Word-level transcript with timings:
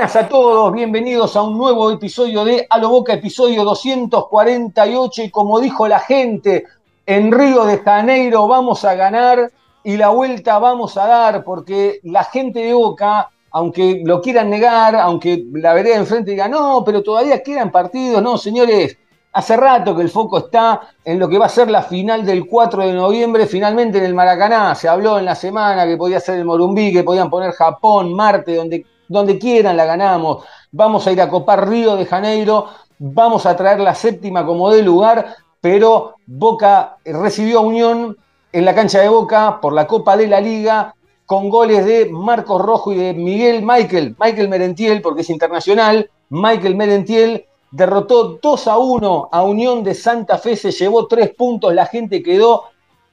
Buenas 0.00 0.16
a 0.16 0.28
todos, 0.30 0.72
bienvenidos 0.72 1.36
a 1.36 1.42
un 1.42 1.58
nuevo 1.58 1.90
episodio 1.90 2.42
de 2.42 2.66
A 2.70 2.78
lo 2.78 2.88
Boca, 2.88 3.12
episodio 3.12 3.64
248 3.64 5.24
y 5.24 5.30
como 5.30 5.60
dijo 5.60 5.86
la 5.86 5.98
gente, 5.98 6.64
en 7.04 7.30
Río 7.30 7.66
de 7.66 7.76
Janeiro 7.80 8.48
vamos 8.48 8.82
a 8.86 8.94
ganar 8.94 9.52
y 9.84 9.98
la 9.98 10.08
vuelta 10.08 10.58
vamos 10.58 10.96
a 10.96 11.06
dar 11.06 11.44
porque 11.44 12.00
la 12.04 12.24
gente 12.24 12.60
de 12.60 12.72
Boca, 12.72 13.28
aunque 13.50 14.00
lo 14.02 14.22
quieran 14.22 14.48
negar, 14.48 14.96
aunque 14.96 15.44
la 15.52 15.74
vereda 15.74 15.96
enfrente 15.96 16.30
diga 16.30 16.48
no, 16.48 16.82
pero 16.82 17.02
todavía 17.02 17.42
quedan 17.42 17.70
partidos, 17.70 18.22
no, 18.22 18.38
señores, 18.38 18.96
hace 19.34 19.54
rato 19.54 19.94
que 19.94 20.00
el 20.00 20.08
foco 20.08 20.38
está 20.38 20.80
en 21.04 21.18
lo 21.18 21.28
que 21.28 21.36
va 21.36 21.44
a 21.44 21.50
ser 21.50 21.70
la 21.70 21.82
final 21.82 22.24
del 22.24 22.46
4 22.46 22.86
de 22.86 22.94
noviembre, 22.94 23.46
finalmente 23.46 23.98
en 23.98 24.04
el 24.04 24.14
Maracaná, 24.14 24.74
se 24.74 24.88
habló 24.88 25.18
en 25.18 25.26
la 25.26 25.34
semana 25.34 25.84
que 25.84 25.98
podía 25.98 26.20
ser 26.20 26.38
el 26.38 26.46
Morumbí, 26.46 26.90
que 26.90 27.04
podían 27.04 27.28
poner 27.28 27.52
Japón, 27.52 28.14
Marte, 28.14 28.54
donde 28.54 28.86
donde 29.10 29.38
quieran 29.40 29.76
la 29.76 29.84
ganamos. 29.84 30.44
Vamos 30.70 31.04
a 31.06 31.12
ir 31.12 31.20
a 31.20 31.28
copar 31.28 31.68
Río 31.68 31.96
de 31.96 32.06
Janeiro, 32.06 32.68
vamos 32.98 33.44
a 33.44 33.56
traer 33.56 33.80
la 33.80 33.94
séptima 33.94 34.46
como 34.46 34.70
de 34.70 34.82
lugar, 34.82 35.34
pero 35.60 36.14
Boca 36.26 36.96
recibió 37.04 37.58
a 37.58 37.62
Unión 37.62 38.16
en 38.52 38.64
la 38.64 38.72
cancha 38.72 39.00
de 39.00 39.08
Boca 39.08 39.58
por 39.60 39.72
la 39.72 39.88
Copa 39.88 40.16
de 40.16 40.28
la 40.28 40.40
Liga 40.40 40.94
con 41.26 41.50
goles 41.50 41.84
de 41.84 42.08
Marcos 42.08 42.62
Rojo 42.62 42.92
y 42.92 42.98
de 42.98 43.12
Miguel 43.12 43.62
Michael, 43.62 44.14
Michael 44.18 44.48
Merentiel, 44.48 45.02
porque 45.02 45.22
es 45.22 45.30
internacional, 45.30 46.08
Michael 46.28 46.76
Merentiel 46.76 47.46
derrotó 47.72 48.38
2 48.40 48.68
a 48.68 48.78
1 48.78 49.28
a 49.32 49.42
Unión 49.42 49.82
de 49.82 49.94
Santa 49.94 50.38
Fe, 50.38 50.54
se 50.54 50.70
llevó 50.70 51.08
tres 51.08 51.34
puntos, 51.34 51.74
la 51.74 51.86
gente 51.86 52.22
quedó 52.22 52.64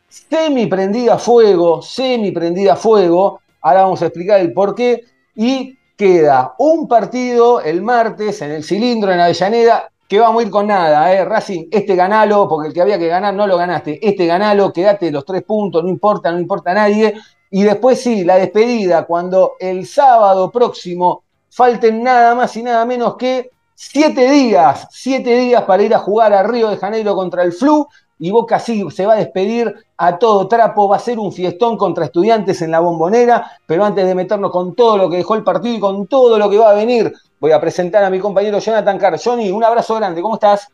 semi 0.07 0.67
prendida 0.67 1.15
a 1.15 1.17
fuego, 1.17 1.81
semi 1.81 2.31
prendida 2.31 2.73
a 2.73 2.75
fuego, 2.75 3.41
ahora 3.61 3.83
vamos 3.83 4.01
a 4.03 4.05
explicar 4.05 4.39
el 4.39 4.53
por 4.53 4.75
qué, 4.75 5.03
y 5.35 5.76
queda 5.97 6.53
un 6.59 6.87
partido 6.87 7.59
el 7.59 7.81
martes 7.81 8.41
en 8.41 8.51
el 8.51 8.63
cilindro 8.63 9.11
en 9.11 9.19
Avellaneda 9.19 9.89
que 10.07 10.19
vamos 10.19 10.41
a 10.41 10.45
ir 10.45 10.51
con 10.51 10.67
nada, 10.67 11.13
¿eh? 11.13 11.25
Racing, 11.25 11.65
este 11.69 11.95
ganalo, 11.95 12.47
porque 12.47 12.69
el 12.69 12.73
que 12.73 12.81
había 12.81 12.97
que 12.97 13.07
ganar 13.07 13.33
no 13.33 13.45
lo 13.45 13.57
ganaste, 13.57 13.99
este 14.01 14.25
ganalo, 14.25 14.71
quédate 14.71 15.11
los 15.11 15.25
tres 15.25 15.43
puntos, 15.43 15.83
no 15.83 15.89
importa, 15.89 16.31
no 16.31 16.39
importa 16.39 16.71
a 16.71 16.75
nadie. 16.75 17.13
Y 17.51 17.63
después 17.63 18.01
sí, 18.01 18.23
la 18.23 18.37
despedida, 18.37 19.03
cuando 19.03 19.55
el 19.59 19.85
sábado 19.85 20.49
próximo 20.49 21.23
falten 21.49 22.03
nada 22.03 22.35
más 22.35 22.55
y 22.55 22.63
nada 22.63 22.85
menos 22.85 23.17
que 23.17 23.49
siete 23.75 24.29
días, 24.31 24.87
siete 24.91 25.37
días 25.37 25.63
para 25.63 25.83
ir 25.83 25.93
a 25.93 25.99
jugar 25.99 26.33
a 26.33 26.43
Río 26.43 26.69
de 26.69 26.77
Janeiro 26.77 27.13
contra 27.15 27.43
el 27.43 27.51
Flu, 27.51 27.87
y 28.19 28.31
Boca 28.31 28.59
sí 28.59 28.83
se 28.89 29.05
va 29.05 29.13
a 29.13 29.17
despedir 29.17 29.73
a 29.97 30.17
todo 30.17 30.47
trapo, 30.47 30.87
va 30.87 30.97
a 30.97 30.99
ser 30.99 31.19
un 31.19 31.31
fiestón 31.31 31.77
contra 31.77 32.05
estudiantes 32.05 32.61
en 32.61 32.71
la 32.71 32.79
bombonera, 32.79 33.51
pero 33.65 33.83
antes 33.83 34.05
de 34.05 34.15
meternos 34.15 34.51
con 34.51 34.75
todo 34.75 34.97
lo 34.97 35.09
que 35.09 35.17
dejó 35.17 35.35
el 35.35 35.43
partido 35.43 35.75
y 35.75 35.79
con 35.79 36.07
todo 36.07 36.37
lo 36.37 36.49
que 36.49 36.57
va 36.57 36.71
a 36.71 36.75
venir, 36.75 37.13
voy 37.39 37.51
a 37.51 37.61
presentar 37.61 38.03
a 38.03 38.09
mi 38.09 38.19
compañero 38.19 38.59
Jonathan 38.59 38.97
Carr. 38.97 39.19
Johnny, 39.23 39.51
un 39.51 39.63
abrazo 39.63 39.95
grande, 39.95 40.21
¿cómo 40.21 40.35
estás? 40.35 40.67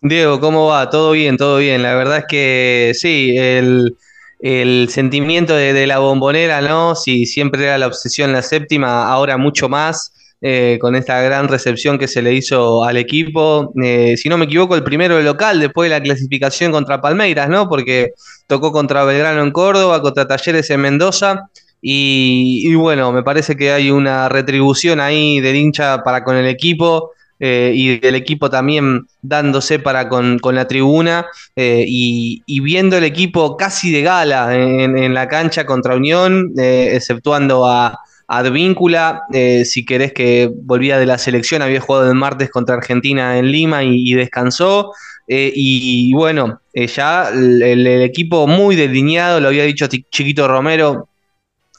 Diego, 0.00 0.38
¿cómo 0.38 0.66
va? 0.66 0.90
Todo 0.90 1.12
bien, 1.12 1.36
todo 1.36 1.58
bien. 1.58 1.82
La 1.82 1.94
verdad 1.94 2.18
es 2.18 2.24
que 2.28 2.92
sí, 2.94 3.34
el, 3.38 3.96
el 4.40 4.88
sentimiento 4.90 5.54
de, 5.54 5.72
de 5.72 5.86
la 5.86 5.98
bombonera, 5.98 6.60
¿no? 6.60 6.94
Si 6.94 7.24
siempre 7.24 7.64
era 7.64 7.78
la 7.78 7.86
obsesión 7.86 8.32
la 8.32 8.42
séptima, 8.42 9.10
ahora 9.10 9.38
mucho 9.38 9.70
más. 9.70 10.12
Eh, 10.46 10.78
con 10.78 10.94
esta 10.94 11.22
gran 11.22 11.48
recepción 11.48 11.98
que 11.98 12.06
se 12.06 12.20
le 12.20 12.34
hizo 12.34 12.84
al 12.84 12.98
equipo. 12.98 13.72
Eh, 13.82 14.14
si 14.18 14.28
no 14.28 14.36
me 14.36 14.44
equivoco, 14.44 14.74
el 14.74 14.82
primero 14.82 15.18
local 15.22 15.58
después 15.58 15.88
de 15.88 15.96
la 15.96 16.02
clasificación 16.02 16.70
contra 16.70 17.00
Palmeiras, 17.00 17.48
¿no? 17.48 17.66
Porque 17.66 18.12
tocó 18.46 18.70
contra 18.70 19.04
Belgrano 19.04 19.42
en 19.42 19.52
Córdoba, 19.52 20.02
contra 20.02 20.26
Talleres 20.26 20.68
en 20.68 20.82
Mendoza. 20.82 21.48
Y, 21.80 22.74
bueno, 22.74 23.10
me 23.10 23.22
parece 23.22 23.56
que 23.56 23.72
hay 23.72 23.90
una 23.90 24.28
retribución 24.28 25.00
ahí 25.00 25.40
del 25.40 25.56
hincha 25.56 26.02
para 26.02 26.22
con 26.24 26.36
el 26.36 26.46
equipo. 26.46 27.12
eh, 27.40 27.72
y 27.74 27.98
del 27.98 28.14
equipo 28.14 28.48
también 28.48 29.06
dándose 29.20 29.78
para 29.78 30.08
con, 30.08 30.38
con 30.38 30.54
la 30.54 30.68
tribuna 30.68 31.26
y, 31.56 32.42
viendo 32.60 32.96
el 32.96 33.04
equipo 33.04 33.56
casi 33.56 33.90
de 33.90 34.02
gala 34.02 34.54
en, 34.54 35.14
la 35.14 35.26
cancha 35.26 35.66
contra 35.66 35.96
Unión, 35.96 36.52
exceptuando 36.56 37.66
a, 37.66 37.98
Advíncula, 38.38 39.22
eh, 39.32 39.64
si 39.64 39.84
querés 39.84 40.12
que 40.12 40.50
volvía 40.52 40.98
de 40.98 41.06
la 41.06 41.18
selección, 41.18 41.62
había 41.62 41.80
jugado 41.80 42.08
el 42.08 42.14
martes 42.14 42.50
contra 42.50 42.76
Argentina 42.76 43.38
en 43.38 43.50
Lima 43.50 43.84
y, 43.84 44.12
descansó. 44.14 44.92
Eh, 45.28 45.52
y, 45.54 46.12
bueno, 46.14 46.60
eh, 46.72 46.86
ya 46.86 47.28
el, 47.30 47.86
equipo 47.86 48.46
muy 48.46 48.76
delineado, 48.76 49.40
lo 49.40 49.48
había 49.48 49.64
dicho 49.64 49.86
Chi- 49.86 50.04
Chiquito 50.10 50.48
Romero 50.48 51.08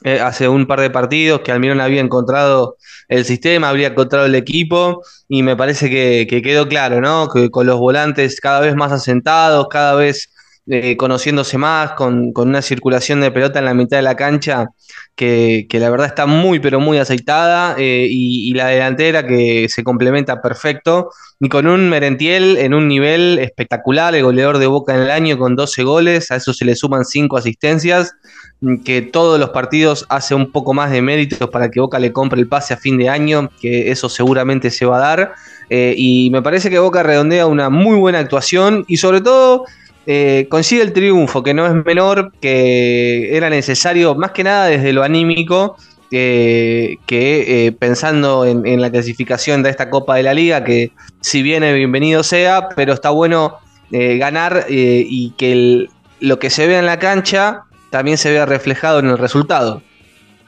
eh, 0.04 0.20
hace 0.20 0.48
un 0.48 0.66
par 0.66 0.80
de 0.80 0.90
partidos, 0.90 1.40
que 1.40 1.52
Almirón 1.52 1.80
había 1.80 2.00
encontrado 2.00 2.76
el 3.08 3.24
sistema, 3.24 3.68
habría 3.68 3.88
encontrado 3.88 4.26
el 4.26 4.34
equipo, 4.34 5.02
y 5.28 5.42
me 5.42 5.56
parece 5.56 5.90
que, 5.90 6.26
que 6.28 6.42
quedó 6.42 6.68
claro, 6.68 7.00
¿no? 7.00 7.28
Que 7.28 7.50
con 7.50 7.66
los 7.66 7.78
volantes 7.78 8.40
cada 8.40 8.60
vez 8.60 8.74
más 8.76 8.92
asentados, 8.92 9.68
cada 9.68 9.94
vez 9.94 10.30
eh, 10.68 10.96
conociéndose 10.96 11.58
más, 11.58 11.92
con, 11.92 12.32
con 12.32 12.48
una 12.48 12.60
circulación 12.60 13.20
de 13.20 13.30
pelota 13.30 13.60
en 13.60 13.66
la 13.66 13.74
mitad 13.74 13.98
de 13.98 14.02
la 14.02 14.16
cancha 14.16 14.66
que, 15.14 15.66
que 15.68 15.78
la 15.78 15.90
verdad 15.90 16.08
está 16.08 16.26
muy, 16.26 16.58
pero 16.58 16.80
muy 16.80 16.98
aceitada, 16.98 17.76
eh, 17.78 18.06
y, 18.10 18.52
la 18.52 18.66
delantera 18.66 19.26
que 19.26 19.68
se 19.68 19.84
complementa 19.84 20.42
perfecto, 20.42 21.10
y 21.38 21.48
con 21.48 21.68
un 21.68 21.88
Merentiel 21.88 22.56
en 22.56 22.74
un 22.74 22.88
nivel 22.88 23.38
espectacular, 23.38 24.14
el 24.14 24.24
goleador 24.24 24.58
de 24.58 24.66
Boca 24.66 24.94
en 24.94 25.02
el 25.02 25.10
año 25.10 25.38
con 25.38 25.54
12 25.54 25.84
goles, 25.84 26.30
a 26.30 26.36
eso 26.36 26.52
se 26.52 26.64
le 26.64 26.74
suman 26.74 27.04
5 27.04 27.36
asistencias, 27.36 28.14
mm, 28.60 28.78
que 28.78 29.02
todos 29.02 29.38
los 29.38 29.50
partidos 29.50 30.04
hace 30.08 30.34
un 30.34 30.50
poco 30.50 30.74
más 30.74 30.90
de 30.90 31.00
méritos 31.00 31.48
para 31.50 31.70
que 31.70 31.80
Boca 31.80 31.98
le 31.98 32.12
compre 32.12 32.40
el 32.40 32.48
pase 32.48 32.74
a 32.74 32.76
fin 32.76 32.98
de 32.98 33.08
año, 33.08 33.50
que 33.60 33.90
eso 33.90 34.08
seguramente 34.08 34.70
se 34.70 34.84
va 34.84 34.96
a 34.96 35.00
dar, 35.00 35.34
eh, 35.70 35.94
y 35.96 36.28
me 36.30 36.42
parece 36.42 36.70
que 36.70 36.78
Boca 36.78 37.02
redondea 37.02 37.46
una 37.46 37.70
muy 37.70 37.96
buena 37.96 38.18
actuación, 38.18 38.84
y 38.88 38.96
sobre 38.96 39.20
todo 39.20 39.64
eh, 40.06 40.46
consigue 40.48 40.82
el 40.82 40.92
triunfo, 40.92 41.42
que 41.42 41.52
no 41.52 41.66
es 41.66 41.74
menor, 41.84 42.32
que 42.40 43.36
era 43.36 43.50
necesario, 43.50 44.14
más 44.14 44.30
que 44.30 44.44
nada 44.44 44.66
desde 44.66 44.92
lo 44.92 45.02
anímico, 45.02 45.76
que 46.10 46.98
eh, 47.10 47.72
pensando 47.72 48.44
en, 48.44 48.80
la 48.80 48.90
clasificación 48.90 49.62
de 49.62 49.70
esta 49.70 49.90
Copa 49.90 50.14
de 50.14 50.22
la 50.22 50.34
Liga, 50.34 50.62
que 50.62 50.92
si 51.20 51.42
viene 51.42 51.72
bienvenido 51.74 52.22
sea, 52.22 52.68
pero 52.76 52.92
está 52.92 53.10
bueno 53.10 53.56
eh, 53.90 54.16
ganar 54.16 54.66
y 54.68 55.30
que 55.36 55.52
el- 55.52 55.90
lo 56.20 56.38
que 56.38 56.50
se 56.50 56.66
vea 56.66 56.78
en 56.78 56.86
la 56.86 56.98
cancha 56.98 57.64
también 57.90 58.16
se 58.16 58.30
vea 58.30 58.46
reflejado 58.46 59.00
en 59.00 59.06
el 59.06 59.18
resultado. 59.18 59.82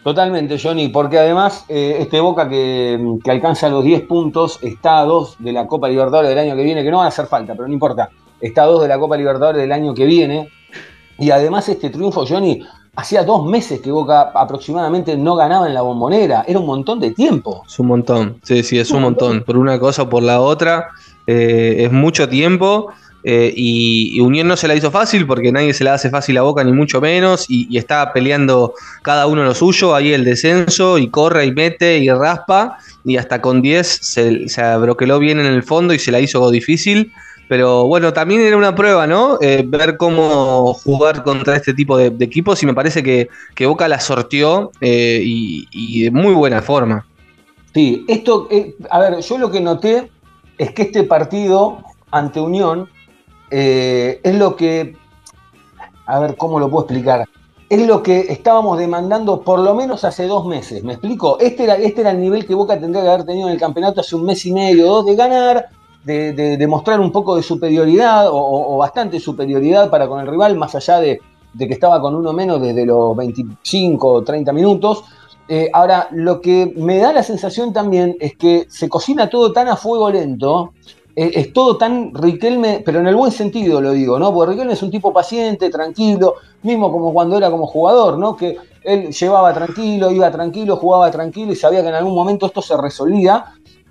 Totalmente, 0.04 0.58
Johnny, 0.58 0.88
porque 0.88 1.18
además 1.18 1.64
este 1.68 2.20
Boca 2.20 2.48
que, 2.48 2.98
alcanza 3.26 3.68
los 3.68 3.84
10 3.84 4.02
puntos 4.02 4.58
está 4.62 5.00
a 5.00 5.04
2 5.04 5.36
de 5.40 5.52
la 5.52 5.66
Copa 5.66 5.88
Libertadores 5.88 6.30
del 6.30 6.38
año 6.38 6.56
que 6.56 6.62
viene, 6.62 6.82
que 6.82 6.90
no 6.90 6.98
van 6.98 7.06
a 7.06 7.08
hacer 7.08 7.26
falta, 7.26 7.54
pero 7.54 7.66
no 7.66 7.74
importa, 7.74 8.08
está 8.40 8.64
2 8.64 8.82
de 8.82 8.88
la 8.88 8.98
Copa 8.98 9.16
Libertadores 9.16 9.60
del 9.60 9.72
año 9.72 9.94
que 9.94 10.04
viene. 10.04 10.48
Y 11.18 11.30
además 11.30 11.68
este 11.68 11.90
triunfo, 11.90 12.24
Johnny, 12.26 12.62
hacía 12.98 13.22
dos 13.22 13.46
meses 13.46 13.80
que 13.80 13.92
Boca 13.92 14.32
aproximadamente 14.34 15.16
no 15.16 15.36
ganaba 15.36 15.68
en 15.68 15.74
la 15.74 15.82
bombonera, 15.82 16.44
era 16.48 16.58
un 16.58 16.66
montón 16.66 16.98
de 16.98 17.12
tiempo. 17.12 17.62
Es 17.66 17.78
un 17.78 17.86
montón, 17.86 18.38
sí, 18.42 18.64
sí, 18.64 18.78
es 18.78 18.90
un 18.90 19.02
montón. 19.02 19.44
Por 19.44 19.56
una 19.56 19.78
cosa 19.78 20.02
o 20.02 20.08
por 20.08 20.22
la 20.22 20.40
otra, 20.40 20.88
eh, 21.26 21.76
es 21.84 21.92
mucho 21.92 22.28
tiempo. 22.28 22.92
Eh, 23.22 23.52
y, 23.54 24.18
Unión 24.20 24.48
no 24.48 24.56
se 24.56 24.66
la 24.68 24.74
hizo 24.74 24.90
fácil 24.90 25.26
porque 25.26 25.52
nadie 25.52 25.74
se 25.74 25.84
la 25.84 25.94
hace 25.94 26.08
fácil 26.08 26.38
a 26.38 26.42
Boca, 26.42 26.64
ni 26.64 26.72
mucho 26.72 27.00
menos. 27.00 27.46
Y, 27.48 27.76
está 27.76 28.12
peleando 28.12 28.74
cada 29.02 29.28
uno 29.28 29.44
lo 29.44 29.54
suyo, 29.54 29.94
ahí 29.94 30.12
el 30.12 30.24
descenso, 30.24 30.98
y 30.98 31.08
corre 31.08 31.46
y 31.46 31.52
mete 31.52 31.98
y 31.98 32.10
raspa. 32.10 32.78
Y 33.04 33.16
hasta 33.16 33.40
con 33.40 33.62
10 33.62 33.86
se, 33.86 34.48
se 34.48 35.18
bien 35.20 35.38
en 35.38 35.46
el 35.46 35.62
fondo 35.62 35.94
y 35.94 36.00
se 36.00 36.10
la 36.10 36.18
hizo 36.18 36.50
difícil. 36.50 37.12
Pero 37.48 37.86
bueno, 37.86 38.12
también 38.12 38.42
era 38.42 38.56
una 38.56 38.74
prueba, 38.74 39.06
¿no? 39.06 39.38
Eh, 39.40 39.64
ver 39.66 39.96
cómo 39.96 40.74
jugar 40.74 41.22
contra 41.22 41.56
este 41.56 41.72
tipo 41.72 41.96
de, 41.96 42.12
equipos 42.20 42.62
y 42.62 42.66
me 42.66 42.74
parece 42.74 43.02
que, 43.02 43.66
Boca 43.66 43.88
la 43.88 44.00
sortió 44.00 44.70
eh, 44.80 45.20
y, 45.24 46.04
de 46.04 46.10
muy 46.10 46.34
buena 46.34 46.60
forma. 46.60 47.06
Sí, 47.72 48.04
esto, 48.06 48.48
eh, 48.50 48.74
a 48.90 48.98
ver, 48.98 49.20
yo 49.20 49.38
lo 49.38 49.50
que 49.50 49.60
noté 49.60 50.10
es 50.58 50.72
que 50.72 50.82
este 50.82 51.04
partido 51.04 51.78
ante 52.10 52.40
Unión 52.40 52.88
es 53.50 54.34
lo 54.34 54.56
que, 54.56 54.94
a 56.04 56.20
ver, 56.20 56.36
¿cómo 56.36 56.60
lo 56.60 56.68
puedo 56.68 56.84
explicar? 56.84 57.26
Es 57.70 57.86
lo 57.86 58.02
que 58.02 58.20
estábamos 58.30 58.78
demandando 58.78 59.40
por 59.40 59.60
lo 59.60 59.74
menos 59.74 60.04
hace 60.04 60.26
dos 60.26 60.44
meses, 60.46 60.84
¿me 60.84 60.94
explico? 60.94 61.38
Este 61.38 61.64
era, 61.64 61.76
este 61.76 62.02
era 62.02 62.10
el 62.10 62.20
nivel 62.20 62.46
que 62.46 62.54
Boca 62.54 62.78
tendría 62.78 63.02
que 63.02 63.08
haber 63.08 63.24
tenido 63.24 63.48
en 63.48 63.54
el 63.54 63.60
campeonato 63.60 64.00
hace 64.02 64.16
un 64.16 64.24
mes 64.24 64.44
y 64.44 64.52
medio, 64.52 64.86
dos, 64.86 65.06
de 65.06 65.16
ganar, 65.16 65.68
de, 66.08 66.56
demostrar 66.56 67.00
un 67.00 67.12
poco 67.12 67.36
de 67.36 67.42
superioridad 67.42 68.28
o, 68.30 68.76
bastante 68.78 69.20
superioridad 69.20 69.90
para 69.90 70.08
con 70.08 70.20
el 70.20 70.26
rival, 70.26 70.56
más 70.56 70.74
allá 70.74 71.00
de, 71.00 71.20
que 71.58 71.72
estaba 71.72 72.00
con 72.00 72.14
uno 72.14 72.32
menos 72.32 72.60
desde 72.60 72.86
los 72.86 73.16
25 73.16 74.08
o 74.08 74.22
30 74.22 74.52
minutos. 74.52 75.04
Eh, 75.48 75.70
ahora, 75.72 76.08
lo 76.12 76.40
que 76.40 76.72
me 76.76 76.98
da 76.98 77.12
la 77.12 77.22
sensación 77.22 77.72
también 77.72 78.16
es 78.20 78.36
que 78.36 78.66
se 78.68 78.88
cocina 78.88 79.28
todo 79.28 79.52
tan 79.52 79.68
a 79.68 79.76
fuego 79.76 80.10
lento, 80.10 80.72
eh, 81.16 81.30
es 81.34 81.52
todo 81.52 81.76
tan 81.76 82.14
Riquelme, 82.14 82.82
pero 82.84 83.00
en 83.00 83.06
el 83.06 83.16
buen 83.16 83.32
sentido 83.32 83.80
lo 83.80 83.92
digo, 83.92 84.18
¿no? 84.18 84.32
Porque 84.32 84.52
Riquelme 84.52 84.74
es 84.74 84.82
un 84.82 84.90
tipo 84.90 85.12
paciente, 85.12 85.70
tranquilo, 85.70 86.34
mismo 86.62 86.92
como 86.92 87.12
cuando 87.12 87.36
era 87.36 87.50
como 87.50 87.66
jugador, 87.66 88.18
¿no? 88.18 88.36
Que 88.36 88.56
él 88.82 89.10
llevaba 89.10 89.52
tranquilo, 89.52 90.10
iba 90.10 90.30
tranquilo, 90.30 90.76
jugaba 90.76 91.10
tranquilo 91.10 91.52
y 91.52 91.56
sabía 91.56 91.82
que 91.82 91.88
en 91.88 91.94
algún 91.94 92.14
momento 92.14 92.46
esto 92.46 92.62
se 92.62 92.76
resolvía. 92.76 93.44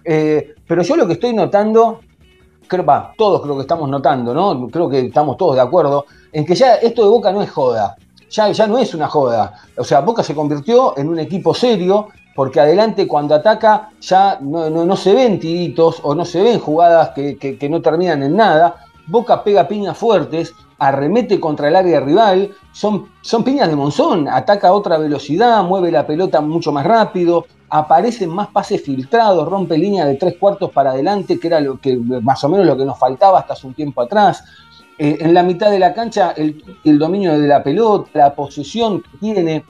Eh, 0.03 0.55
pero 0.65 0.83
yo 0.83 0.95
lo 0.95 1.05
que 1.05 1.13
estoy 1.13 1.33
notando 1.33 1.99
creo, 2.67 2.85
todos 3.17 3.41
creo 3.41 3.55
que 3.55 3.61
estamos 3.61 3.89
notando, 3.89 4.33
¿no? 4.33 4.67
Creo 4.69 4.89
que 4.89 4.99
estamos 5.07 5.37
todos 5.37 5.55
de 5.55 5.61
acuerdo 5.61 6.05
en 6.31 6.45
que 6.45 6.55
ya 6.55 6.75
esto 6.75 7.03
de 7.03 7.09
Boca 7.09 7.31
no 7.31 7.41
es 7.41 7.49
joda, 7.49 7.95
ya, 8.29 8.51
ya 8.51 8.67
no 8.67 8.77
es 8.77 8.93
una 8.93 9.07
joda. 9.07 9.53
O 9.77 9.83
sea, 9.83 10.01
Boca 10.01 10.23
se 10.23 10.35
convirtió 10.35 10.97
en 10.97 11.09
un 11.09 11.19
equipo 11.19 11.53
serio 11.53 12.09
porque 12.37 12.59
adelante 12.59 13.07
cuando 13.07 13.33
ataca 13.33 13.89
ya 13.99 14.37
no, 14.41 14.95
se 14.95 15.11
ven 15.13 15.39
tiritos 15.39 15.99
o 16.03 16.13
no 16.13 16.23
se 16.23 16.43
ven 16.43 16.59
jugadas 16.59 17.09
que, 17.15 17.67
no 17.67 17.81
terminan 17.81 18.21
en 18.21 18.35
nada. 18.35 18.75
Boca 19.07 19.43
pega 19.43 19.67
piñas 19.67 19.97
fuertes, 19.97 20.53
arremete 20.79 21.39
contra 21.39 21.67
el 21.67 21.75
área 21.75 21.99
rival, 21.99 22.51
son, 22.71 23.09
son 23.21 23.43
piñas 23.43 23.69
de 23.69 23.75
Monzón, 23.75 24.27
ataca 24.27 24.69
a 24.69 24.73
otra 24.73 24.97
velocidad, 24.97 25.63
mueve 25.63 25.91
la 25.91 26.05
pelota 26.05 26.41
mucho 26.41 26.71
más 26.71 26.85
rápido, 26.85 27.45
aparecen 27.69 28.29
más 28.29 28.47
pases 28.49 28.81
filtrados, 28.81 29.47
rompe 29.47 29.77
línea 29.77 30.05
de 30.05 30.15
tres 30.15 30.35
cuartos 30.39 30.71
para 30.71 30.91
adelante, 30.91 31.39
que 31.39 31.47
era 31.47 31.59
lo 31.59 31.79
que 31.79 31.97
más 31.97 32.43
o 32.43 32.49
menos 32.49 32.65
lo 32.65 32.77
que 32.77 32.85
nos 32.85 32.97
faltaba 32.97 33.39
hasta 33.39 33.53
hace 33.53 33.67
un 33.67 33.73
tiempo 33.73 34.01
atrás. 34.01 34.43
Eh, 34.97 35.17
en 35.19 35.33
la 35.33 35.43
mitad 35.43 35.69
de 35.69 35.79
la 35.79 35.93
cancha, 35.93 36.31
el, 36.31 36.63
dominio 36.97 37.37
de 37.39 37.47
la 37.47 37.61
pelota, 37.61 38.09
la 38.13 38.33
posesión 38.33 39.01
que 39.01 39.17
tiene, 39.19 39.63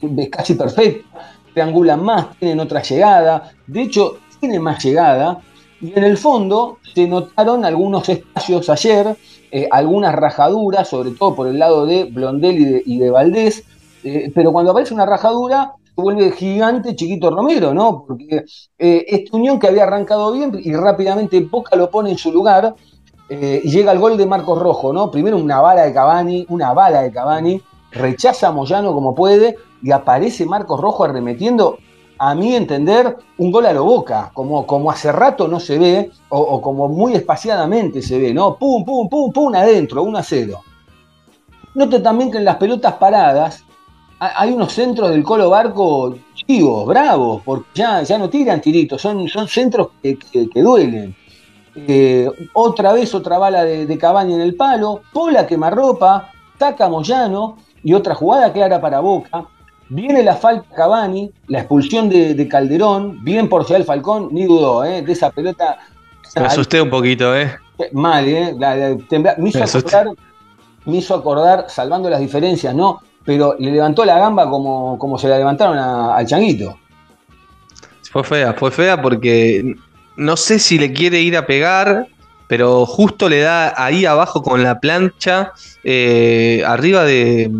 es 0.00 0.28
casi 0.30 0.54
perfecto, 0.54 1.06
triangulan 1.52 2.02
más, 2.02 2.36
tienen 2.38 2.60
otra 2.60 2.82
llegada, 2.82 3.52
de 3.66 3.82
hecho, 3.82 4.18
tiene 4.40 4.60
más 4.60 4.82
llegada. 4.82 5.40
Y 5.80 5.96
en 5.96 6.04
el 6.04 6.16
fondo 6.16 6.78
se 6.94 7.06
notaron 7.06 7.64
algunos 7.64 8.08
espacios 8.08 8.68
ayer, 8.68 9.16
eh, 9.50 9.68
algunas 9.70 10.14
rajaduras, 10.14 10.88
sobre 10.88 11.10
todo 11.12 11.34
por 11.34 11.48
el 11.48 11.58
lado 11.58 11.86
de 11.86 12.04
Blondel 12.04 12.82
y 12.84 12.98
de, 12.98 13.10
Valdés, 13.10 13.64
eh, 14.04 14.30
pero 14.34 14.52
cuando 14.52 14.70
aparece 14.70 14.94
una 14.94 15.06
rajadura 15.06 15.74
vuelve 16.02 16.30
gigante 16.32 16.94
Chiquito 16.94 17.30
Romero, 17.30 17.74
¿no? 17.74 18.04
Porque 18.06 18.44
eh, 18.78 19.04
esta 19.08 19.36
unión 19.36 19.58
que 19.58 19.66
había 19.66 19.84
arrancado 19.84 20.32
bien 20.32 20.52
y 20.62 20.72
rápidamente 20.74 21.40
Boca 21.40 21.76
lo 21.76 21.90
pone 21.90 22.10
en 22.10 22.18
su 22.18 22.32
lugar 22.32 22.74
eh, 23.28 23.60
y 23.62 23.70
llega 23.70 23.92
el 23.92 23.98
gol 23.98 24.16
de 24.16 24.26
Marcos 24.26 24.60
Rojo, 24.60 24.92
¿no? 24.92 25.10
Primero 25.10 25.36
una 25.36 25.60
bala 25.60 25.82
de 25.82 25.92
Cavani, 25.92 26.46
una 26.48 26.72
bala 26.72 27.02
de 27.02 27.12
Cavani, 27.12 27.60
rechaza 27.90 28.48
a 28.48 28.52
Moyano 28.52 28.92
como 28.92 29.14
puede 29.14 29.56
y 29.82 29.90
aparece 29.90 30.46
Marcos 30.46 30.80
Rojo 30.80 31.04
arremetiendo, 31.04 31.78
a 32.18 32.34
mi 32.34 32.54
entender, 32.54 33.16
un 33.38 33.50
gol 33.50 33.66
a 33.66 33.72
lo 33.72 33.84
Boca, 33.84 34.30
como, 34.34 34.66
como 34.66 34.90
hace 34.90 35.12
rato 35.12 35.46
no 35.46 35.60
se 35.60 35.78
ve 35.78 36.10
o, 36.28 36.60
como 36.60 36.88
muy 36.88 37.14
espaciadamente 37.14 38.02
se 38.02 38.18
ve, 38.18 38.34
¿no? 38.34 38.56
Pum, 38.56 38.84
pum, 38.84 39.08
pum, 39.08 39.32
pum, 39.32 39.54
adentro, 39.54 40.02
1 40.02 40.18
a 40.18 40.22
0. 40.22 40.60
Note 41.74 42.00
también 42.00 42.30
que 42.30 42.38
en 42.38 42.44
las 42.44 42.56
pelotas 42.56 42.94
paradas 42.94 43.64
hay 44.18 44.52
unos 44.52 44.72
centros 44.72 45.10
del 45.10 45.22
Colo 45.22 45.48
Barco 45.48 46.16
chivos, 46.34 46.86
bravos, 46.86 47.42
porque 47.44 47.68
ya, 47.74 48.02
ya 48.02 48.18
no 48.18 48.28
tiran 48.28 48.60
tiritos, 48.60 49.00
son, 49.00 49.28
son 49.28 49.46
centros 49.46 49.90
que, 50.02 50.16
duelen. 50.56 51.14
Eh, 51.76 52.28
otra 52.54 52.92
vez 52.92 53.14
otra 53.14 53.38
bala 53.38 53.62
de, 53.62 53.86
de 53.86 53.98
Cabaña 53.98 54.34
en 54.34 54.40
el 54.40 54.56
palo, 54.56 55.02
Pola 55.12 55.46
quemarropa, 55.46 56.32
taca 56.58 56.88
Moyano 56.88 57.58
y 57.84 57.94
otra 57.94 58.16
jugada 58.16 58.52
clara 58.52 58.80
para 58.80 58.98
Boca. 58.98 59.46
Viene 59.90 60.22
la 60.22 60.36
falta 60.36 60.66
Cavani, 60.74 61.30
la 61.46 61.60
expulsión 61.60 62.08
de, 62.08 62.48
Calderón, 62.48 63.24
bien 63.24 63.48
por 63.48 63.70
el 63.72 63.84
Falcón, 63.84 64.28
ni 64.32 64.44
dudó, 64.44 64.84
¿eh? 64.84 65.02
de 65.02 65.12
esa 65.12 65.30
pelota. 65.30 65.78
Me 66.36 66.46
asusté 66.46 66.80
un 66.80 66.90
poquito, 66.90 67.34
¿eh? 67.34 67.56
Mal, 67.92 68.28
¿eh? 68.28 68.54
me, 68.58 69.48
hizo 69.48 69.62
acordar, 69.64 70.06
me 70.84 70.96
hizo 70.96 71.14
acordar, 71.14 71.66
salvando 71.68 72.10
las 72.10 72.20
diferencias, 72.20 72.74
¿no? 72.74 73.00
pero 73.28 73.56
le 73.58 73.70
levantó 73.72 74.06
la 74.06 74.18
gamba 74.18 74.48
como, 74.48 74.98
como 74.98 75.18
se 75.18 75.28
la 75.28 75.36
levantaron 75.36 75.76
al 75.76 76.26
changuito. 76.26 76.78
Fue 78.10 78.24
fea, 78.24 78.54
fue 78.54 78.70
fea 78.70 79.02
porque 79.02 79.74
no 80.16 80.34
sé 80.38 80.58
si 80.58 80.78
le 80.78 80.94
quiere 80.94 81.20
ir 81.20 81.36
a 81.36 81.44
pegar, 81.44 82.08
pero 82.46 82.86
justo 82.86 83.28
le 83.28 83.40
da 83.40 83.74
ahí 83.76 84.06
abajo 84.06 84.42
con 84.42 84.62
la 84.62 84.80
plancha, 84.80 85.52
eh, 85.84 86.62
arriba 86.66 87.04
de, 87.04 87.50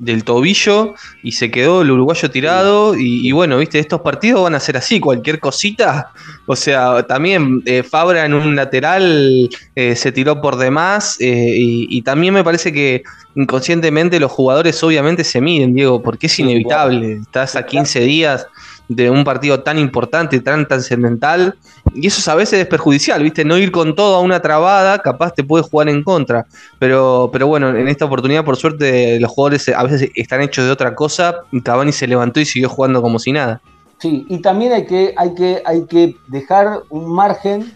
del 0.00 0.24
tobillo 0.24 0.94
y 1.22 1.32
se 1.32 1.50
quedó 1.50 1.82
el 1.82 1.90
uruguayo 1.90 2.30
tirado. 2.30 2.94
Y, 2.96 3.30
bueno, 3.32 3.58
viste, 3.58 3.78
estos 3.78 4.00
partidos 4.00 4.42
van 4.42 4.54
a 4.54 4.60
ser 4.60 4.76
así, 4.76 4.98
cualquier 4.98 5.38
cosita. 5.38 6.10
O 6.46 6.56
sea, 6.56 7.06
también 7.06 7.62
eh, 7.66 7.82
Fabra 7.82 8.24
en 8.24 8.34
un 8.34 8.56
lateral 8.56 9.48
eh, 9.76 9.94
se 9.94 10.10
tiró 10.10 10.40
por 10.40 10.56
demás. 10.56 11.16
Eh, 11.20 11.54
y, 11.56 12.02
también 12.02 12.34
me 12.34 12.42
parece 12.42 12.72
que 12.72 13.02
inconscientemente 13.36 14.18
los 14.18 14.32
jugadores 14.32 14.82
obviamente 14.82 15.22
se 15.22 15.40
miden, 15.40 15.74
Diego, 15.74 16.02
porque 16.02 16.26
es 16.26 16.38
inevitable. 16.38 17.20
Estás 17.22 17.54
a 17.54 17.64
15 17.64 18.00
días 18.00 18.46
de 18.90 19.08
un 19.08 19.22
partido 19.22 19.60
tan 19.60 19.78
importante, 19.78 20.40
tan 20.40 20.66
trascendental, 20.66 21.54
y 21.94 22.08
eso 22.08 22.28
a 22.28 22.34
veces 22.34 22.58
es 22.58 22.66
perjudicial, 22.66 23.22
¿viste? 23.22 23.44
No 23.44 23.56
ir 23.56 23.70
con 23.70 23.94
todo 23.94 24.16
a 24.16 24.20
una 24.20 24.42
trabada, 24.42 24.98
capaz 24.98 25.32
te 25.32 25.44
puede 25.44 25.62
jugar 25.62 25.88
en 25.88 26.02
contra, 26.02 26.46
pero, 26.80 27.30
pero 27.32 27.46
bueno, 27.46 27.68
en 27.70 27.86
esta 27.86 28.06
oportunidad, 28.06 28.44
por 28.44 28.56
suerte, 28.56 29.20
los 29.20 29.30
jugadores 29.30 29.68
a 29.68 29.84
veces 29.84 30.10
están 30.16 30.40
hechos 30.40 30.64
de 30.64 30.72
otra 30.72 30.96
cosa, 30.96 31.36
y 31.52 31.60
Cavani 31.60 31.92
se 31.92 32.08
levantó 32.08 32.40
y 32.40 32.44
siguió 32.44 32.68
jugando 32.68 33.00
como 33.00 33.20
si 33.20 33.30
nada. 33.30 33.60
Sí, 33.98 34.26
y 34.28 34.38
también 34.38 34.72
hay 34.72 34.86
que, 34.86 35.14
hay 35.16 35.34
que, 35.34 35.62
hay 35.64 35.86
que 35.86 36.16
dejar 36.26 36.82
un 36.90 37.14
margen, 37.14 37.72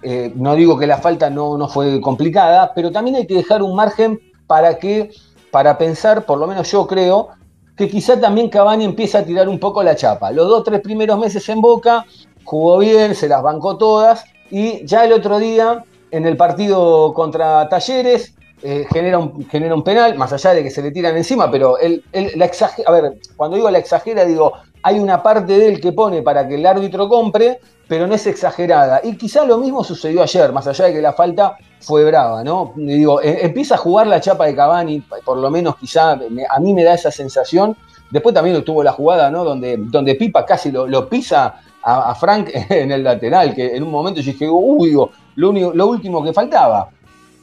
eh, 0.00 0.32
no 0.34 0.54
digo 0.54 0.78
que 0.78 0.86
la 0.86 0.96
falta 0.98 1.28
no, 1.28 1.58
no 1.58 1.68
fue 1.68 2.00
complicada, 2.00 2.72
pero 2.74 2.90
también 2.90 3.16
hay 3.16 3.26
que 3.26 3.34
dejar 3.34 3.62
un 3.62 3.76
margen 3.76 4.18
para 4.46 4.78
que, 4.78 5.10
para 5.50 5.76
pensar, 5.76 6.24
por 6.24 6.38
lo 6.38 6.46
menos 6.46 6.72
yo 6.72 6.86
creo, 6.86 7.28
que 7.76 7.88
quizá 7.88 8.18
también 8.18 8.48
Cavani 8.48 8.84
empieza 8.84 9.18
a 9.18 9.24
tirar 9.24 9.48
un 9.48 9.58
poco 9.58 9.82
la 9.82 9.94
chapa. 9.94 10.30
Los 10.30 10.48
dos, 10.48 10.64
tres 10.64 10.80
primeros 10.80 11.18
meses 11.18 11.48
en 11.48 11.60
Boca, 11.60 12.06
jugó 12.44 12.78
bien, 12.78 13.14
se 13.14 13.28
las 13.28 13.42
bancó 13.42 13.76
todas, 13.76 14.24
y 14.50 14.84
ya 14.86 15.04
el 15.04 15.12
otro 15.12 15.38
día, 15.38 15.84
en 16.10 16.26
el 16.26 16.36
partido 16.36 17.12
contra 17.12 17.68
Talleres, 17.68 18.34
eh, 18.62 18.86
genera, 18.90 19.18
un, 19.18 19.46
genera 19.48 19.74
un 19.74 19.82
penal, 19.84 20.16
más 20.16 20.32
allá 20.32 20.54
de 20.54 20.62
que 20.62 20.70
se 20.70 20.80
le 20.80 20.90
tiran 20.90 21.16
encima, 21.16 21.50
pero 21.50 21.78
él, 21.78 22.02
la 22.12 22.46
exagera, 22.46 22.88
a 22.88 22.92
ver, 22.92 23.18
cuando 23.36 23.56
digo 23.56 23.70
la 23.70 23.78
exagera, 23.78 24.24
digo, 24.24 24.54
hay 24.82 24.98
una 24.98 25.22
parte 25.22 25.58
de 25.58 25.68
él 25.68 25.80
que 25.80 25.92
pone 25.92 26.22
para 26.22 26.48
que 26.48 26.54
el 26.54 26.64
árbitro 26.64 27.08
compre, 27.08 27.60
pero 27.88 28.06
no 28.06 28.14
es 28.14 28.26
exagerada. 28.26 29.00
Y 29.04 29.16
quizá 29.16 29.44
lo 29.44 29.58
mismo 29.58 29.84
sucedió 29.84 30.22
ayer, 30.22 30.52
más 30.52 30.66
allá 30.66 30.86
de 30.86 30.94
que 30.94 31.02
la 31.02 31.12
falta 31.12 31.56
fue 31.80 32.04
brava, 32.04 32.42
¿no? 32.42 32.72
digo, 32.76 33.20
e, 33.22 33.44
empieza 33.44 33.74
a 33.74 33.78
jugar 33.78 34.06
la 34.06 34.20
chapa 34.20 34.46
de 34.46 34.54
Cavani, 34.54 35.02
por 35.24 35.38
lo 35.38 35.50
menos 35.50 35.76
quizá 35.76 36.12
a 36.12 36.60
mí 36.60 36.74
me 36.74 36.84
da 36.84 36.94
esa 36.94 37.10
sensación. 37.10 37.76
Después 38.10 38.34
también 38.34 38.62
tuvo 38.64 38.82
la 38.82 38.92
jugada, 38.92 39.30
¿no? 39.30 39.44
Donde, 39.44 39.76
donde 39.78 40.14
Pipa 40.14 40.46
casi 40.46 40.70
lo, 40.70 41.08
pisa 41.08 41.60
a, 41.82 42.14
Frank 42.14 42.50
en 42.70 42.92
el 42.92 43.02
lateral, 43.02 43.54
que 43.54 43.76
en 43.76 43.82
un 43.82 43.90
momento 43.90 44.20
yo 44.20 44.32
dije, 44.32 44.48
uy, 44.48 44.92
lo, 45.36 45.48
único, 45.48 45.72
lo 45.74 45.86
último 45.86 46.22
que 46.22 46.32
faltaba. 46.32 46.90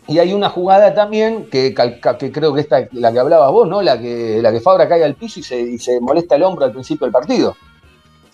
Y 0.08 0.20
hay 0.20 0.34
una 0.34 0.50
jugada 0.50 0.94
también 0.94 1.46
que, 1.50 1.74
que 1.74 2.32
creo 2.32 2.54
que 2.54 2.62
esta, 2.62 2.88
la 2.92 3.12
que 3.14 3.20
hablabas 3.20 3.52
vos, 3.52 3.68
¿no? 3.68 3.82
La 3.82 3.98
que, 3.98 4.40
la 4.42 4.52
que 4.52 4.60
Fabra 4.60 4.88
cae 4.88 5.04
al 5.04 5.16
piso 5.16 5.40
y 5.40 5.44
se, 5.44 5.60
y 5.60 5.78
se 5.78 6.02
molesta 6.02 6.36
el 6.36 6.44
hombro 6.44 6.66
al 6.66 6.72
principio 6.72 7.06
del 7.06 7.14
partido. 7.14 7.56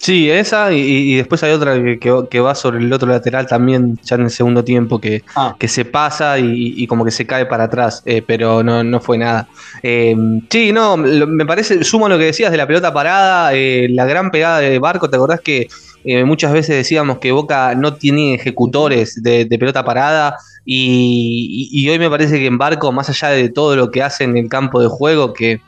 Sí, 0.01 0.32
esa, 0.32 0.72
y, 0.72 1.15
después 1.15 1.44
hay 1.44 1.51
otra 1.51 1.75
que, 2.00 2.39
va 2.39 2.56
sobre 2.56 2.79
el 2.79 2.91
otro 2.94 3.10
lateral 3.10 3.46
también, 3.48 4.00
ya 4.01 4.15
en 4.15 4.22
el 4.22 4.29
segundo 4.29 4.63
tiempo, 4.63 5.01
que, 5.01 5.24
ah. 5.36 5.58
que 5.60 5.68
se 5.68 5.84
pasa 5.84 6.39
y, 6.39 6.88
como 6.88 7.03
que 7.03 7.12
se 7.12 7.27
cae 7.27 7.46
para 7.46 7.65
atrás, 7.65 8.01
eh, 8.06 8.24
pero 8.25 8.63
no, 8.63 8.82
no 8.82 9.01
fue 9.01 9.18
nada. 9.18 9.50
Eh, 9.84 10.15
sí, 10.50 10.72
no, 10.72 10.96
me 10.96 11.46
parece, 11.46 11.84
sumo 11.84 12.08
lo 12.08 12.18
que 12.18 12.25
decías 12.25 12.50
de 12.50 12.56
la 12.56 12.65
pelota 12.65 12.94
parada, 12.94 13.53
eh, 13.53 13.88
la 13.89 14.06
gran 14.06 14.32
pegada 14.32 14.60
de 14.60 14.79
Barco, 14.79 15.10
¿te 15.10 15.18
acordás 15.18 15.41
que 15.41 15.68
muchas 16.24 16.53
veces 16.53 16.77
decíamos 16.77 17.18
que 17.20 17.34
Boca 17.34 17.75
no 17.75 17.96
tiene 17.96 18.36
ejecutores 18.36 19.22
de, 19.22 19.46
pelota 19.60 19.84
parada? 19.84 20.38
Y, 20.63 21.68
y 21.74 21.89
hoy 21.89 22.00
me 22.00 22.10
parece 22.10 22.39
que 22.39 22.46
en 22.46 22.58
Barco, 22.58 22.94
más 22.94 23.10
allá 23.10 23.29
de 23.29 23.50
todo 23.50 23.75
lo 23.75 23.91
que 23.91 24.01
hace 24.01 24.24
en 24.24 24.38
el 24.38 24.48
campo 24.48 24.79
de 24.82 24.88
juego, 24.88 25.34
que 25.34 25.60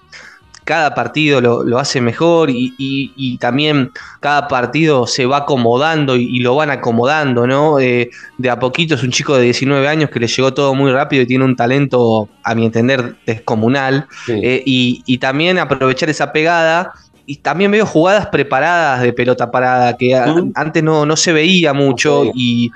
cada 0.64 0.94
partido 0.94 1.42
lo, 1.42 1.80
hace 1.80 2.02
mejor 2.02 2.50
y, 2.52 3.38
también 3.40 3.92
cada 4.20 4.48
partido 4.48 5.08
se 5.08 5.26
va 5.26 5.38
acomodando 5.38 6.16
y, 6.16 6.40
lo 6.40 6.56
van 6.56 6.70
acomodando, 6.70 7.48
¿no? 7.48 7.80
Eh, 7.80 8.10
de 8.38 8.50
a 8.50 8.60
poquito 8.60 8.96
es 8.96 9.04
un 9.04 9.12
chico 9.12 9.36
de 9.36 9.44
19 9.44 9.88
años 9.88 10.10
que 10.10 10.20
le 10.20 10.28
llegó 10.28 10.54
todo 10.54 10.74
muy 10.76 10.92
rápido 10.92 11.24
y 11.24 11.26
tiene 11.26 11.46
un 11.46 11.56
talento, 11.56 12.30
a 12.44 12.56
mi 12.56 12.66
entender, 12.66 13.16
descomunal. 13.26 14.08
Eh, 14.28 14.64
y, 14.66 15.18
también 15.18 15.60
aprovechar 15.60 16.10
esa 16.10 16.32
pegada. 16.32 16.94
Y 17.28 17.38
también 17.38 17.72
veo 17.72 17.86
jugadas 17.86 18.28
preparadas 18.28 19.04
de 19.04 19.14
pelota 19.14 19.52
parada 19.52 19.96
que 19.96 20.16
antes 20.16 20.84
no, 20.84 21.06
no, 21.06 21.16
se 21.16 21.32
veía 21.32 21.72
mucho. 21.72 22.24
Y, 22.34 22.72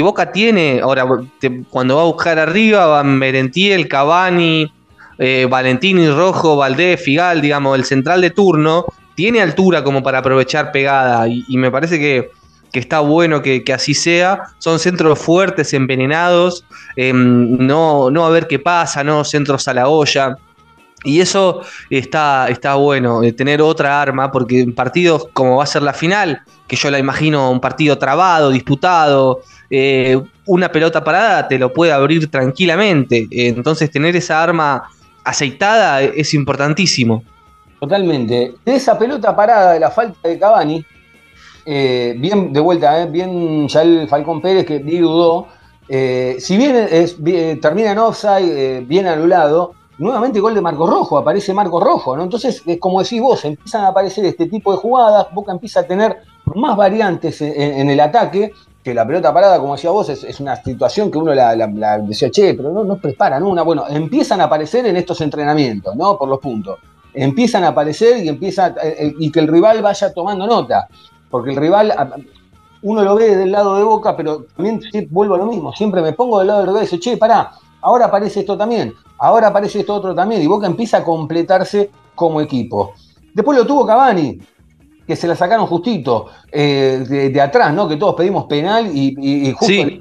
Boca 0.00 0.32
tiene, 0.32 0.80
ahora 0.82 1.06
cuando 1.68 1.96
va 1.96 2.02
a 2.02 2.06
buscar 2.06 2.38
arriba, 2.38 2.86
van 2.86 3.18
Merentiel, 3.18 3.86
Cavani, 3.88 4.72
eh, 5.22 5.46
Valentini, 5.50 6.08
Rojo, 6.08 6.56
Valdés, 6.56 6.98
Figal, 6.98 7.42
digamos, 7.42 7.78
el 7.78 7.84
central 7.84 8.22
de 8.22 8.30
turno, 8.30 8.86
tiene 9.14 9.42
altura 9.42 9.84
como 9.84 10.02
para 10.02 10.18
aprovechar 10.18 10.72
pegada 10.72 11.28
y, 11.28 11.44
me 11.58 11.70
parece 11.70 11.98
que, 11.98 12.30
está 12.72 13.00
bueno 13.00 13.42
que, 13.42 13.62
así 13.74 13.92
sea. 13.92 14.44
Son 14.56 14.78
centros 14.78 15.18
fuertes, 15.18 15.74
envenenados, 15.74 16.64
em, 16.96 17.58
no, 17.58 18.10
no 18.10 18.24
a 18.24 18.30
ver 18.30 18.46
qué 18.46 18.58
pasa, 18.58 19.04
¿no? 19.04 19.22
Centros 19.22 19.68
a 19.68 19.74
la 19.74 19.88
olla. 19.88 20.38
Y 21.04 21.20
eso 21.20 21.60
está, 21.90 22.48
está 22.48 22.76
bueno, 22.76 23.22
eh, 23.22 23.34
tener 23.34 23.60
otra 23.60 24.00
arma, 24.00 24.32
porque 24.32 24.60
en 24.60 24.74
partidos 24.74 25.28
como 25.34 25.56
va 25.56 25.64
a 25.64 25.66
ser 25.66 25.82
la 25.82 25.92
final, 25.92 26.40
que 26.66 26.76
yo 26.76 26.90
la 26.90 26.98
imagino 26.98 27.50
un 27.50 27.60
partido 27.60 27.98
trabado, 27.98 28.48
disputado, 28.48 29.42
eh, 29.68 30.18
una 30.46 30.72
pelota 30.72 31.04
parada 31.04 31.46
te 31.46 31.58
lo 31.58 31.74
puede 31.74 31.92
abrir 31.92 32.30
tranquilamente. 32.30 33.28
entonces 33.30 33.90
tener 33.90 34.16
esa 34.16 34.42
arma 34.42 34.82
aceitada 35.24 36.02
es 36.02 36.34
importantísimo. 36.34 37.22
Totalmente. 37.80 38.54
De 38.64 38.76
esa 38.76 38.98
pelota 38.98 39.34
parada 39.34 39.72
de 39.72 39.80
la 39.80 39.90
falta 39.90 40.28
de 40.28 40.38
Cavani, 40.38 40.84
eh, 41.64 42.14
bien 42.18 42.52
de 42.52 42.60
vuelta, 42.60 43.02
eh, 43.02 43.06
bien 43.06 43.68
ya 43.68 43.82
el 43.82 44.08
Falcón 44.08 44.40
Pérez 44.40 44.66
que 44.66 44.80
dudó. 44.80 45.48
Eh, 45.88 46.36
si 46.38 46.56
bien, 46.56 46.76
es, 46.76 47.16
termina 47.60 47.92
en 47.92 47.98
offside, 47.98 48.86
bien 48.86 49.06
anulado, 49.06 49.72
nuevamente 49.98 50.40
gol 50.40 50.54
de 50.54 50.60
Marco 50.60 50.86
Rojo, 50.86 51.18
aparece 51.18 51.52
Marco 51.52 51.80
Rojo, 51.80 52.16
¿no? 52.16 52.22
Entonces, 52.22 52.62
es 52.64 52.78
como 52.78 53.02
decís 53.02 53.20
vos, 53.20 53.44
empiezan 53.44 53.84
a 53.84 53.88
aparecer 53.88 54.24
este 54.24 54.46
tipo 54.46 54.72
de 54.72 54.78
jugadas, 54.78 55.26
Boca 55.32 55.50
empieza 55.50 55.80
a 55.80 55.82
tener 55.84 56.18
más 56.54 56.76
variantes 56.76 57.40
en 57.40 57.88
el 57.88 58.00
ataque, 58.00 58.52
que 58.82 58.94
la 58.94 59.06
pelota 59.06 59.32
parada, 59.32 59.58
como 59.58 59.74
decía 59.74 59.90
vos, 59.90 60.08
es, 60.08 60.40
una 60.40 60.56
situación 60.56 61.10
que 61.10 61.18
uno 61.18 61.34
la, 61.34 61.54
decía, 61.98 62.30
che, 62.30 62.54
pero 62.54 62.72
no, 62.72 62.84
no 62.84 62.96
preparan 62.96 63.42
una. 63.42 63.62
Bueno, 63.62 63.84
empiezan 63.88 64.40
a 64.40 64.44
aparecer 64.44 64.86
en 64.86 64.96
estos 64.96 65.20
entrenamientos, 65.20 65.94
¿no? 65.96 66.16
Por 66.16 66.28
los 66.28 66.38
puntos. 66.38 66.78
Empiezan 67.12 67.64
a 67.64 67.68
aparecer 67.68 68.24
y 68.24 68.28
empieza 68.28 68.68
eh, 68.68 68.96
eh, 68.98 69.14
y 69.18 69.30
que 69.30 69.40
el 69.40 69.48
rival 69.48 69.82
vaya 69.82 70.12
tomando 70.14 70.46
nota. 70.46 70.88
Porque 71.28 71.50
el 71.50 71.56
rival, 71.56 71.92
uno 72.82 73.02
lo 73.02 73.14
ve 73.16 73.36
del 73.36 73.52
lado 73.52 73.76
de 73.76 73.84
boca, 73.84 74.16
pero 74.16 74.46
también 74.56 74.80
vuelvo 75.10 75.34
a 75.34 75.38
lo 75.38 75.46
mismo. 75.46 75.72
Siempre 75.72 76.00
me 76.00 76.12
pongo 76.12 76.38
del 76.38 76.48
lado 76.48 76.60
del 76.60 76.68
rival 76.68 76.84
y 76.84 76.86
digo, 76.86 77.00
che, 77.00 77.16
pará, 77.16 77.52
ahora 77.82 78.06
aparece 78.06 78.40
esto 78.40 78.56
también, 78.56 78.94
ahora 79.18 79.48
aparece 79.48 79.80
esto 79.80 79.94
otro 79.94 80.14
también. 80.14 80.42
Y 80.42 80.46
Boca 80.46 80.66
empieza 80.66 80.98
a 80.98 81.04
completarse 81.04 81.90
como 82.14 82.40
equipo. 82.40 82.94
Después 83.34 83.56
lo 83.58 83.66
tuvo 83.66 83.86
Cavani, 83.86 84.40
que 85.10 85.16
se 85.16 85.26
la 85.26 85.34
sacaron 85.34 85.66
justito 85.66 86.26
eh, 86.52 87.30
de, 87.32 87.40
atrás, 87.40 87.74
¿no? 87.74 87.88
Que 87.88 87.96
todos 87.96 88.14
pedimos 88.14 88.44
penal 88.44 88.92
y, 88.94 89.50
justo 89.50 89.66
sí, 89.66 90.00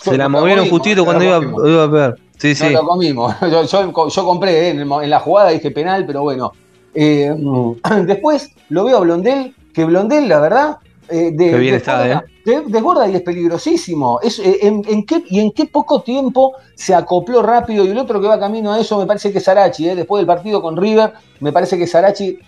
se 0.00 0.18
la 0.18 0.28
movieron 0.28 0.68
justito 0.68 1.04
cuando 1.04 1.24
iba, 1.24 1.36
a 1.84 1.86
ver. 1.86 2.18
Sí, 2.38 2.56
sí. 2.56 2.70
lo 2.70 2.84
comimos. 2.84 3.32
Yo, 3.70 4.24
compré 4.24 4.66
eh, 4.66 4.70
en, 4.70 5.10
la 5.10 5.20
jugada, 5.20 5.50
dije 5.50 5.70
penal, 5.70 6.04
pero 6.06 6.22
bueno. 6.22 6.50
Eh, 6.92 7.32
después 8.04 8.50
lo 8.68 8.84
veo 8.84 8.96
a 8.96 9.00
Blondel, 9.00 9.54
que 9.72 9.84
Blondel, 9.84 10.28
la 10.28 10.40
verdad, 10.40 10.78
eh, 11.12 11.30
de, 11.30 11.58
bien 11.58 11.74
está, 11.74 12.10
¿eh? 12.10 12.22
desborda 12.66 13.06
y 13.06 13.16
es 13.16 13.20
peligrosísimo. 13.20 14.18
Es, 14.22 14.38
eh, 14.38 14.60
en, 14.62 15.04
qué, 15.04 15.22
y 15.28 15.40
en 15.40 15.52
qué 15.52 15.66
poco 15.66 16.00
tiempo 16.00 16.54
se 16.74 16.94
acopló 16.94 17.42
rápido. 17.42 17.84
Y 17.84 17.90
el 17.90 17.98
otro 17.98 18.18
que 18.18 18.26
va 18.26 18.40
camino 18.40 18.72
a 18.72 18.80
eso 18.80 18.98
me 18.98 19.04
parece 19.04 19.30
que 19.30 19.38
es 19.38 19.44
Sarachi. 19.44 19.84
Después 19.94 20.20
del 20.20 20.26
partido 20.26 20.62
con 20.62 20.76
River, 20.76 21.12
me 21.40 21.52
parece 21.52 21.76
que 21.76 21.86
Sarachi 21.86 22.38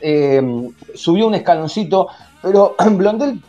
subió 0.95 1.27
un 1.27 1.35
escaloncito. 1.35 2.09
Pero 2.41 2.75
Blondel, 2.93 3.43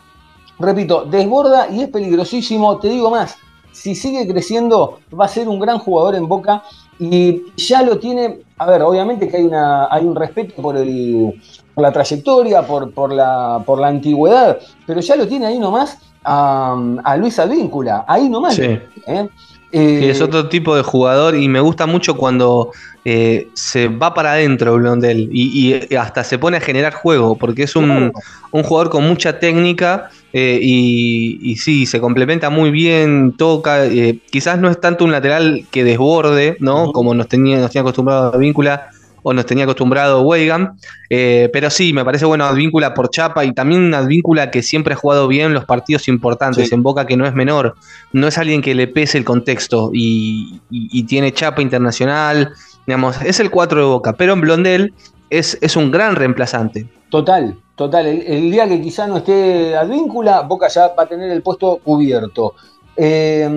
repito, 0.58 1.06
desborda 1.06 1.68
y 1.70 1.82
es 1.82 1.88
peligrosísimo. 1.88 2.78
Te 2.78 2.88
digo 2.88 3.10
más, 3.10 3.36
si 3.72 3.94
sigue 3.94 4.26
creciendo, 4.28 5.00
va 5.18 5.24
a 5.24 5.28
ser 5.28 5.48
un 5.48 5.58
gran 5.58 5.78
jugador 5.78 6.14
en 6.14 6.28
Boca. 6.28 6.62
Y 6.98 7.42
ya 7.56 7.82
lo 7.82 7.98
tiene, 7.98 8.40
a 8.58 8.66
ver, 8.66 8.82
obviamente 8.82 9.28
que 9.28 9.36
hay, 9.36 9.44
una, 9.44 9.88
hay 9.90 10.04
un 10.04 10.16
respeto 10.16 10.62
por 10.62 10.76
el, 10.76 11.40
por 11.74 11.82
la 11.82 11.92
trayectoria, 11.92 12.66
por, 12.66 12.92
por, 12.92 13.12
la, 13.12 13.62
por 13.64 13.78
la 13.78 13.88
antigüedad, 13.88 14.58
pero 14.86 15.00
ya 15.00 15.16
lo 15.16 15.28
tiene 15.28 15.46
ahí 15.46 15.58
nomás 15.58 15.98
a, 16.24 16.76
a 17.04 17.16
Luis 17.16 17.38
Advíncula, 17.38 18.04
ahí 18.08 18.28
nomás. 18.28 18.54
Sí. 18.54 18.78
¿eh? 19.06 19.28
Es 19.76 20.20
otro 20.20 20.48
tipo 20.48 20.74
de 20.76 20.82
jugador 20.82 21.36
y 21.36 21.48
me 21.48 21.60
gusta 21.60 21.86
mucho 21.86 22.16
cuando 22.16 22.72
eh, 23.04 23.48
se 23.54 23.88
va 23.88 24.14
para 24.14 24.32
adentro 24.32 24.74
Blondel 24.76 25.28
y, 25.32 25.94
hasta 25.96 26.24
se 26.24 26.38
pone 26.38 26.56
a 26.56 26.60
generar 26.60 26.94
juego, 26.94 27.36
porque 27.36 27.64
es 27.64 27.76
un, 27.76 28.12
jugador 28.50 28.90
con 28.90 29.06
mucha 29.06 29.38
técnica 29.38 30.10
eh, 30.32 30.58
y, 30.60 31.56
sí, 31.56 31.86
se 31.86 32.00
complementa 32.00 32.50
muy 32.50 32.70
bien, 32.70 33.34
toca, 33.36 33.82
quizás 34.30 34.58
no 34.58 34.70
es 34.70 34.80
tanto 34.80 35.04
un 35.04 35.12
lateral 35.12 35.66
que 35.70 35.84
desborde, 35.84 36.56
¿no? 36.60 36.92
Como 36.92 37.14
nos 37.14 37.28
tenía, 37.28 37.58
nos 37.58 37.70
tenía 37.70 37.82
acostumbrado 37.82 38.34
a 38.34 38.38
Víncula 38.38 38.90
o 39.28 39.32
nos 39.32 39.44
tenía 39.44 39.64
acostumbrado 39.64 40.22
Weigan. 40.22 40.76
Eh, 41.10 41.50
pero 41.52 41.68
sí, 41.68 41.92
me 41.92 42.04
parece 42.04 42.26
bueno 42.26 42.44
Advíncula 42.44 42.94
por 42.94 43.10
Chapa 43.10 43.44
y 43.44 43.52
también 43.52 43.92
Advíncula 43.92 44.52
que 44.52 44.62
siempre 44.62 44.94
ha 44.94 44.96
jugado 44.96 45.26
bien 45.26 45.52
los 45.52 45.64
partidos 45.64 46.06
importantes, 46.06 46.70
en 46.70 46.84
Boca 46.84 47.06
que 47.06 47.16
no 47.16 47.26
es 47.26 47.34
menor, 47.34 47.74
no 48.12 48.28
es 48.28 48.38
alguien 48.38 48.62
que 48.62 48.76
le 48.76 48.86
pese 48.86 49.18
el 49.18 49.24
contexto 49.24 49.90
y, 49.92 50.60
tiene 51.08 51.32
Chapa 51.32 51.60
internacional, 51.60 52.52
digamos, 52.86 53.20
es 53.20 53.40
el 53.40 53.50
4 53.50 53.80
de 53.80 53.86
Boca, 53.86 54.12
pero 54.12 54.34
en 54.34 54.42
Blondel 54.42 54.94
es, 55.28 55.58
es 55.60 55.74
un 55.74 55.90
gran 55.90 56.14
reemplazante. 56.14 56.86
Total, 57.10 57.56
total. 57.74 58.06
El, 58.06 58.52
día 58.52 58.68
que 58.68 58.80
quizá 58.80 59.08
no 59.08 59.16
esté 59.16 59.76
Advíncula, 59.76 60.42
Boca 60.42 60.68
ya 60.68 60.94
va 60.96 61.02
a 61.02 61.06
tener 61.06 61.32
el 61.32 61.42
puesto 61.42 61.80
cubierto. 61.82 62.54
Eh, 62.96 63.48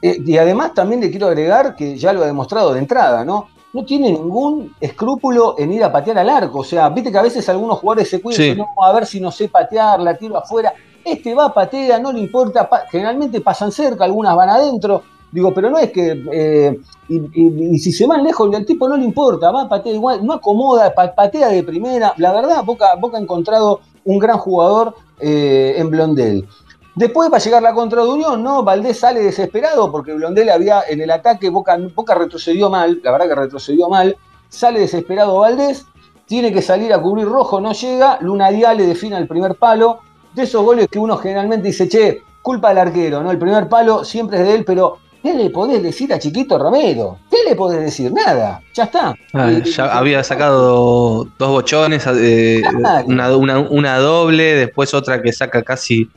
eh, 0.00 0.22
y 0.24 0.38
además 0.38 0.72
también 0.72 1.02
le 1.02 1.10
quiero 1.10 1.26
agregar 1.26 1.76
que 1.76 1.98
ya 1.98 2.14
lo 2.14 2.22
ha 2.22 2.26
demostrado 2.26 2.72
de 2.72 2.78
entrada, 2.78 3.22
¿no? 3.22 3.48
No 3.76 3.84
tiene 3.84 4.10
ningún 4.10 4.74
escrúpulo 4.80 5.54
en 5.58 5.70
ir 5.70 5.84
a 5.84 5.92
patear 5.92 6.18
al 6.18 6.30
arco. 6.30 6.60
O 6.60 6.64
sea, 6.64 6.88
viste 6.88 7.12
que 7.12 7.18
a 7.18 7.22
veces 7.22 7.46
algunos 7.50 7.78
jugadores 7.78 8.08
se 8.08 8.22
cuidan, 8.22 8.56
no, 8.56 8.66
a 8.82 8.92
ver 8.94 9.04
si 9.04 9.20
no 9.20 9.30
sé 9.30 9.50
patear, 9.50 10.00
la 10.00 10.16
tiro 10.16 10.38
afuera. 10.38 10.72
Este 11.04 11.34
va, 11.34 11.52
patea, 11.52 11.98
no 11.98 12.10
le 12.10 12.20
importa. 12.20 12.68
generalmente 12.90 13.42
pasan 13.42 13.70
cerca, 13.70 14.04
algunas 14.04 14.34
van 14.34 14.48
adentro. 14.48 15.02
Digo, 15.30 15.52
pero 15.52 15.68
no 15.68 15.76
es 15.78 15.92
que. 15.92 16.24
Eh, 16.32 16.80
y, 17.08 17.78
si 17.78 17.92
se 17.92 18.06
van 18.06 18.24
lejos, 18.24 18.52
al 18.54 18.64
tipo 18.64 18.88
no 18.88 18.96
le 18.96 19.04
importa, 19.04 19.50
va, 19.50 19.68
patea 19.68 19.92
igual, 19.92 20.24
no 20.24 20.32
acomoda, 20.32 20.94
patea 20.94 21.48
de 21.48 21.62
primera. 21.62 22.14
La 22.16 22.32
verdad, 22.32 22.64
Boca, 22.64 22.94
Boca 22.98 23.18
ha 23.18 23.20
encontrado 23.20 23.80
un 24.06 24.18
gran 24.18 24.38
jugador 24.38 24.94
eh, 25.20 25.74
en 25.76 25.90
Blondel. 25.90 26.48
Después 26.96 27.30
va 27.30 27.36
a 27.36 27.40
llegar 27.40 27.62
la 27.62 27.74
contra 27.74 28.02
de 28.02 28.08
Unión, 28.08 28.42
¿no? 28.42 28.62
Valdés 28.62 28.98
sale 28.98 29.20
desesperado 29.20 29.92
porque 29.92 30.14
Blondel 30.14 30.48
había 30.48 30.80
en 30.88 31.02
el 31.02 31.10
ataque, 31.10 31.50
Boca, 31.50 31.76
Boca 31.94 32.14
retrocedió 32.14 32.70
mal, 32.70 33.00
la 33.04 33.12
verdad 33.12 33.28
que 33.28 33.34
retrocedió 33.34 33.90
mal. 33.90 34.16
Sale 34.48 34.80
desesperado 34.80 35.38
Valdés, 35.38 35.84
tiene 36.24 36.54
que 36.54 36.62
salir 36.62 36.94
a 36.94 37.02
cubrir 37.02 37.26
rojo, 37.26 37.60
no 37.60 37.72
llega. 37.72 38.16
Luna 38.22 38.50
Díaz 38.50 38.74
le 38.78 38.86
define 38.86 39.18
el 39.18 39.28
primer 39.28 39.56
palo. 39.56 40.00
De 40.32 40.44
esos 40.44 40.64
goles 40.64 40.88
que 40.90 40.98
uno 40.98 41.18
generalmente 41.18 41.68
dice, 41.68 41.86
che, 41.86 42.22
culpa 42.40 42.70
del 42.70 42.78
arquero, 42.78 43.22
¿no? 43.22 43.30
El 43.30 43.38
primer 43.38 43.68
palo 43.68 44.02
siempre 44.02 44.38
es 44.38 44.46
de 44.46 44.54
él, 44.54 44.64
pero 44.64 44.96
¿qué 45.22 45.34
le 45.34 45.50
podés 45.50 45.82
decir 45.82 46.14
a 46.14 46.18
Chiquito 46.18 46.58
Romero? 46.58 47.18
¿Qué 47.30 47.38
le 47.46 47.54
podés 47.54 47.80
decir? 47.80 48.10
Nada, 48.10 48.62
ya 48.72 48.84
está. 48.84 49.14
Ah, 49.34 49.50
ya 49.50 49.98
había 49.98 50.24
sacado 50.24 51.26
dos 51.38 51.48
bochones, 51.50 52.06
eh, 52.06 52.62
una, 53.06 53.98
doble, 53.98 54.54
después 54.54 54.94
otra 54.94 55.20
que 55.20 55.32
saca 55.32 55.62
casi 55.62 56.08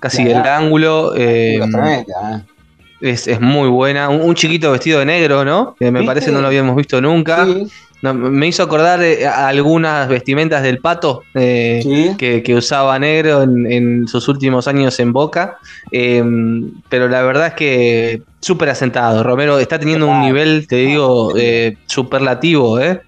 casi 0.00 0.22
el 0.22 0.36
ángulo. 0.46 1.12
Eh, 1.16 1.60
es, 3.00 3.26
es 3.28 3.40
muy 3.40 3.68
buena. 3.68 4.08
Un, 4.08 4.22
un 4.22 4.34
chiquito 4.34 4.70
vestido 4.72 4.98
de 5.00 5.06
negro, 5.06 5.44
¿no? 5.44 5.74
Que 5.78 5.90
me 5.90 6.00
¿Viste? 6.00 6.06
parece 6.10 6.32
no 6.32 6.40
lo 6.40 6.46
habíamos 6.46 6.76
visto 6.76 7.00
nunca. 7.00 7.44
Sí, 7.44 7.66
No, 8.02 8.14
me 8.14 8.46
hizo 8.46 8.62
acordar 8.62 9.02
eh, 9.02 9.26
a 9.26 9.48
algunas 9.48 10.08
vestimentas 10.08 10.62
del 10.62 10.78
pato 10.78 11.22
eh, 11.34 11.80
Sí. 11.82 12.14
que, 12.18 12.42
que 12.42 12.54
usaba 12.54 12.98
negro 12.98 13.42
en, 13.42 13.70
en 13.70 14.08
sus 14.08 14.28
últimos 14.28 14.68
años 14.68 14.98
en 15.00 15.12
Boca. 15.12 15.58
Eh, 15.90 16.22
pero 16.88 17.08
la 17.08 17.22
verdad 17.22 17.48
es 17.48 17.54
que 17.54 18.22
súper 18.40 18.68
asentado. 18.70 19.22
Romero 19.22 19.58
está 19.58 19.78
teniendo 19.78 20.06
un 20.06 20.20
nivel, 20.20 20.66
te 20.66 20.76
digo, 20.76 21.32
eh, 21.36 21.76
superlativo. 21.86 22.78
¿eh? 22.80 23.00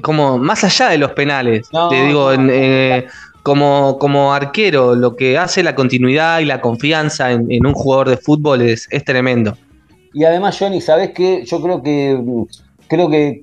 como 0.00 0.38
más 0.38 0.64
allá 0.64 0.88
de 0.88 0.96
los 0.98 1.10
penales, 1.12 1.68
No, 1.70 1.88
te 1.90 1.96
digo, 2.06 2.34
no. 2.34 2.50
en, 2.50 3.04
como, 3.44 3.98
como 3.98 4.32
arquero, 4.32 4.94
lo 4.94 5.16
que 5.16 5.36
hace 5.36 5.62
la 5.62 5.74
continuidad 5.74 6.40
y 6.40 6.46
la 6.46 6.62
confianza 6.62 7.30
en, 7.30 7.66
un 7.66 7.74
jugador 7.74 8.08
de 8.08 8.16
fútbol 8.16 8.62
es, 8.62 8.88
es 8.90 9.04
tremendo. 9.04 9.54
Y 10.14 10.24
además, 10.24 10.56
Johnny, 10.58 10.80
¿sabés 10.80 11.10
qué? 11.10 11.44
Yo 11.44 11.60
creo 11.60 11.82
que 11.82 12.18
creo 12.88 13.10
que 13.10 13.42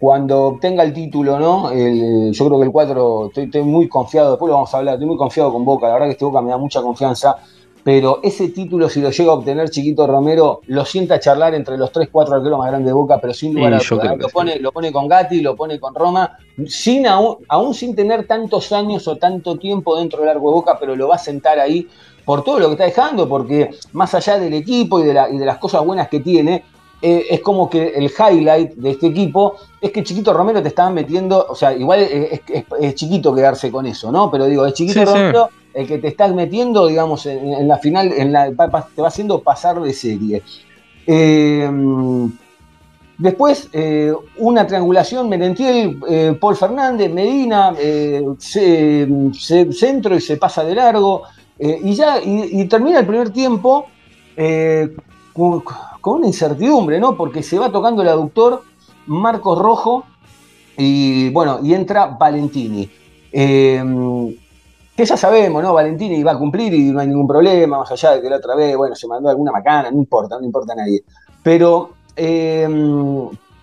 cuando 0.00 0.46
obtenga 0.46 0.82
el 0.82 0.92
título, 0.92 1.38
¿no? 1.38 1.70
El- 1.70 2.32
yo 2.32 2.46
creo 2.46 2.58
que 2.58 2.66
el 2.66 2.72
4, 2.72 3.26
estoy, 3.28 3.44
estoy 3.44 3.62
muy 3.62 3.88
confiado, 3.88 4.30
después 4.32 4.48
lo 4.48 4.54
vamos 4.54 4.74
a 4.74 4.78
hablar, 4.78 4.94
estoy 4.94 5.06
muy 5.06 5.16
confiado 5.16 5.52
con 5.52 5.64
Boca, 5.64 5.86
la 5.86 5.92
verdad 5.92 6.06
que 6.06 6.12
este 6.12 6.24
Boca 6.24 6.42
me 6.42 6.50
da 6.50 6.58
mucha 6.58 6.82
confianza, 6.82 7.36
pero 7.82 8.20
ese 8.22 8.48
título, 8.48 8.88
si 8.88 9.00
lo 9.00 9.10
llega 9.10 9.30
a 9.30 9.34
obtener 9.34 9.70
Chiquito 9.70 10.06
Romero, 10.06 10.60
lo 10.66 10.84
sienta 10.84 11.18
charlar 11.18 11.54
entre 11.54 11.78
los 11.78 11.90
3, 11.92 12.08
4 12.12 12.36
arqueros 12.36 12.58
más 12.58 12.68
grandes 12.68 12.86
de 12.88 12.92
Boca, 12.92 13.18
pero 13.20 13.32
sin 13.32 13.54
lugar 13.54 13.72
a 13.74 13.78
dudas. 13.78 14.16
que 14.16 14.22
Lo 14.22 14.28
sí. 14.28 14.34
pone, 14.34 14.58
lo 14.58 14.72
pone 14.72 14.92
con 14.92 15.08
Gatti, 15.08 15.40
lo 15.40 15.56
pone 15.56 15.80
con 15.80 15.94
Roma, 15.94 16.36
sin 16.66 17.06
aún, 17.06 17.36
aún 17.48 17.72
sin 17.74 17.94
tener 17.96 18.26
tantos 18.26 18.70
años 18.72 19.06
o 19.08 19.16
tanto 19.16 19.56
tiempo 19.56 19.96
dentro 19.98 20.20
del 20.20 20.28
arco 20.28 20.48
de 20.48 20.54
Boca, 20.54 20.76
pero 20.78 20.94
lo 20.94 21.08
va 21.08 21.14
a 21.14 21.18
sentar 21.18 21.58
ahí 21.58 21.88
por 22.24 22.44
todo 22.44 22.58
lo 22.58 22.66
que 22.66 22.72
está 22.72 22.84
dejando, 22.84 23.28
porque 23.28 23.70
más 23.92 24.14
allá 24.14 24.38
del 24.38 24.52
equipo 24.54 25.00
y 25.00 25.04
de, 25.04 25.14
la- 25.14 25.30
y 25.30 25.38
de 25.38 25.46
las 25.46 25.58
cosas 25.58 25.84
buenas 25.84 26.08
que 26.08 26.20
tiene, 26.20 26.62
eh, 27.02 27.24
es 27.30 27.40
como 27.40 27.70
que 27.70 27.94
el 27.96 28.10
highlight 28.10 28.72
de 28.74 28.90
este 28.90 29.06
equipo 29.06 29.54
es 29.80 29.90
que 29.90 30.04
Chiquito 30.04 30.34
Romero 30.34 30.60
te 30.60 30.68
estaban 30.68 30.92
metiendo, 30.92 31.46
o 31.48 31.54
sea, 31.54 31.72
igual 31.72 32.00
es, 32.00 32.40
es- 32.46 32.64
es 32.78 32.94
chiquito 32.94 33.34
quedarse 33.34 33.70
con 33.72 33.86
eso, 33.86 34.12
¿no? 34.12 34.30
Pero 34.30 34.44
digo, 34.44 34.66
es 34.66 34.74
Chiquito 34.74 35.06
Sí, 35.06 35.22
sí. 35.32 35.32
El 35.72 35.86
que 35.86 35.98
te 35.98 36.08
estás 36.08 36.34
metiendo, 36.34 36.86
digamos, 36.86 37.26
en, 37.26 37.68
la 37.68 37.78
final, 37.78 38.10
te 38.10 39.02
va 39.02 39.08
haciendo 39.08 39.40
pasar 39.42 39.80
de 39.80 39.92
serie. 39.92 40.42
Eh, 41.06 41.70
Después, 43.20 43.68
eh, 43.74 44.14
una 44.38 44.66
triangulación, 44.66 45.28
Merentiel, 45.28 46.00
eh, 46.08 46.34
Paul 46.40 46.56
Fernández, 46.56 47.12
Medina, 47.12 47.74
se- 48.38 49.06
centro 49.72 50.16
y 50.16 50.22
se 50.22 50.38
pasa 50.38 50.64
de 50.64 50.74
largo. 50.74 51.24
y 51.58 51.92
ya, 51.92 52.18
y, 52.24 52.64
termina 52.64 53.00
el 53.00 53.06
primer 53.06 53.28
tiempo 53.28 53.88
con, 55.34 55.62
con 56.00 56.16
una 56.16 56.28
incertidumbre, 56.28 56.98
¿no? 56.98 57.14
Porque 57.14 57.42
se 57.42 57.58
va 57.58 57.70
tocando 57.70 58.00
el 58.00 58.08
aductor 58.08 58.62
Marcos 59.04 59.58
Rojo 59.58 60.04
y 60.78 61.28
bueno, 61.28 61.58
y 61.62 61.74
entra 61.74 62.06
Valentini. 62.06 62.88
Que 65.00 65.06
ya 65.06 65.16
sabemos, 65.16 65.62
¿no? 65.62 65.72
Valentini 65.72 66.22
va 66.22 66.32
a 66.32 66.38
cumplir 66.38 66.74
y 66.74 66.92
no 66.92 67.00
hay 67.00 67.06
ningún 67.06 67.26
problema, 67.26 67.78
más 67.78 67.90
allá 67.90 68.10
de 68.10 68.20
que 68.20 68.28
la 68.28 68.36
otra 68.36 68.54
vez, 68.54 68.76
bueno, 68.76 68.94
se 68.94 69.06
mandó 69.08 69.30
alguna 69.30 69.50
macana, 69.50 69.90
no 69.90 69.96
importa, 69.96 70.36
no 70.38 70.44
importa 70.44 70.74
a 70.74 70.76
nadie. 70.76 71.02
Pero, 71.42 71.92
eh, 72.16 72.68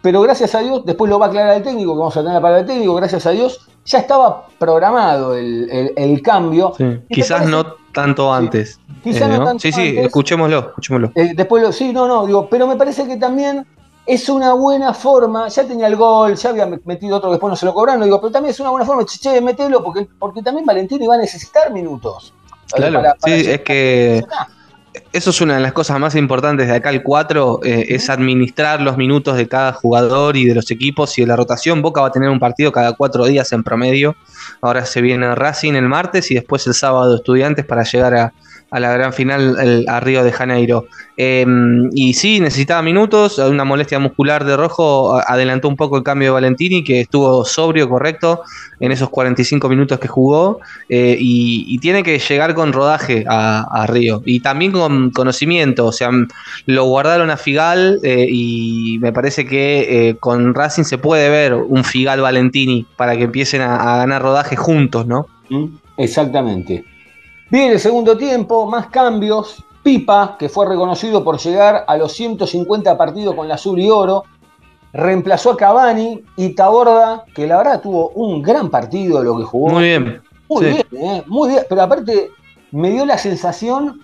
pero 0.01 0.21
gracias 0.21 0.55
a 0.55 0.61
Dios, 0.61 0.83
después 0.83 1.11
lo 1.11 1.19
va 1.19 1.27
a 1.27 1.29
aclarar 1.29 1.57
el 1.57 1.61
técnico, 1.61 1.93
que 1.93 1.99
vamos 1.99 2.17
a 2.17 2.21
tener 2.21 2.33
la 2.33 2.41
palabra 2.41 2.57
del 2.63 2.65
técnico, 2.67 2.95
gracias 2.95 3.27
a 3.27 3.29
Dios, 3.29 3.67
ya 3.85 3.99
estaba 3.99 4.47
programado 4.57 5.35
el, 5.35 5.69
el- 5.69 5.93
el 5.95 6.21
cambio. 6.23 6.73
Sí, 6.75 6.83
¿Y 6.83 6.97
te 6.97 7.05
Quizás 7.13 7.29
parece? 7.41 7.51
no 7.51 7.65
tanto 7.93 8.33
antes. 8.33 8.79
Quizás 9.03 9.21
eh, 9.21 9.27
no 9.33 9.37
¿no? 9.37 9.43
tanto 9.45 9.59
sí, 9.61 9.71
sí, 9.71 9.89
antes. 9.89 10.05
escuchémoslo, 10.07 10.59
escuchémoslo. 10.69 11.11
Eh, 11.13 11.33
después 11.35 11.61
lo, 11.61 11.71
sí, 11.71 11.93
no, 11.93 12.07
no, 12.07 12.25
digo, 12.25 12.47
pero 12.49 12.65
me 12.65 12.75
parece 12.77 13.05
que 13.07 13.17
también 13.17 13.63
es 14.07 14.29
una 14.29 14.53
buena 14.53 14.93
forma, 14.93 15.49
ya 15.49 15.67
tenía 15.67 15.87
el 15.87 15.97
gol, 15.97 16.35
ya 16.35 16.49
había 16.49 16.65
metido 16.65 17.17
otro 17.17 17.29
que 17.29 17.33
después 17.33 17.51
no 17.51 17.55
se 17.57 17.65
lo 17.65 17.73
cobraron, 17.73 18.03
digo, 18.03 18.21
pero 18.21 18.31
también 18.31 18.51
es 18.51 18.59
una 18.59 18.69
buena 18.69 18.85
forma, 18.85 19.05
che, 19.05 19.19
che, 19.19 19.41
metelo, 19.41 19.83
porque, 19.83 20.07
porque 20.17 20.41
también 20.41 20.65
Valentini 20.65 21.05
va 21.05 21.15
a 21.15 21.19
necesitar 21.19 21.71
minutos. 21.73 22.33
Claro, 22.71 22.95
Para- 22.95 23.15
para 23.15 23.35
sí, 23.35 23.49
es 23.49 23.61
que 23.61 24.23
eso 25.11 25.29
es 25.29 25.41
una 25.41 25.55
de 25.55 25.59
las 25.61 25.73
cosas 25.73 25.99
más 25.99 26.15
importantes 26.15 26.67
de 26.67 26.75
acá 26.75 26.89
el 26.89 27.03
4, 27.03 27.61
eh, 27.63 27.85
es 27.89 28.09
administrar 28.09 28.81
los 28.81 28.97
minutos 28.97 29.35
de 29.37 29.47
cada 29.47 29.73
jugador 29.73 30.37
y 30.37 30.45
de 30.45 30.55
los 30.55 30.71
equipos 30.71 31.17
y 31.17 31.21
de 31.21 31.27
la 31.27 31.35
rotación. 31.35 31.81
Boca 31.81 32.01
va 32.01 32.07
a 32.07 32.11
tener 32.11 32.29
un 32.29 32.39
partido 32.39 32.71
cada 32.71 32.93
cuatro 32.93 33.25
días 33.25 33.51
en 33.51 33.63
promedio. 33.63 34.15
Ahora 34.61 34.85
se 34.85 35.01
viene 35.01 35.33
Racing 35.35 35.73
el 35.73 35.87
martes 35.87 36.31
y 36.31 36.35
después 36.35 36.65
el 36.67 36.73
sábado 36.73 37.15
Estudiantes 37.15 37.65
para 37.65 37.83
llegar 37.83 38.15
a, 38.15 38.33
a 38.69 38.79
la 38.79 38.91
gran 38.93 39.13
final 39.13 39.85
a 39.87 39.99
Río 39.99 40.23
de 40.23 40.31
Janeiro. 40.31 40.85
Eh, 41.15 41.45
y 41.93 42.13
sí, 42.13 42.39
necesitaba 42.39 42.81
minutos, 42.81 43.37
una 43.39 43.63
molestia 43.63 43.99
muscular 43.99 44.45
de 44.45 44.57
rojo 44.57 45.19
adelantó 45.25 45.67
un 45.67 45.75
poco 45.75 45.97
el 45.97 46.03
cambio 46.03 46.29
de 46.29 46.33
Valentini, 46.33 46.83
que 46.83 47.01
estuvo 47.01 47.45
sobrio, 47.45 47.89
correcto, 47.89 48.43
en 48.79 48.91
esos 48.91 49.09
45 49.09 49.69
minutos 49.69 49.99
que 49.99 50.07
jugó, 50.07 50.59
eh, 50.89 51.17
y, 51.19 51.77
tiene 51.79 52.03
que 52.03 52.19
llegar 52.19 52.53
con 52.53 52.73
rodaje 52.73 53.23
a, 53.27 53.85
Río, 53.87 54.21
y 54.25 54.39
también 54.41 54.71
con 54.71 55.11
conocimiento, 55.11 55.85
o 55.85 55.91
sea, 55.91 56.09
lo 56.65 56.83
guardaron 56.85 57.29
a 57.29 57.37
Figal, 57.37 57.99
eh, 58.03 58.27
y 58.29 58.97
me 58.99 59.13
parece 59.13 59.45
que 59.45 60.09
eh, 60.09 60.15
con 60.19 60.53
Racing 60.53 60.83
se 60.83 60.97
puede 60.97 61.29
ver 61.29 61.53
un 61.53 61.83
Figal 61.83 62.19
Valentini 62.21 62.85
para 62.95 63.15
que 63.15 63.23
empiecen 63.23 63.61
a, 63.61 63.97
ganar 63.97 64.21
rodaje 64.21 64.55
juntos, 64.55 65.07
¿no? 65.07 65.27
Exactamente. 65.97 66.83
Viene 67.49 67.73
el 67.73 67.79
segundo 67.79 68.17
tiempo, 68.17 68.65
más 68.65 68.87
cambios. 68.87 69.63
Pipa, 69.83 70.35
que 70.37 70.49
fue 70.49 70.65
reconocido 70.67 71.23
por 71.23 71.37
llegar 71.39 71.85
a 71.87 71.95
los 71.95 72.11
150 72.11 72.97
partidos 72.97 73.35
con 73.35 73.47
la 73.47 73.53
azul 73.55 73.79
y 73.79 73.89
oro, 73.89 74.25
reemplazó 74.91 75.51
a 75.51 75.57
Cavani 75.57 76.23
y 76.35 76.49
Taborda, 76.49 77.23
que 77.33 77.47
la 77.47 77.57
verdad 77.57 77.81
tuvo 77.81 78.09
un 78.09 78.41
gran 78.41 78.69
partido 78.69 79.23
lo 79.23 79.37
que 79.37 79.43
jugó. 79.45 79.69
Muy 79.69 79.83
bien. 79.85 80.21
Muy 80.49 80.65
Sí. 80.65 80.71
bien, 80.91 81.05
¿eh? 81.05 81.23
muy 81.27 81.49
bien. 81.49 81.63
Pero 81.69 81.81
aparte, 81.83 82.31
me 82.71 82.89
dio 82.89 83.05
la 83.05 83.17
sensación 83.17 84.01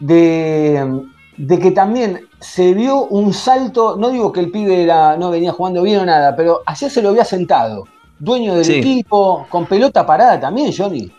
de, 0.00 1.02
de 1.36 1.58
que 1.58 1.70
también 1.70 2.26
se 2.40 2.72
vio 2.72 3.04
un 3.04 3.34
salto. 3.34 3.96
No 3.98 4.08
digo 4.10 4.32
que 4.32 4.40
el 4.40 4.50
pibe 4.50 4.82
era, 4.84 5.16
no 5.18 5.30
venía 5.30 5.52
jugando 5.52 5.82
bien 5.82 6.00
o 6.00 6.06
nada, 6.06 6.34
pero 6.34 6.62
ayer 6.64 6.90
se 6.90 7.02
lo 7.02 7.10
había 7.10 7.24
sentado. 7.26 7.84
Dueño 8.18 8.54
del 8.54 8.64
Sí. 8.64 8.74
equipo, 8.76 9.46
con 9.50 9.66
pelota 9.66 10.06
parada 10.06 10.40
también, 10.40 10.72
Johnny. 10.74 11.12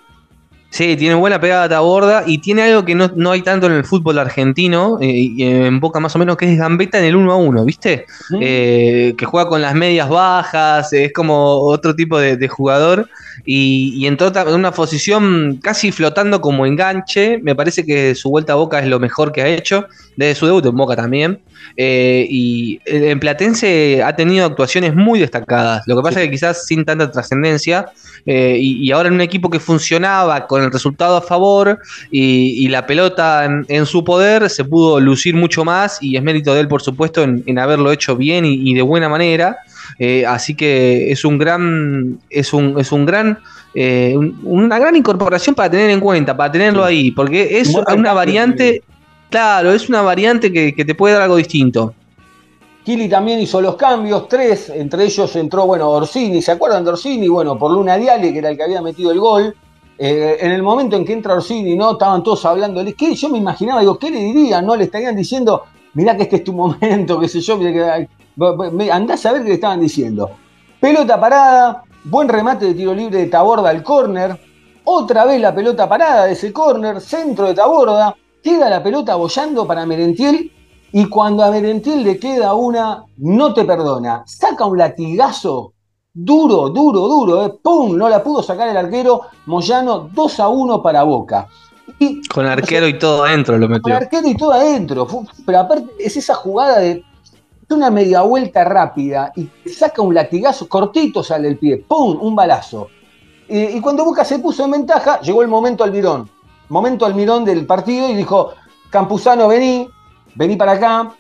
Sí, 0.78 0.96
tiene 0.96 1.16
buena 1.16 1.42
pegada 1.42 1.68
Taborda 1.68 2.24
y 2.28 2.38
tiene 2.38 2.62
algo 2.62 2.86
que 2.86 2.94
no, 2.94 3.12
no 3.16 3.32
hay 3.32 3.42
tanto 3.42 3.66
en 3.66 3.74
el 3.74 3.84
fútbol 3.84 4.20
argentino, 4.20 5.00
eh, 5.02 5.08
y 5.08 5.42
en 5.42 5.80
Boca 5.80 6.00
más 6.00 6.16
o 6.16 6.20
menos, 6.20 6.38
que 6.38 6.54
es 6.54 6.60
gambeta 6.60 7.00
en 7.00 7.06
el 7.06 7.16
1 7.16 7.32
a 7.32 7.36
1, 7.36 7.66
¿viste? 7.66 8.06
¿Mm? 8.30 8.40
Eh, 8.40 9.16
que 9.18 9.26
juega 9.26 9.50
con 9.50 9.60
las 9.60 9.74
medias 9.74 10.08
bajas, 10.08 10.94
es 10.94 11.12
como 11.14 11.62
otro 11.62 11.96
tipo 11.96 12.20
de, 12.20 12.38
de 12.38 12.48
jugador 12.48 13.10
y, 13.46 13.94
y 13.96 14.08
entró 14.08 14.32
en 14.36 14.54
una 14.54 14.72
posición 14.72 15.60
casi 15.62 15.92
flotando 15.92 16.42
como 16.42 16.66
enganche. 16.66 17.40
Me 17.42 17.56
parece 17.56 17.86
que 17.86 18.16
su 18.16 18.30
vuelta 18.30 18.54
a 18.54 18.56
Boca 18.58 18.80
es 18.80 18.88
lo 18.88 19.00
mejor 19.00 19.32
que 19.32 19.42
ha 19.42 19.48
hecho, 19.48 19.86
desde 20.16 20.36
su 20.36 20.46
debut 20.46 20.66
en 20.66 20.76
Boca 20.76 20.96
también. 20.96 21.40
Eh, 21.76 22.26
y 22.30 22.80
en 22.86 23.20
Platense 23.20 24.02
ha 24.04 24.16
tenido 24.16 24.46
actuaciones 24.46 24.96
muy 24.96 25.20
destacadas. 25.20 25.84
Lo 25.86 25.96
que 25.96 26.02
pasa 26.02 26.20
es 26.22 26.26
que 26.26 26.32
quizás 26.32 26.66
sin 26.66 26.86
tanta 26.86 27.12
trascendencia. 27.12 27.88
eh, 28.26 28.58
y, 28.60 28.86
y 28.86 28.92
ahora 28.92 29.08
en 29.08 29.16
un 29.16 29.22
equipo 29.22 29.50
que 29.50 29.60
funcionaba 29.60 30.48
con 30.48 30.64
el 30.64 30.72
resultado 30.72 31.18
a 31.18 31.22
favor 31.22 31.80
y, 32.12 32.66
y 32.66 32.68
la 32.68 32.86
pelota 32.86 33.46
en, 33.46 33.66
en 33.70 33.86
su 33.86 34.04
poder, 34.04 34.50
se 34.50 34.66
pudo 34.66 35.00
lucir 35.00 35.36
mucho 35.36 35.64
más. 35.64 36.02
Y 36.02 36.18
es 36.18 36.24
mérito 36.24 36.54
de 36.54 36.62
él, 36.62 36.68
por 36.68 36.82
supuesto, 36.82 37.24
en, 37.24 37.44
en 37.46 37.58
haberlo 37.60 37.92
hecho 37.92 38.16
bien 38.16 38.46
y, 38.46 38.70
y 38.70 38.74
de 38.74 38.82
buena 38.82 39.10
manera. 39.10 39.58
Eh, 40.00 40.26
así 40.26 40.56
que 40.56 41.12
es 41.12 41.24
un 41.26 41.38
gran, 41.38 42.20
es 42.30 42.54
un, 42.54 42.80
es 42.80 42.92
un 42.92 43.06
gran, 43.06 43.40
eh, 43.74 44.14
un- 44.18 44.40
una 44.44 44.80
gran 44.80 44.96
incorporación 44.96 45.56
para 45.56 45.70
tener 45.70 45.90
en 45.90 46.00
cuenta, 46.00 46.36
para 46.36 46.52
tenerlo 46.52 46.84
ahí, 46.84 47.12
porque 47.12 47.60
es 47.60 47.74
una 47.96 48.14
variante, 48.14 48.82
claro, 49.30 49.72
es 49.72 49.90
una 49.90 50.02
variante 50.02 50.52
que, 50.52 50.74
que 50.74 50.86
te 50.86 50.96
puede 50.96 51.14
dar 51.14 51.24
algo 51.24 51.38
distinto. 51.38 51.94
Kili 52.84 53.10
también 53.10 53.40
hizo 53.40 53.60
los 53.60 53.76
cambios, 53.76 54.30
tres, 54.30 54.70
entre 54.70 55.04
ellos 55.04 55.36
entró, 55.36 55.66
bueno, 55.66 55.90
Orsini, 55.90 56.42
¿se 56.42 56.52
acuerdan 56.54 56.86
de 56.86 56.92
Orsini? 56.92 57.28
Bueno, 57.28 57.58
por 57.60 57.72
Luna 57.72 57.98
Diale, 57.98 58.32
que 58.32 58.40
era 58.40 58.50
el 58.50 58.56
que 58.56 58.64
había 58.64 58.82
metido 58.82 59.12
el 59.12 59.20
gol. 59.20 59.54
Eh, 60.00 60.38
en 60.40 60.52
el 60.52 60.62
momento 60.64 60.96
en 60.96 61.04
que 61.04 61.12
entra 61.12 61.34
Orsini, 61.34 61.76
¿no? 61.76 61.94
Estaban 61.94 62.24
todos 62.24 62.46
hablando, 62.46 62.82
¿qué? 62.96 63.14
Yo 63.16 63.30
me 63.30 63.40
imaginaba, 63.40 63.82
digo, 63.82 63.98
¿qué 64.00 64.10
le 64.10 64.20
dirían? 64.20 64.66
¿No? 64.66 64.76
Le 64.76 64.86
estarían 64.86 65.16
diciendo, 65.18 65.64
mirá 65.96 66.16
que 66.16 66.24
este 66.24 66.38
es 66.38 66.44
tu 66.46 66.54
momento, 66.54 67.20
qué 67.20 67.28
sé 67.28 67.42
yo, 67.42 67.58
mirá 67.58 67.98
que, 67.98 68.08
andás 68.92 69.26
a 69.26 69.34
ver 69.34 69.44
qué 69.44 69.50
le 69.50 69.56
estaban 69.56 69.80
diciendo. 69.80 70.32
Pelota 70.80 71.20
parada, 71.20 71.84
buen 72.04 72.30
remate 72.30 72.66
de 72.66 72.74
tiro 72.74 72.94
libre 72.94 73.20
de 73.20 73.26
Taborda 73.28 73.70
al 73.70 73.84
córner, 73.84 74.40
otra 74.84 75.26
vez 75.26 75.42
la 75.42 75.54
pelota 75.54 75.90
parada 75.90 76.26
de 76.26 76.34
ese 76.34 76.54
córner, 76.54 77.02
centro 77.02 77.48
de 77.48 77.54
Taborda, 77.54 78.16
queda 78.42 78.70
la 78.70 78.82
pelota 78.82 79.16
bollando 79.16 79.68
para 79.68 79.86
Merentiel 79.86 80.52
y 80.92 81.10
cuando 81.10 81.44
a 81.44 81.52
Merentiel 81.52 82.04
le 82.04 82.18
queda 82.18 82.54
una, 82.54 83.04
no 83.18 83.54
te 83.54 83.66
perdona, 83.66 84.24
saca 84.26 84.66
un 84.66 84.78
latigazo 84.78 85.74
duro, 86.14 86.70
duro, 86.70 87.02
duro, 87.08 87.46
eh, 87.46 87.54
¡pum! 87.62 87.96
No 87.96 88.10
la 88.10 88.24
pudo 88.24 88.42
sacar 88.42 88.70
el 88.70 88.78
arquero 88.78 89.22
Moyano 89.46 90.10
2 90.12 90.40
a 90.40 90.48
1 90.48 90.82
para 90.82 91.04
Boca. 91.04 91.48
Y, 92.00 92.26
con 92.28 92.46
arquero 92.46 92.88
y 92.88 92.98
todo 92.98 93.24
adentro 93.26 93.58
lo 93.58 93.68
metió. 93.68 93.84
Con 93.84 93.94
arquero 93.94 94.28
y 94.28 94.36
todo 94.36 94.54
adentro. 94.54 95.08
Pero 95.46 95.60
aparte 95.60 95.90
es 96.00 96.18
esa 96.18 96.34
jugada 96.34 96.80
de 96.80 97.04
una 97.76 97.90
media 97.90 98.22
vuelta 98.22 98.64
rápida 98.64 99.32
y 99.36 99.50
saca 99.70 100.02
un 100.02 100.14
latigazo, 100.14 100.70
cortito 100.70 101.24
sale 101.24 101.48
el 101.50 101.58
pie, 101.58 101.78
¡pum! 101.78 102.18
Un 102.22 102.36
balazo. 102.36 102.90
Y, 103.50 103.80
cuando 103.82 104.04
Boca 104.04 104.26
se 104.26 104.40
puso 104.40 104.66
en 104.66 104.72
ventaja, 104.72 105.22
llegó 105.22 105.42
el 105.42 105.48
momento 105.48 105.84
Almirón. 105.84 106.30
Momento 106.70 107.06
Almirón 107.06 107.46
del 107.46 107.66
partido 107.66 108.10
y 108.10 108.14
dijo, 108.14 108.52
Campuzano, 108.90 109.48
vení, 109.48 109.88
vení 110.36 110.56
para 110.56 110.74
acá. 110.74 111.14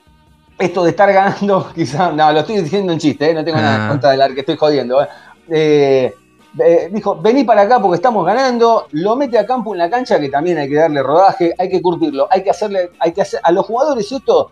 Esto 0.57 0.83
de 0.83 0.89
estar 0.89 1.11
ganando, 1.13 1.71
quizás, 1.75 2.13
no, 2.13 2.31
lo 2.31 2.39
estoy 2.39 2.61
diciendo 2.61 2.91
en 2.91 2.99
chiste, 2.99 3.29
¿eh? 3.29 3.33
no 3.33 3.45
tengo 3.45 3.57
nada 3.57 3.75
en 3.75 3.81
ah. 3.81 3.89
contra 3.89 4.11
del 4.11 4.33
que 4.33 4.39
estoy 4.39 4.57
jodiendo. 4.57 5.01
¿eh? 5.49 6.13
Eh, 6.59 6.89
dijo, 6.91 7.15
vení 7.21 7.43
para 7.43 7.61
acá 7.61 7.79
porque 7.79 7.97
estamos 7.97 8.25
ganando, 8.25 8.87
lo 8.91 9.15
mete 9.15 9.37
a 9.37 9.45
campo 9.45 9.73
en 9.73 9.79
la 9.79 9.89
cancha 9.89 10.19
que 10.19 10.29
también 10.29 10.57
hay 10.57 10.67
que 10.67 10.75
darle 10.75 11.03
rodaje, 11.03 11.53
hay 11.57 11.69
que 11.69 11.81
curtirlo, 11.81 12.27
hay 12.31 12.43
que 12.43 12.49
hacerle, 12.49 12.91
hay 12.99 13.13
que 13.13 13.21
hacer, 13.21 13.39
a 13.43 13.51
los 13.51 13.65
jugadores 13.65 14.11
esto 14.11 14.49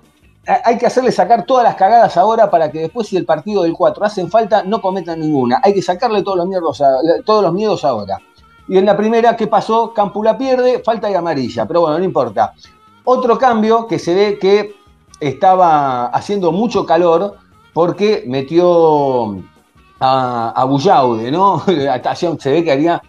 hay 0.47 0.77
que 0.77 0.85
hacerle 0.85 1.11
sacar 1.11 1.45
todas 1.45 1.63
las 1.63 1.75
cagadas 1.75 2.17
ahora 2.17 2.49
para 2.49 2.71
que 2.71 2.79
después 2.79 3.07
si 3.07 3.17
el 3.17 3.25
partido 3.25 3.63
del 3.63 3.73
4 3.73 4.05
hacen 4.05 4.29
falta 4.29 4.63
no 4.63 4.81
cometan 4.81 5.19
ninguna, 5.19 5.59
hay 5.63 5.73
que 5.73 5.81
sacarle 5.81 6.23
todos 6.23 6.37
los 6.37 6.47
miedos, 6.47 6.83
todos 7.25 7.43
los 7.43 7.53
miedos 7.53 7.83
ahora. 7.83 8.19
Y 8.67 8.77
en 8.77 8.85
la 8.85 8.97
primera, 8.97 9.35
¿qué 9.35 9.47
pasó? 9.47 9.93
Campula 9.93 10.37
pierde, 10.37 10.81
falta 10.83 11.09
y 11.09 11.13
amarilla, 11.13 11.65
pero 11.67 11.81
bueno, 11.81 11.99
no 11.99 12.03
importa. 12.03 12.53
Otro 13.03 13.37
cambio 13.37 13.85
que 13.87 13.99
se 13.99 14.15
ve 14.15 14.39
que 14.39 14.75
estaba 15.19 16.07
haciendo 16.07 16.51
mucho 16.51 16.85
calor 16.85 17.37
porque 17.73 18.23
metió 18.25 19.37
a, 19.99 20.49
a 20.55 20.63
Bullaude, 20.65 21.31
¿no? 21.31 21.61
Se 22.39 22.51
ve 22.51 22.63
que 22.63 22.71
haría 22.71 23.01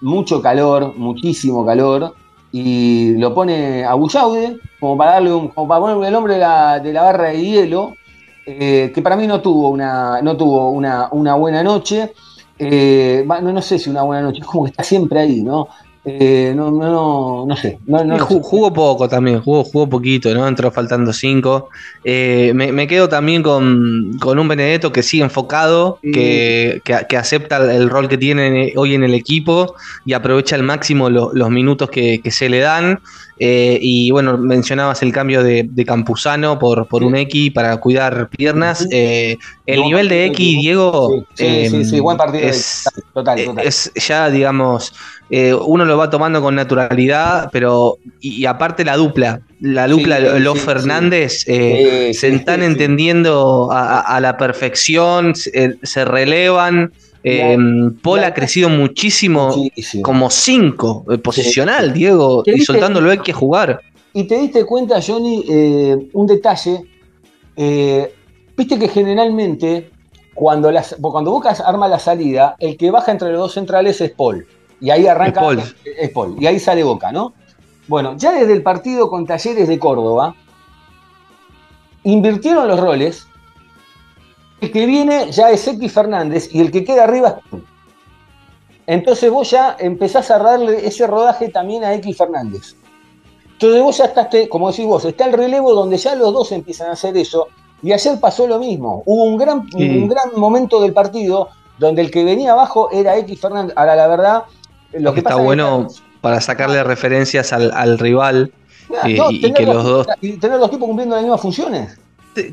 mucho 0.00 0.42
calor, 0.42 0.94
muchísimo 0.96 1.64
calor, 1.64 2.14
y 2.52 3.16
lo 3.16 3.34
pone 3.34 3.84
a 3.84 3.94
Bullaude, 3.94 4.58
como 4.84 4.98
para 4.98 5.12
darle 5.12 5.32
un, 5.32 5.48
como 5.48 5.66
para 5.66 5.80
ponerle 5.80 6.08
el 6.08 6.14
hombre 6.14 6.34
de 6.34 6.40
la, 6.40 6.78
de 6.78 6.92
la 6.92 7.02
barra 7.04 7.30
de 7.30 7.42
hielo, 7.42 7.96
eh, 8.44 8.92
que 8.94 9.00
para 9.00 9.16
mí 9.16 9.26
no 9.26 9.40
tuvo 9.40 9.70
una, 9.70 10.20
no 10.20 10.36
tuvo 10.36 10.72
una, 10.72 11.08
una 11.10 11.36
buena 11.36 11.62
noche. 11.62 12.12
Eh, 12.58 13.24
no, 13.26 13.50
no, 13.50 13.62
sé 13.62 13.78
si 13.78 13.88
una 13.88 14.02
buena 14.02 14.20
noche, 14.20 14.40
es 14.40 14.46
como 14.52 14.64
que 14.64 14.72
está 14.72 14.82
siempre 14.82 15.20
ahí, 15.20 15.42
¿no? 15.42 15.68
Eh, 16.06 16.52
no, 16.54 16.70
no, 16.70 17.46
no 17.46 17.56
sé. 17.56 17.78
jugó 18.20 18.70
poco 18.74 19.08
también, 19.08 19.40
jugó, 19.40 19.64
jugó 19.64 19.88
poquito, 19.88 20.34
¿no? 20.34 20.46
Entró 20.46 20.70
faltando 20.70 21.14
cinco. 21.14 21.70
Eh, 22.04 22.52
me, 22.54 22.86
quedo 22.86 23.08
también 23.08 23.42
con, 23.42 24.20
un 24.22 24.48
Benedetto 24.48 24.92
que 24.92 25.02
sigue 25.02 25.24
enfocado, 25.24 25.98
que, 26.02 26.82
acepta 27.16 27.74
el 27.74 27.88
rol 27.88 28.08
que 28.08 28.18
tiene 28.18 28.74
hoy 28.76 28.94
en 28.94 29.02
el 29.02 29.14
equipo 29.14 29.76
y 30.04 30.12
aprovecha 30.12 30.56
al 30.56 30.62
máximo 30.62 31.08
los 31.08 31.50
minutos 31.50 31.88
que, 31.88 32.20
se 32.30 32.50
le 32.50 32.58
dan. 32.58 33.00
Eh, 33.38 33.78
y 33.80 34.10
bueno, 34.10 34.38
mencionabas 34.38 35.02
el 35.02 35.12
cambio 35.12 35.42
de, 35.42 35.68
Campuzano 35.86 36.58
por, 36.58 36.86
por 36.86 37.02
un 37.02 37.16
X 37.16 37.52
para 37.52 37.76
cuidar 37.78 38.28
piernas. 38.30 38.86
el 38.90 39.38
nivel 39.66 40.08
de 40.08 40.26
X, 40.26 40.38
Diego, 40.60 41.26
sí, 41.34 41.84
sí, 41.84 42.00
buen 42.00 42.16
partido. 42.16 42.44
Es, 42.44 42.84
total, 43.12 43.44
total. 43.44 43.66
es 43.66 43.92
ya, 43.94 44.30
digamos, 44.30 44.92
eh, 45.30 45.54
uno 45.54 45.84
lo 45.86 45.96
va 45.96 46.10
tomando 46.10 46.42
con 46.42 46.54
naturalidad, 46.54 47.48
pero 47.50 47.98
y, 48.20 48.44
aparte 48.44 48.84
la 48.84 48.96
dupla, 48.96 49.40
la 49.58 49.88
dupla 49.88 50.20
los 50.20 50.60
Fernández 50.60 51.44
eh, 51.46 52.12
se 52.12 52.28
están 52.28 52.62
entendiendo 52.62 53.70
a, 53.72 54.20
la 54.20 54.36
perfección, 54.36 55.34
se, 55.34 56.04
relevan. 56.04 56.92
Eh, 57.24 57.56
Paul 58.02 58.22
ha 58.22 58.34
crecido 58.34 58.68
muchísimo, 58.68 59.54
como 60.02 60.30
cinco, 60.30 61.04
posicional, 61.22 61.92
Diego, 61.92 62.42
y 62.46 62.60
soltándolo 62.60 63.10
hay 63.10 63.18
que 63.18 63.32
jugar. 63.32 63.80
Y 64.12 64.24
te 64.24 64.38
diste 64.38 64.64
cuenta, 64.64 65.00
Johnny, 65.00 65.42
un 66.12 66.26
detalle. 66.26 66.84
Viste 67.56 68.78
que 68.78 68.88
generalmente 68.88 69.90
cuando, 70.34 70.70
las, 70.70 70.96
cuando 71.00 71.30
Bocas 71.30 71.60
arma 71.60 71.88
la 71.88 71.98
salida, 71.98 72.56
el 72.58 72.76
que 72.76 72.90
baja 72.90 73.12
entre 73.12 73.30
los 73.30 73.38
dos 73.38 73.54
centrales 73.54 74.00
es 74.00 74.10
Paul. 74.10 74.46
Y 74.80 74.90
ahí 74.90 75.06
arranca. 75.06 75.40
Es 75.84 76.10
Paul. 76.10 76.36
Y 76.38 76.46
ahí 76.46 76.58
sale 76.58 76.82
Boca, 76.82 77.10
¿no? 77.10 77.32
Bueno, 77.86 78.16
ya 78.16 78.32
desde 78.32 78.52
el 78.52 78.62
partido 78.62 79.08
con 79.08 79.26
Talleres 79.26 79.68
de 79.68 79.78
Córdoba, 79.78 80.34
invirtieron 82.02 82.68
los 82.68 82.78
roles. 82.80 83.26
El 84.64 84.72
que 84.72 84.86
viene 84.86 85.30
ya 85.30 85.50
es 85.50 85.68
X 85.68 85.92
Fernández 85.92 86.48
y 86.50 86.58
el 86.58 86.70
que 86.70 86.84
queda 86.84 87.04
arriba 87.04 87.38
es 87.52 87.60
Entonces 88.86 89.30
vos 89.30 89.50
ya 89.50 89.76
empezás 89.78 90.30
a 90.30 90.38
darle 90.38 90.86
ese 90.86 91.06
rodaje 91.06 91.50
también 91.50 91.84
a 91.84 91.92
X 91.96 92.16
Fernández. 92.16 92.74
Entonces 93.52 93.82
vos 93.82 93.98
ya 93.98 94.06
estás, 94.06 94.28
como 94.48 94.70
decís 94.70 94.86
vos, 94.86 95.04
está 95.04 95.26
el 95.26 95.34
relevo 95.34 95.74
donde 95.74 95.98
ya 95.98 96.14
los 96.14 96.32
dos 96.32 96.50
empiezan 96.52 96.88
a 96.88 96.92
hacer 96.92 97.14
eso. 97.18 97.48
Y 97.82 97.92
ayer 97.92 98.18
pasó 98.18 98.46
lo 98.46 98.58
mismo. 98.58 99.02
Hubo 99.04 99.24
un 99.24 99.36
gran, 99.36 99.68
un 99.74 100.08
gran 100.08 100.30
momento 100.34 100.80
del 100.80 100.94
partido 100.94 101.50
donde 101.78 102.00
el 102.00 102.10
que 102.10 102.24
venía 102.24 102.52
abajo 102.52 102.88
era 102.90 103.18
X 103.18 103.38
Fernández. 103.38 103.74
Ahora, 103.76 103.96
la 103.96 104.06
verdad, 104.06 104.44
lo 104.94 105.12
que 105.12 105.20
está 105.20 105.36
bueno 105.36 105.88
para 106.22 106.40
sacarle 106.40 106.82
referencias 106.84 107.52
al, 107.52 107.98
rival 107.98 108.50
y, 109.04 109.52
que 109.52 109.66
los 109.66 109.84
dos. 109.84 110.06
Y 110.22 110.38
tener 110.38 110.58
los 110.58 110.70
tipos 110.70 110.86
cumpliendo 110.86 111.16
las 111.16 111.22
mismas 111.22 111.42
funciones. 111.42 111.98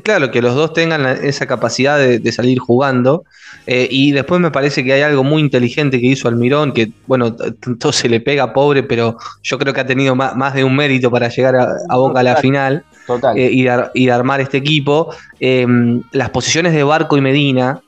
Claro, 0.02 0.30
que 0.30 0.40
los 0.40 0.54
dos 0.54 0.72
tengan 0.72 1.04
esa 1.06 1.46
capacidad 1.46 1.98
de, 1.98 2.32
salir 2.32 2.58
jugando. 2.58 3.24
Eh, 3.66 3.88
y 3.90 4.12
después 4.12 4.40
me 4.40 4.50
parece 4.50 4.84
que 4.84 4.92
hay 4.92 5.02
algo 5.02 5.24
muy 5.24 5.40
inteligente 5.40 6.00
que 6.00 6.06
hizo 6.06 6.28
Almirón, 6.28 6.72
que 6.72 6.90
bueno, 7.06 7.34
todo 7.78 7.92
se 7.92 8.08
le 8.08 8.20
pega 8.20 8.52
pobre, 8.52 8.82
pero 8.82 9.16
yo 9.42 9.58
creo 9.58 9.72
que 9.72 9.80
ha 9.80 9.86
tenido 9.86 10.14
más, 10.14 10.54
de 10.54 10.64
un 10.64 10.74
mérito 10.74 11.10
para 11.10 11.28
llegar 11.28 11.56
a, 11.56 11.96
Boca 11.96 12.20
a 12.20 12.22
la 12.22 12.36
final 12.36 12.84
eh, 13.36 13.50
y, 13.52 13.66
y, 13.94 14.06
de, 14.06 14.12
armar 14.12 14.40
este 14.40 14.58
equipo. 14.58 15.14
Eh, 15.40 15.66
las 16.12 16.30
posiciones 16.30 16.72
de 16.72 16.82
Barco 16.82 17.16
y 17.16 17.20
Medina, 17.20 17.80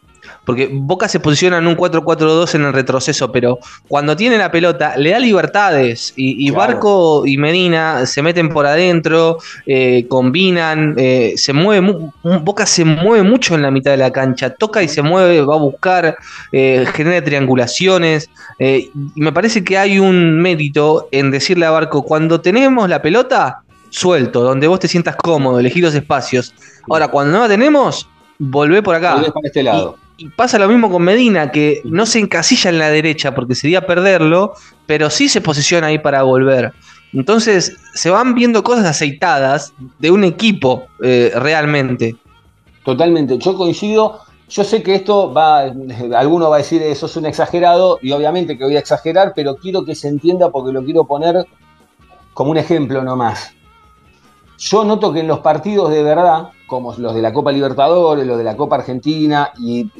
porque 0.44 0.68
Boca 0.72 1.08
se 1.08 1.20
posiciona 1.20 1.58
en 1.58 1.66
un 1.66 1.76
4-4-2 1.76 2.54
en 2.54 2.64
el 2.64 2.72
retroceso, 2.72 3.32
pero 3.32 3.58
cuando 3.88 4.16
tiene 4.16 4.38
la 4.38 4.50
pelota 4.50 4.96
le 4.96 5.10
da 5.10 5.18
libertades 5.18 6.12
y, 6.16 6.50
Barco 6.50 7.26
y 7.26 7.36
Medina 7.36 8.06
se 8.06 8.22
meten 8.22 8.48
por 8.48 8.66
adentro, 8.66 9.38
eh, 9.66 10.06
combinan, 10.08 10.94
eh, 10.96 11.34
se 11.36 11.52
mueve, 11.52 12.10
Boca 12.22 12.66
se 12.66 12.84
mueve 12.84 13.22
mucho 13.22 13.54
en 13.54 13.62
la 13.62 13.70
mitad 13.70 13.90
de 13.90 13.96
la 13.96 14.12
cancha, 14.12 14.50
toca 14.50 14.82
y 14.82 14.88
se 14.88 15.02
mueve, 15.02 15.40
va 15.42 15.54
a 15.54 15.58
buscar, 15.58 16.16
eh, 16.52 16.86
genera 16.94 17.24
triangulaciones. 17.24 18.30
y 18.58 18.90
me 19.16 19.32
parece 19.32 19.64
que 19.64 19.76
hay 19.78 19.98
un 19.98 20.40
mérito 20.40 21.08
en 21.10 21.30
decirle 21.30 21.66
a 21.66 21.70
Barco, 21.70 22.02
cuando 22.02 22.40
tenemos 22.40 22.88
la 22.88 23.02
pelota, 23.02 23.62
suelto, 23.90 24.42
donde 24.42 24.66
vos 24.66 24.80
te 24.80 24.88
sientas 24.88 25.16
cómodo, 25.16 25.58
elegir 25.58 25.82
los 25.82 25.94
espacios. 25.94 26.52
Ahora, 26.88 27.08
cuando 27.08 27.32
no 27.32 27.44
la 27.44 27.48
tenemos, 27.48 28.08
volvé 28.38 28.82
por 28.82 28.94
acá. 28.94 29.14
Volvé 29.14 29.30
para 29.32 29.46
este 29.46 29.62
lado. 29.62 29.96
Y 29.98 30.03
pasa 30.36 30.58
lo 30.58 30.68
mismo 30.68 30.90
con 30.90 31.02
Medina, 31.02 31.50
que 31.50 31.80
no 31.84 32.06
se 32.06 32.18
encasilla 32.18 32.70
en 32.70 32.78
la 32.78 32.90
derecha 32.90 33.34
porque 33.34 33.54
sería 33.54 33.86
perderlo, 33.86 34.54
pero 34.86 35.10
sí 35.10 35.28
se 35.28 35.40
posiciona 35.40 35.88
ahí 35.88 35.98
para 35.98 36.22
volver. 36.22 36.72
Entonces 37.12 37.76
se 37.94 38.10
van 38.10 38.34
viendo 38.34 38.62
cosas 38.62 38.86
aceitadas 38.86 39.72
de 39.98 40.10
un 40.10 40.24
equipo 40.24 40.86
eh, 41.02 41.32
realmente. 41.34 42.16
Totalmente, 42.84 43.38
yo 43.38 43.56
coincido. 43.56 44.20
Yo 44.46 44.62
sé 44.62 44.82
que 44.82 44.94
esto 44.94 45.32
va, 45.32 45.72
alguno 46.16 46.50
va 46.50 46.56
a 46.56 46.58
decir 46.58 46.82
eso 46.82 47.06
es 47.06 47.16
un 47.16 47.26
exagerado 47.26 47.98
y 48.02 48.12
obviamente 48.12 48.58
que 48.58 48.64
voy 48.64 48.76
a 48.76 48.80
exagerar, 48.80 49.32
pero 49.34 49.56
quiero 49.56 49.84
que 49.84 49.94
se 49.94 50.08
entienda 50.08 50.50
porque 50.50 50.72
lo 50.72 50.84
quiero 50.84 51.04
poner 51.04 51.46
como 52.34 52.50
un 52.50 52.58
ejemplo 52.58 53.02
nomás. 53.02 53.54
Yo 54.58 54.84
noto 54.84 55.12
que 55.12 55.20
en 55.20 55.28
los 55.28 55.40
partidos 55.40 55.90
de 55.90 56.02
verdad, 56.02 56.48
como 56.66 56.94
los 56.94 57.14
de 57.14 57.22
la 57.22 57.32
Copa 57.32 57.52
Libertadores, 57.52 58.26
los 58.26 58.38
de 58.38 58.44
la 58.44 58.56
Copa 58.56 58.76
Argentina 58.76 59.50
y, 59.58 59.90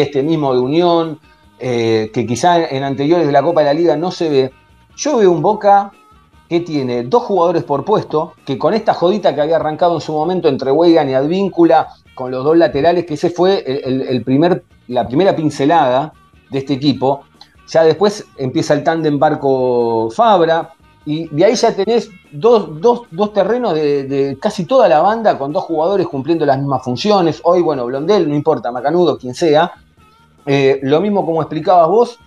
este 0.00 0.22
mismo 0.22 0.54
de 0.54 0.60
Unión, 0.60 1.18
eh, 1.58 2.10
que 2.12 2.26
quizá 2.26 2.64
en 2.64 2.84
anteriores 2.84 3.26
de 3.26 3.32
la 3.32 3.42
Copa 3.42 3.60
de 3.60 3.66
la 3.66 3.74
Liga 3.74 3.96
no 3.96 4.10
se 4.10 4.28
ve, 4.28 4.52
yo 4.96 5.16
veo 5.16 5.30
un 5.30 5.42
Boca 5.42 5.92
que 6.48 6.60
tiene 6.60 7.02
dos 7.02 7.24
jugadores 7.24 7.62
por 7.64 7.84
puesto, 7.84 8.32
que 8.44 8.56
con 8.56 8.72
esta 8.72 8.94
jodita 8.94 9.34
que 9.34 9.42
había 9.42 9.56
arrancado 9.56 9.96
en 9.96 10.00
su 10.00 10.12
momento 10.12 10.48
entre 10.48 10.70
Weigan 10.70 11.10
y 11.10 11.14
Advíncula, 11.14 11.88
con 12.14 12.30
los 12.30 12.42
dos 12.42 12.56
laterales, 12.56 13.04
que 13.04 13.14
ese 13.14 13.30
fue 13.30 13.62
el, 13.66 14.24
primer, 14.24 14.64
la 14.88 15.06
primera 15.06 15.36
pincelada 15.36 16.12
de 16.50 16.58
este 16.58 16.74
equipo, 16.74 17.22
ya 17.68 17.84
después 17.84 18.26
empieza 18.38 18.74
el 18.74 18.82
tándem 18.82 19.18
Barco 19.18 20.10
Fabra, 20.10 20.72
y 21.08 21.26
de 21.28 21.42
ahí 21.42 21.54
ya 21.54 21.74
tenés 21.74 22.10
dos, 22.30 22.68
terrenos 23.32 23.72
de, 23.72 24.36
casi 24.38 24.66
toda 24.66 24.90
la 24.90 25.00
banda 25.00 25.38
con 25.38 25.54
dos 25.54 25.64
jugadores 25.64 26.06
cumpliendo 26.06 26.44
las 26.44 26.58
mismas 26.58 26.84
funciones. 26.84 27.40
Hoy, 27.44 27.62
bueno, 27.62 27.86
Blondel, 27.86 28.28
no 28.28 28.34
importa, 28.34 28.70
Macanudo, 28.70 29.16
quien 29.16 29.34
sea. 29.34 29.72
Eh, 30.44 30.80
lo 30.82 31.00
mismo 31.00 31.24
como 31.24 31.40
explicabas 31.40 31.88
vos, 31.88 32.18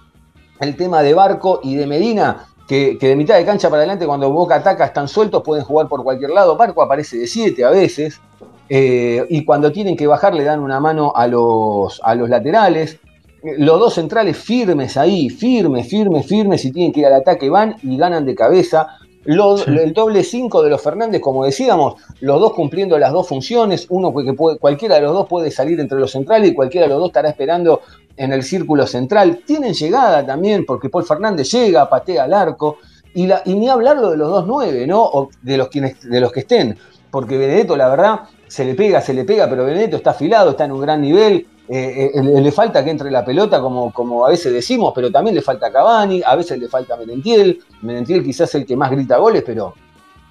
el 0.60 0.76
tema 0.76 1.04
de 1.04 1.14
Barco 1.14 1.60
y 1.62 1.76
de 1.76 1.86
Medina, 1.86 2.48
que, 2.68 2.98
de 3.00 3.16
mitad 3.16 3.38
de 3.38 3.46
cancha 3.46 3.70
para 3.70 3.82
adelante, 3.84 4.08
cuando 4.08 4.32
Boca 4.32 4.56
ataca, 4.56 4.86
están 4.86 5.08
sueltos, 5.08 5.44
pueden 5.44 5.64
jugar 5.64 5.88
por 5.88 6.04
cualquier 6.04 6.32
lado. 6.32 6.58
Barco 6.58 6.82
aparece 6.82 7.18
de 7.20 7.28
7 7.28 7.64
a 7.64 7.70
veces. 7.70 8.20
Eh, 8.68 9.24
y 9.30 9.46
cuando 9.46 9.72
tienen 9.72 9.96
que 9.96 10.08
bajar, 10.08 10.34
le 10.34 10.44
dan 10.44 10.60
una 10.60 10.80
mano 10.80 11.14
a 11.16 11.28
los, 11.28 12.02
a 12.04 12.16
los 12.16 12.28
laterales 12.28 13.00
los 13.44 13.80
dos 13.80 13.96
centrales 13.96 14.38
firmes 14.38 14.98
ahí, 14.98 15.30
firmes, 15.30 15.88
firmes, 15.88 16.26
firmes, 16.28 16.62
si 16.62 16.72
tienen 16.72 16.92
que 16.92 17.02
ir 17.02 17.06
al 17.08 17.14
ataque 17.14 17.50
van 17.50 17.76
y 17.82 17.98
ganan 17.98 18.26
de 18.26 18.36
cabeza. 18.36 18.98
el 19.26 19.94
doble 19.94 20.24
5 20.24 20.64
de 20.64 20.70
los 20.70 20.82
Fernández, 20.82 21.22
como 21.22 21.46
decíamos, 21.46 21.96
los 22.22 22.40
dos 22.40 22.54
cumpliendo 22.54 22.98
las 23.00 23.12
dos 23.12 23.28
funciones, 23.28 23.88
uno 23.90 24.14
que 24.14 24.34
puede, 24.34 24.58
cualquiera 24.58 24.96
de 24.96 25.02
los 25.02 25.14
dos 25.14 25.28
puede 25.28 25.52
salir 25.52 25.80
entre 25.80 26.00
los 26.00 26.12
centrales 26.12 26.52
y 26.52 26.54
cualquiera 26.54 26.86
de 26.86 26.94
los 26.94 27.00
dos 27.00 27.10
estará 27.10 27.30
esperando 27.30 27.82
en 28.16 28.32
el 28.32 28.44
círculo 28.44 28.86
central. 28.86 29.42
Tienen 29.46 29.74
llegada 29.74 30.26
también, 30.26 30.66
porque 30.66 30.90
Paul 30.90 31.06
Fernández 31.06 31.52
llega, 31.52 31.90
patea 31.90 32.24
al 32.26 32.34
arco, 32.34 32.78
y, 33.14 33.28
la, 33.28 33.42
y 33.46 33.56
ni 33.56 33.68
hablarlo 33.68 34.12
de 34.12 34.18
los 34.18 34.30
dos 34.30 34.46
nueve, 34.48 34.88
¿no? 34.88 35.04
O 35.04 35.30
de 35.42 35.58
los, 35.58 35.68
quienes, 35.68 36.02
de 36.02 36.20
los 36.22 36.32
que 36.32 36.42
estén, 36.42 36.78
porque 37.10 37.38
Benedetto, 37.38 37.76
la 37.76 37.90
verdad, 37.90 38.22
se 38.48 38.64
le 38.64 38.74
pega, 38.74 39.02
se 39.02 39.14
le 39.14 39.26
pega, 39.26 39.50
pero 39.50 39.66
Benedetto 39.66 39.98
está 39.98 40.12
afilado, 40.12 40.52
está 40.52 40.66
en 40.66 40.72
un 40.72 40.82
gran 40.82 41.02
nivel, 41.02 41.48
eh, 41.74 42.12
eh, 42.14 42.22
le 42.22 42.52
falta 42.52 42.84
que 42.84 42.90
entre 42.92 43.10
la 43.10 43.24
pelota, 43.24 43.62
como, 43.62 43.94
como 43.94 44.26
a 44.26 44.30
veces 44.30 44.52
decimos, 44.52 44.92
pero 44.94 45.10
también 45.10 45.34
le 45.34 45.42
falta 45.42 45.72
Cavani, 45.72 46.22
a 46.26 46.36
veces 46.36 46.60
le 46.60 46.68
falta 46.68 46.98
Merentiel. 46.98 47.62
Merentiel 47.82 48.22
quizás 48.22 48.50
es 48.50 48.56
el 48.56 48.66
que 48.66 48.76
más 48.76 48.92
grita 48.92 49.16
goles, 49.16 49.42
pero, 49.46 49.74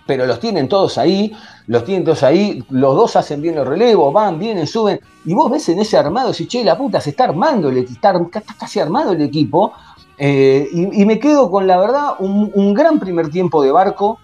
pero 0.07 0.27
los 0.27 0.39
tienen 0.39 0.69
todos 0.69 0.99
ahí, 0.99 1.33
los 1.67 1.83
tienen 1.87 2.05
todos 2.05 2.25
ahí, 2.25 2.63
los 2.69 2.95
dos 2.95 3.17
hacen 3.17 3.41
bien 3.41 3.55
los 3.55 3.67
relevos, 3.67 4.13
van, 4.13 4.39
vienen, 4.39 4.67
suben, 4.67 5.01
y 5.25 5.33
vos 5.33 5.51
ves 5.51 5.67
en 5.71 5.79
ese 5.79 5.97
armado, 5.97 6.35
si 6.35 6.47
che, 6.47 6.63
la 6.63 6.77
puta, 6.77 7.01
se 7.01 7.09
está 7.09 7.25
armando, 7.25 7.71
está, 7.71 8.21
está 8.35 8.55
casi 8.59 8.79
armado 8.79 9.13
el 9.13 9.23
equipo, 9.23 9.73
eh, 10.19 10.69
y, 10.71 11.07
me 11.07 11.19
quedo 11.19 11.51
con 11.51 11.67
la 11.67 11.79
verdad, 11.79 12.17
un, 12.19 12.51
un 12.53 12.75
gran 12.75 13.01
primer 13.01 13.31
tiempo 13.31 13.63
de 13.63 13.73
Barco, 13.73 14.19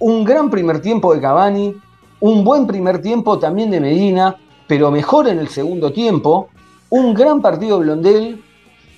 un 0.00 0.22
gran 0.22 0.50
primer 0.50 0.82
tiempo 0.82 1.14
de 1.14 1.20
Cavani, 1.22 1.74
un 2.20 2.44
buen 2.44 2.66
primer 2.66 3.00
tiempo 3.00 3.38
también 3.38 3.70
de 3.70 3.80
Medina, 3.80 4.36
pero 4.72 4.90
mejor 4.90 5.28
en 5.28 5.38
el 5.38 5.48
segundo 5.48 5.92
tiempo. 5.92 6.48
Un 6.88 7.12
gran 7.12 7.42
partido 7.42 7.78
de 7.78 7.84
Blondel, 7.84 8.42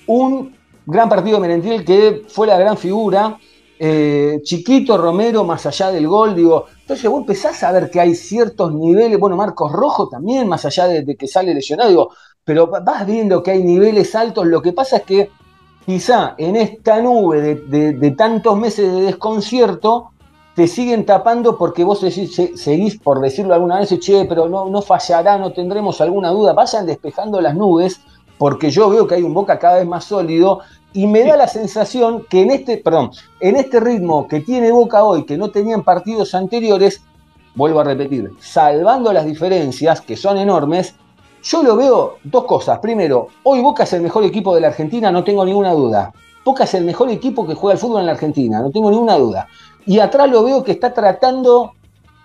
un 0.07 0.55
gran 0.85 1.09
partido 1.09 1.35
de 1.35 1.41
Merentiel 1.41 1.83
que 1.83 2.23
fue 2.29 2.47
la 2.47 2.57
gran 2.57 2.77
figura. 2.77 3.37
Eh, 3.77 4.39
chiquito 4.41 4.97
Romero 4.97 5.43
más 5.43 5.65
allá 5.65 5.91
del 5.91 6.07
gol, 6.07 6.33
digo, 6.33 6.67
entonces 6.79 7.11
vos 7.11 7.19
empezás 7.19 7.61
a 7.63 7.73
ver 7.73 7.89
que 7.89 7.99
hay 7.99 8.15
ciertos 8.15 8.73
niveles, 8.73 9.19
bueno, 9.19 9.35
Marcos 9.35 9.69
Rojo 9.73 10.07
también, 10.07 10.47
más 10.47 10.63
allá 10.63 10.87
de, 10.87 11.17
que 11.17 11.27
sale 11.27 11.53
lesionado, 11.53 11.89
digo, 11.89 12.11
pero 12.45 12.67
vas 12.67 13.05
viendo 13.05 13.43
que 13.43 13.51
hay 13.51 13.61
niveles 13.61 14.15
altos, 14.15 14.47
lo 14.47 14.61
que 14.61 14.71
pasa 14.71 14.95
es 14.95 15.03
que 15.03 15.29
quizá 15.85 16.35
en 16.37 16.55
esta 16.55 17.01
nube 17.01 17.41
de 17.41 18.11
tantos 18.11 18.57
meses 18.57 18.93
de 18.93 19.01
desconcierto, 19.01 20.11
te 20.55 20.67
siguen 20.67 21.05
tapando 21.05 21.57
porque 21.57 21.83
vos 21.83 21.99
seguís, 21.99 22.97
por 22.97 23.19
decirlo 23.19 23.53
alguna 23.53 23.79
vez, 23.79 23.99
che, 23.99 24.25
pero 24.25 24.47
no, 24.47 24.69
no 24.69 24.81
fallará, 24.81 25.37
no 25.37 25.51
tendremos 25.51 25.99
alguna 25.99 26.29
duda. 26.29 26.53
Vayan 26.53 26.85
despejando 26.85 27.41
las 27.41 27.55
nubes, 27.55 27.99
porque 28.37 28.71
yo 28.71 28.89
veo 28.89 29.05
que 29.05 29.15
hay 29.15 29.23
un 29.23 29.33
Boca 29.33 29.59
cada 29.59 29.77
vez 29.77 29.87
más 29.87 30.05
sólido 30.05 30.61
y 30.93 31.07
me 31.07 31.25
da 31.25 31.35
la 31.35 31.47
sensación 31.47 32.25
que 32.29 32.43
en 32.43 32.51
este, 32.51 32.77
perdón, 32.77 33.11
en 33.41 33.57
este 33.57 33.81
ritmo 33.81 34.29
que 34.29 34.39
tiene 34.39 34.71
Boca 34.71 35.03
hoy, 35.03 35.25
que 35.25 35.37
no 35.37 35.49
tenían 35.49 35.83
partidos 35.83 36.33
anteriores, 36.33 37.01
vuelvo 37.53 37.81
a 37.81 37.83
repetir, 37.83 38.31
salvando 38.39 39.11
las 39.11 39.25
diferencias, 39.25 39.99
que 39.99 40.15
son 40.15 40.37
enormes, 40.37 40.95
yo 41.43 41.63
lo 41.63 41.75
veo 41.75 42.15
dos 42.23 42.45
cosas. 42.45 42.79
Primero, 42.79 43.27
hoy 43.43 43.61
Boca 43.61 43.83
es 43.83 43.91
el 43.91 44.01
mejor 44.01 44.23
equipo 44.23 44.55
de 44.55 44.61
la 44.61 44.67
Argentina, 44.67 45.11
no 45.11 45.23
tengo 45.25 45.45
ninguna 45.45 45.73
duda. 45.73 46.13
Boca 46.45 46.63
es 46.63 46.73
el 46.75 46.85
mejor 46.85 47.09
equipo 47.09 47.45
que 47.45 47.55
juega 47.55 47.73
el 47.73 47.79
fútbol 47.79 48.01
en 48.01 48.05
la 48.05 48.13
Argentina, 48.13 48.61
no 48.61 48.71
tengo 48.71 48.89
ninguna 48.89 49.17
duda. 49.17 49.47
Y 49.85 49.99
atrás 49.99 50.29
lo 50.29 50.43
veo 50.43 50.63
que 50.63 50.71
está 50.71 50.93
tratando 50.93 51.73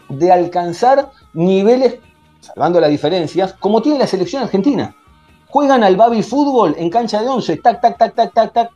de 0.08 0.32
alcanzar 0.32 1.10
niveles, 1.34 1.96
salvando 2.40 2.80
las 2.80 2.90
diferencias, 2.90 3.54
como 3.54 3.82
tiene 3.82 3.98
la 3.98 4.06
selección 4.06 4.42
argentina. 4.42 4.94
Juegan 5.48 5.82
al 5.82 5.96
baby 5.96 6.22
fútbol 6.22 6.74
en 6.78 6.90
cancha 6.90 7.20
de 7.20 7.28
11, 7.28 7.56
tac, 7.58 7.80
tac, 7.80 7.98
tac, 7.98 8.14
tac, 8.14 8.32
tac, 8.32 8.52
tac. 8.52 8.70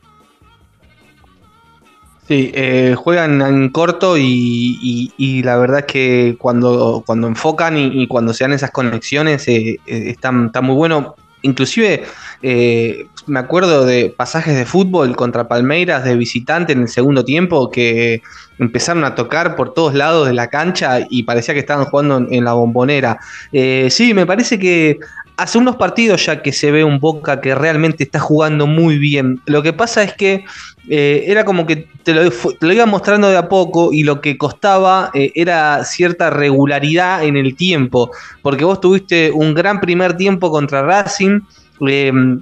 Sí, 2.27 2.51
eh, 2.55 2.95
juegan 2.97 3.39
en 3.41 3.69
corto 3.69 4.17
y, 4.17 5.41
la 5.43 5.57
verdad 5.57 5.79
es 5.81 5.85
que 5.85 6.37
cuando, 6.39 7.03
cuando 7.05 7.27
enfocan 7.27 7.77
y, 7.77 8.07
cuando 8.07 8.33
se 8.33 8.43
dan 8.43 8.53
esas 8.53 8.71
conexiones 8.71 9.47
eh, 9.47 9.79
eh, 9.85 10.03
están, 10.09 10.47
está 10.47 10.61
muy 10.61 10.75
bueno. 10.75 11.15
Inclusive 11.45 12.03
eh, 12.41 13.07
me 13.27 13.39
acuerdo 13.39 13.85
de 13.85 14.09
pasajes 14.09 14.55
de 14.55 14.65
fútbol 14.65 15.15
contra 15.15 15.47
Palmeiras 15.47 16.03
de 16.03 16.15
visitante 16.15 16.73
en 16.73 16.81
el 16.81 16.87
segundo 16.87 17.23
tiempo 17.23 17.69
que 17.69 18.23
empezaron 18.57 19.03
a 19.03 19.13
tocar 19.13 19.55
por 19.55 19.73
todos 19.73 19.93
lados 19.93 20.27
de 20.27 20.33
la 20.33 20.49
cancha 20.49 20.99
y 21.07 21.23
parecía 21.23 21.53
que 21.53 21.59
estaban 21.59 21.85
jugando 21.85 22.27
en, 22.29 22.43
la 22.43 22.53
bombonera. 22.53 23.19
Eh, 23.51 23.89
sí, 23.91 24.13
me 24.13 24.25
parece 24.25 24.57
que 24.57 24.99
hace 25.37 25.57
unos 25.57 25.75
partidos 25.75 26.25
ya 26.25 26.41
que 26.41 26.51
se 26.51 26.71
ve 26.71 26.83
un 26.83 26.99
Boca 26.99 27.41
que 27.41 27.55
realmente 27.55 28.03
está 28.03 28.19
jugando 28.19 28.67
muy 28.67 28.97
bien. 28.97 29.41
Lo 29.45 29.61
que 29.63 29.73
pasa 29.73 30.03
es 30.03 30.13
que 30.13 30.45
eh, 30.87 31.25
era 31.27 31.45
como 31.45 31.65
que 31.65 31.87
te 32.03 32.13
lo, 32.13 32.71
iba 32.73 32.85
mostrando 32.85 33.29
de 33.29 33.37
a 33.37 33.49
poco 33.49 33.91
y 33.91 34.03
lo 34.03 34.21
que 34.21 34.37
costaba 34.37 35.11
era 35.13 35.83
cierta 35.83 36.29
regularidad 36.29 37.23
en 37.23 37.37
el 37.37 37.55
tiempo, 37.55 38.11
porque 38.41 38.65
vos 38.65 38.79
tuviste 38.79 39.31
un 39.31 39.53
gran 39.53 39.79
primer 39.79 40.15
tiempo 40.15 40.51
contra 40.51 40.83
Racing, 40.83 41.41
Em, 41.81 42.41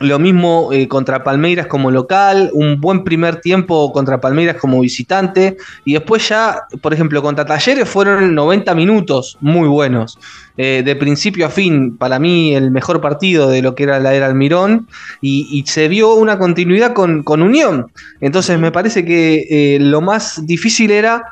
lo 0.00 0.18
mismo 0.18 0.70
eh, 0.72 0.88
contra 0.88 1.22
Palmeiras 1.22 1.66
como 1.66 1.90
local, 1.90 2.50
un 2.52 2.80
buen 2.80 3.04
primer 3.04 3.40
tiempo 3.40 3.92
contra 3.92 4.20
Palmeiras 4.20 4.56
como 4.56 4.80
visitante, 4.80 5.56
y 5.84 5.92
después 5.92 6.28
ya, 6.28 6.62
por 6.80 6.92
ejemplo, 6.92 7.22
contra 7.22 7.44
Talleres 7.44 7.88
fueron 7.88 8.34
90 8.34 8.74
minutos 8.74 9.38
muy 9.40 9.68
buenos. 9.68 10.18
Eh, 10.56 10.82
de 10.84 10.94
principio 10.94 11.46
a 11.46 11.50
fin, 11.50 11.96
para 11.96 12.18
mí 12.18 12.54
el 12.54 12.70
mejor 12.70 13.00
partido 13.00 13.50
de 13.50 13.60
lo 13.60 13.74
que 13.74 13.84
era 13.84 13.98
la 13.98 14.14
era 14.14 14.26
Almirón, 14.26 14.88
y, 15.20 15.64
se 15.66 15.88
vio 15.88 16.14
una 16.14 16.38
continuidad 16.38 16.92
con, 16.92 17.24
Unión. 17.42 17.90
Entonces 18.20 18.58
me 18.58 18.70
parece 18.70 19.04
que 19.04 19.46
eh, 19.50 19.78
lo 19.80 20.00
más 20.00 20.46
difícil 20.46 20.90
era 20.90 21.24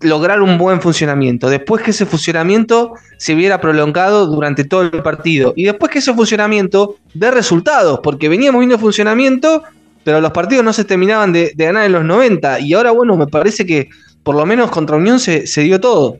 lograr 0.00 0.40
un 0.40 0.58
buen 0.58 0.80
funcionamiento. 0.80 1.48
Después 1.48 1.82
que 1.82 1.90
ese 1.90 2.06
funcionamiento 2.06 2.94
se 3.16 3.34
viera 3.34 3.60
prolongado 3.60 4.26
durante 4.26 4.64
todo 4.64 4.82
el 4.82 5.02
partido. 5.02 5.52
Y 5.56 5.64
después 5.64 5.92
que 5.92 5.98
ese 5.98 6.14
funcionamiento 6.14 6.96
dé 7.14 7.30
resultados, 7.30 8.00
porque 8.02 8.28
veníamos 8.28 8.60
viendo 8.60 8.78
funcionamiento, 8.78 9.62
pero 10.04 10.20
los 10.20 10.32
partidos 10.32 10.64
no 10.64 10.72
se 10.72 10.84
terminaban 10.84 11.32
de, 11.32 11.52
ganar 11.56 11.84
en 11.84 11.92
los 11.92 12.04
90. 12.04 12.60
Y 12.60 12.74
ahora, 12.74 12.92
bueno, 12.92 13.16
me 13.16 13.26
parece 13.26 13.66
que 13.66 13.88
por 14.22 14.34
lo 14.34 14.46
menos 14.46 14.70
contra 14.70 14.96
Unión 14.96 15.18
se, 15.18 15.44
dio 15.62 15.80
todo. 15.80 16.18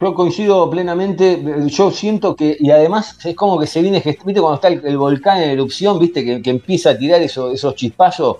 Yo 0.00 0.14
coincido 0.14 0.68
plenamente, 0.70 1.42
yo 1.68 1.90
siento 1.90 2.36
que, 2.36 2.56
y 2.60 2.70
además 2.70 3.18
es 3.24 3.34
como 3.34 3.58
que 3.58 3.66
se 3.66 3.80
viene, 3.80 4.02
viste 4.04 4.40
cuando 4.40 4.56
está 4.56 4.68
el, 4.68 4.98
volcán 4.98 5.42
en 5.42 5.50
erupción, 5.50 5.98
viste 5.98 6.42
que, 6.42 6.50
empieza 6.50 6.90
a 6.90 6.98
tirar 6.98 7.22
esos 7.22 7.74
chispazos, 7.74 8.36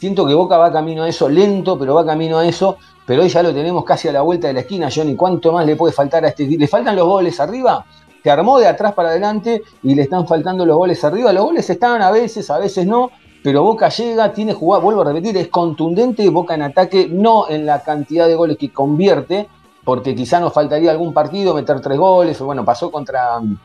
siento 0.00 0.26
que 0.26 0.34
Boca 0.34 0.56
va 0.56 0.72
camino 0.72 1.02
a 1.02 1.08
eso, 1.08 1.28
lento, 1.28 1.78
pero 1.78 1.94
va 1.94 2.06
camino 2.06 2.38
a 2.38 2.46
eso, 2.46 2.78
pero 3.10 3.22
hoy 3.22 3.28
ya 3.28 3.42
lo 3.42 3.52
tenemos 3.52 3.84
casi 3.84 4.06
a 4.06 4.12
la 4.12 4.20
vuelta 4.20 4.46
de 4.46 4.52
la 4.52 4.60
esquina, 4.60 4.88
Johnny. 4.88 5.16
¿Cuánto 5.16 5.50
más 5.50 5.66
le 5.66 5.74
puede 5.74 5.92
faltar 5.92 6.24
a 6.24 6.28
este 6.28 6.46
¿Le 6.46 6.68
faltan 6.68 6.94
los 6.94 7.08
goles 7.08 7.40
arriba? 7.40 7.84
Te 8.22 8.30
armó 8.30 8.60
de 8.60 8.68
atrás 8.68 8.92
para 8.92 9.08
adelante 9.08 9.64
y 9.82 9.96
le 9.96 10.02
están 10.02 10.28
faltando 10.28 10.64
los 10.64 10.76
goles 10.76 11.02
arriba. 11.02 11.32
Los 11.32 11.42
goles 11.42 11.68
están 11.68 12.02
a 12.02 12.12
veces, 12.12 12.48
a 12.50 12.58
veces 12.58 12.86
no, 12.86 13.10
pero 13.42 13.64
Boca 13.64 13.88
llega, 13.88 14.32
tiene 14.32 14.52
jugada, 14.52 14.84
vuelvo 14.84 15.00
a 15.00 15.06
repetir, 15.06 15.36
es 15.38 15.48
contundente, 15.48 16.28
Boca 16.28 16.54
en 16.54 16.62
ataque, 16.62 17.08
no 17.10 17.48
en 17.48 17.66
la 17.66 17.82
cantidad 17.82 18.28
de 18.28 18.36
goles 18.36 18.56
que 18.56 18.72
convierte, 18.72 19.48
porque 19.82 20.14
quizá 20.14 20.38
nos 20.38 20.52
faltaría 20.52 20.92
algún 20.92 21.12
partido 21.12 21.52
meter 21.52 21.80
tres 21.80 21.98
goles, 21.98 22.40
o 22.40 22.46
bueno, 22.46 22.64
pasó 22.64 22.92
contra 22.92 23.40
mm, 23.40 23.58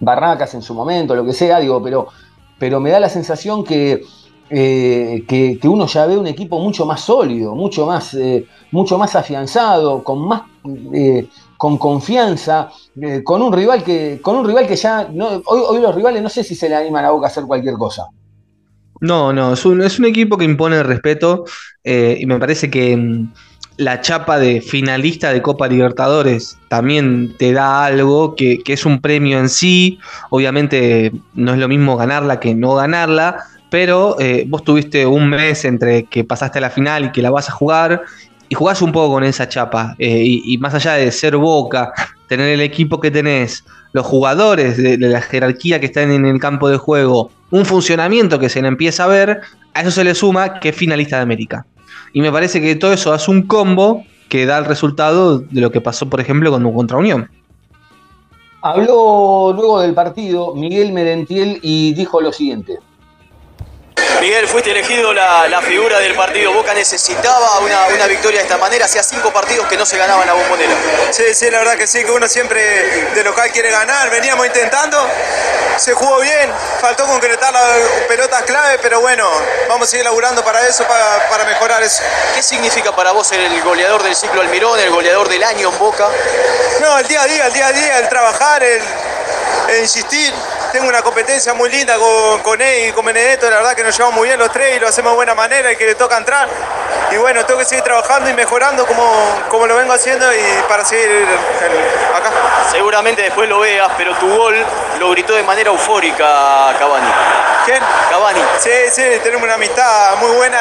Barracas 0.00 0.52
en 0.52 0.60
su 0.60 0.74
momento, 0.74 1.14
lo 1.14 1.24
que 1.24 1.32
sea, 1.32 1.60
digo, 1.60 1.82
pero, 1.82 2.08
pero 2.58 2.78
me 2.78 2.90
da 2.90 3.00
la 3.00 3.08
sensación 3.08 3.64
que 3.64 4.02
eh, 4.54 5.24
que, 5.26 5.58
uno 5.64 5.86
ya 5.86 6.04
ve 6.04 6.18
un 6.18 6.26
equipo 6.26 6.60
mucho 6.60 6.84
más 6.84 7.00
sólido, 7.00 7.54
mucho 7.54 7.86
más, 7.86 8.12
eh, 8.12 8.46
mucho 8.70 8.98
más 8.98 9.16
afianzado, 9.16 10.04
con 10.04 10.28
más 10.28 10.42
eh, 10.92 11.26
con 11.56 11.78
confianza, 11.78 12.70
con 13.24 13.40
un 13.40 13.52
rival 13.52 13.82
que, 13.82 14.20
con 14.20 14.36
un 14.36 14.46
rival 14.46 14.66
que 14.66 14.76
ya 14.76 15.08
hoy, 15.46 15.80
los 15.80 15.94
rivales 15.94 16.22
no 16.22 16.28
sé 16.28 16.44
si 16.44 16.54
se 16.54 16.68
le 16.68 16.74
animan 16.74 17.04
a 17.04 17.12
Boca 17.12 17.28
a 17.28 17.30
hacer 17.30 17.44
cualquier 17.44 17.74
cosa. 17.74 18.08
No, 19.00 19.32
no, 19.32 19.54
es 19.54 19.64
un, 19.64 19.80
es 19.80 19.98
un 19.98 20.04
equipo 20.04 20.36
que 20.36 20.44
impone 20.44 20.82
respeto 20.82 21.44
y 21.84 22.26
me 22.26 22.38
parece 22.38 22.70
que 22.70 22.96
mm, 22.96 23.32
la 23.76 24.00
chapa 24.00 24.38
de 24.38 24.60
finalista 24.60 25.32
de 25.32 25.40
Copa 25.40 25.68
Libertadores 25.68 26.58
también 26.68 27.34
te 27.38 27.52
da 27.52 27.86
algo 27.86 28.34
que, 28.34 28.60
es 28.66 28.84
un 28.84 29.00
premio 29.00 29.38
en 29.38 29.48
sí. 29.48 29.98
Obviamente 30.30 31.12
no 31.34 31.54
es 31.54 31.58
lo 31.58 31.68
mismo 31.68 31.96
ganarla 31.96 32.38
que 32.38 32.54
no 32.54 32.74
ganarla, 32.74 33.44
pero 33.72 34.20
eh, 34.20 34.44
vos 34.46 34.64
tuviste 34.64 35.06
un 35.06 35.30
mes 35.30 35.64
entre 35.64 36.04
que 36.04 36.24
pasaste 36.24 36.58
a 36.58 36.60
la 36.60 36.68
final 36.68 37.06
y 37.06 37.10
que 37.10 37.22
la 37.22 37.30
vas 37.30 37.48
a 37.48 37.52
jugar 37.52 38.02
y 38.50 38.54
jugás 38.54 38.82
un 38.82 38.92
poco 38.92 39.14
con 39.14 39.24
esa 39.24 39.48
chapa. 39.48 39.96
Eh, 39.98 40.24
y, 40.26 40.58
más 40.58 40.74
allá 40.74 40.92
de 40.92 41.10
ser 41.10 41.38
boca, 41.38 41.90
tener 42.28 42.48
el 42.48 42.60
equipo 42.60 43.00
que 43.00 43.10
tenés, 43.10 43.64
los 43.94 44.04
jugadores 44.04 44.76
de, 44.76 44.98
la 44.98 45.22
jerarquía 45.22 45.80
que 45.80 45.86
están 45.86 46.10
en 46.10 46.26
el 46.26 46.38
campo 46.38 46.68
de 46.68 46.76
juego, 46.76 47.30
un 47.50 47.64
funcionamiento 47.64 48.38
que 48.38 48.50
se 48.50 48.60
le 48.60 48.68
empieza 48.68 49.04
a 49.04 49.06
ver, 49.06 49.40
a 49.72 49.80
eso 49.80 49.90
se 49.90 50.04
le 50.04 50.14
suma 50.14 50.60
que 50.60 50.68
es 50.68 50.76
finalista 50.76 51.16
de 51.16 51.22
América. 51.22 51.64
Y 52.12 52.20
me 52.20 52.30
parece 52.30 52.60
que 52.60 52.76
todo 52.76 52.92
eso 52.92 53.14
hace 53.14 53.30
un 53.30 53.40
combo 53.40 54.04
que 54.28 54.44
da 54.44 54.58
el 54.58 54.66
resultado 54.66 55.38
de 55.38 55.62
lo 55.62 55.72
que 55.72 55.80
pasó, 55.80 56.10
por 56.10 56.20
ejemplo, 56.20 56.50
con 56.50 56.70
contra 56.74 56.98
Unión. 56.98 57.30
Habló 58.60 59.54
luego 59.56 59.80
del 59.80 59.94
partido 59.94 60.54
Miguel 60.54 60.92
Merentiel 60.92 61.58
y 61.62 61.94
dijo 61.94 62.20
lo 62.20 62.32
siguiente. 62.32 62.78
Miguel, 64.20 64.46
fuiste 64.46 64.70
elegido 64.70 65.12
la, 65.12 65.48
la 65.48 65.60
figura 65.62 65.98
del 65.98 66.14
partido. 66.14 66.52
Boca 66.52 66.72
necesitaba 66.74 67.58
una, 67.58 67.86
una 67.86 68.06
victoria 68.06 68.38
de 68.38 68.44
esta 68.44 68.56
manera. 68.56 68.84
Hacía 68.84 69.02
cinco 69.02 69.32
partidos 69.32 69.66
que 69.66 69.76
no 69.76 69.84
se 69.84 69.96
ganaban 69.96 70.26
la 70.26 70.34
bombonera. 70.34 70.72
Sí, 71.10 71.34
sí, 71.34 71.50
la 71.50 71.58
verdad 71.58 71.76
que 71.76 71.86
sí, 71.88 72.04
que 72.04 72.10
uno 72.10 72.28
siempre 72.28 72.60
de 73.14 73.24
local 73.24 73.50
quiere 73.50 73.70
ganar. 73.70 74.10
Veníamos 74.10 74.46
intentando, 74.46 74.96
se 75.76 75.92
jugó 75.94 76.20
bien, 76.20 76.52
faltó 76.80 77.04
concretar 77.06 77.52
las 77.52 77.78
pelotas 78.06 78.42
clave, 78.42 78.78
pero 78.80 79.00
bueno, 79.00 79.28
vamos 79.68 79.88
a 79.88 79.90
seguir 79.90 80.04
laburando 80.04 80.44
para 80.44 80.66
eso, 80.68 80.86
para, 80.86 81.28
para 81.28 81.44
mejorar 81.44 81.82
eso. 81.82 82.02
¿Qué 82.34 82.42
significa 82.42 82.94
para 82.94 83.10
vos 83.10 83.26
ser 83.26 83.40
el 83.40 83.62
goleador 83.62 84.04
del 84.04 84.14
ciclo 84.14 84.40
Almirón, 84.40 84.78
el 84.78 84.90
goleador 84.90 85.28
del 85.28 85.42
año 85.42 85.70
en 85.70 85.78
Boca? 85.78 86.06
No, 86.80 86.98
el 86.98 87.08
día 87.08 87.22
a 87.22 87.26
día, 87.26 87.46
el 87.46 87.52
día 87.52 87.66
a 87.66 87.72
día, 87.72 87.98
el 87.98 88.08
trabajar, 88.08 88.62
el, 88.62 88.82
el 89.70 89.80
insistir. 89.80 90.32
Tengo 90.72 90.88
una 90.88 91.02
competencia 91.02 91.52
muy 91.52 91.68
linda 91.68 91.98
con, 91.98 92.40
con 92.40 92.58
él 92.58 92.88
y 92.88 92.92
con 92.92 93.04
Benedetto, 93.04 93.50
la 93.50 93.56
verdad 93.56 93.74
que 93.74 93.84
nos 93.84 93.94
llevamos 93.94 94.16
muy 94.16 94.28
bien 94.28 94.38
los 94.38 94.50
tres 94.50 94.78
y 94.78 94.80
lo 94.80 94.88
hacemos 94.88 95.12
de 95.12 95.16
buena 95.16 95.34
manera 95.34 95.70
y 95.70 95.76
que 95.76 95.84
le 95.84 95.94
toca 95.94 96.16
entrar. 96.16 96.48
Y 97.10 97.16
bueno, 97.18 97.44
tengo 97.44 97.60
que 97.60 97.66
seguir 97.66 97.84
trabajando 97.84 98.30
y 98.30 98.32
mejorando 98.32 98.86
como, 98.86 99.04
como 99.50 99.66
lo 99.66 99.76
vengo 99.76 99.92
haciendo 99.92 100.32
y 100.32 100.40
para 100.66 100.82
seguir 100.82 101.26
acá. 102.16 102.30
Seguramente 102.70 103.20
después 103.20 103.50
lo 103.50 103.60
veas, 103.60 103.90
pero 103.98 104.14
tu 104.16 104.34
gol 104.34 104.56
lo 104.98 105.10
gritó 105.10 105.34
de 105.34 105.42
manera 105.42 105.70
eufórica 105.70 106.74
Cavani. 106.78 107.12
¿Quién? 107.64 107.80
Cavani. 108.10 108.40
Sí, 108.58 108.70
sí, 108.90 109.02
tenemos 109.22 109.44
una 109.44 109.54
amistad 109.54 110.16
muy 110.16 110.30
buena 110.36 110.58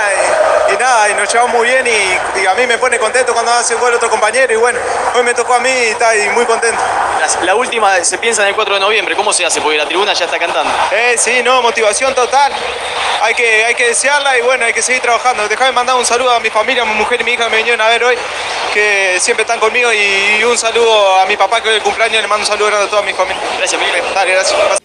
y, 0.69 0.73
y 0.73 0.77
nada, 0.77 1.09
y 1.09 1.13
nos 1.15 1.31
llevamos 1.31 1.55
muy 1.55 1.67
bien 1.67 1.85
y, 1.87 2.39
y 2.39 2.45
a 2.45 2.53
mí 2.53 2.67
me 2.67 2.77
pone 2.77 2.99
contento 2.99 3.33
cuando 3.33 3.51
hace 3.51 3.75
un 3.75 3.81
gol 3.81 3.93
otro 3.93 4.09
compañero 4.09 4.53
y 4.53 4.57
bueno, 4.57 4.79
hoy 5.15 5.23
me 5.23 5.33
tocó 5.33 5.55
a 5.55 5.59
mí 5.59 5.69
y 5.69 5.89
está 5.89 6.15
y 6.15 6.29
muy 6.29 6.45
contento. 6.45 6.81
La, 7.19 7.45
la 7.45 7.55
última 7.55 8.03
se 8.03 8.17
piensa 8.17 8.43
en 8.43 8.49
el 8.49 8.55
4 8.55 8.75
de 8.75 8.79
noviembre. 8.79 9.15
¿Cómo 9.15 9.33
se 9.33 9.45
hace? 9.45 9.61
Porque 9.61 9.77
la 9.77 9.85
tribuna 9.85 10.13
ya 10.13 10.25
está 10.25 10.39
cantando. 10.39 10.71
Eh, 10.91 11.15
sí, 11.17 11.41
no, 11.43 11.61
motivación 11.61 12.13
total. 12.13 12.51
Hay 13.21 13.35
que, 13.35 13.65
hay 13.65 13.75
que 13.75 13.87
desearla 13.87 14.37
y 14.37 14.41
bueno, 14.41 14.65
hay 14.65 14.73
que 14.73 14.81
seguir 14.81 15.01
trabajando. 15.01 15.47
Déjame 15.47 15.71
mandar 15.71 15.95
un 15.95 16.05
saludo 16.05 16.31
a 16.31 16.39
mi 16.39 16.49
familia, 16.49 16.83
a 16.83 16.85
mi 16.85 16.95
mujer 16.95 17.21
y 17.21 17.23
mi 17.23 17.33
hija 17.33 17.45
que 17.45 17.51
me 17.51 17.57
vinieron 17.57 17.81
a 17.81 17.87
ver 17.87 18.03
hoy, 18.03 18.17
que 18.73 19.17
siempre 19.19 19.43
están 19.43 19.59
conmigo 19.59 19.91
y, 19.93 20.43
un 20.43 20.57
saludo 20.57 21.19
a 21.19 21.25
mi 21.27 21.37
papá 21.37 21.61
que 21.61 21.69
hoy 21.69 21.75
es 21.75 21.77
el 21.77 21.83
cumpleaños, 21.83 22.21
le 22.21 22.27
mando 22.27 22.43
un 22.43 22.47
saludo 22.47 22.67
grande 22.67 22.87
a 22.87 22.89
toda 22.89 23.03
mi 23.03 23.13
familia. 23.13 23.41
Gracias, 23.57 23.79
Miguel. 23.79 24.03
Dale, 24.13 24.33
gracias. 24.33 24.80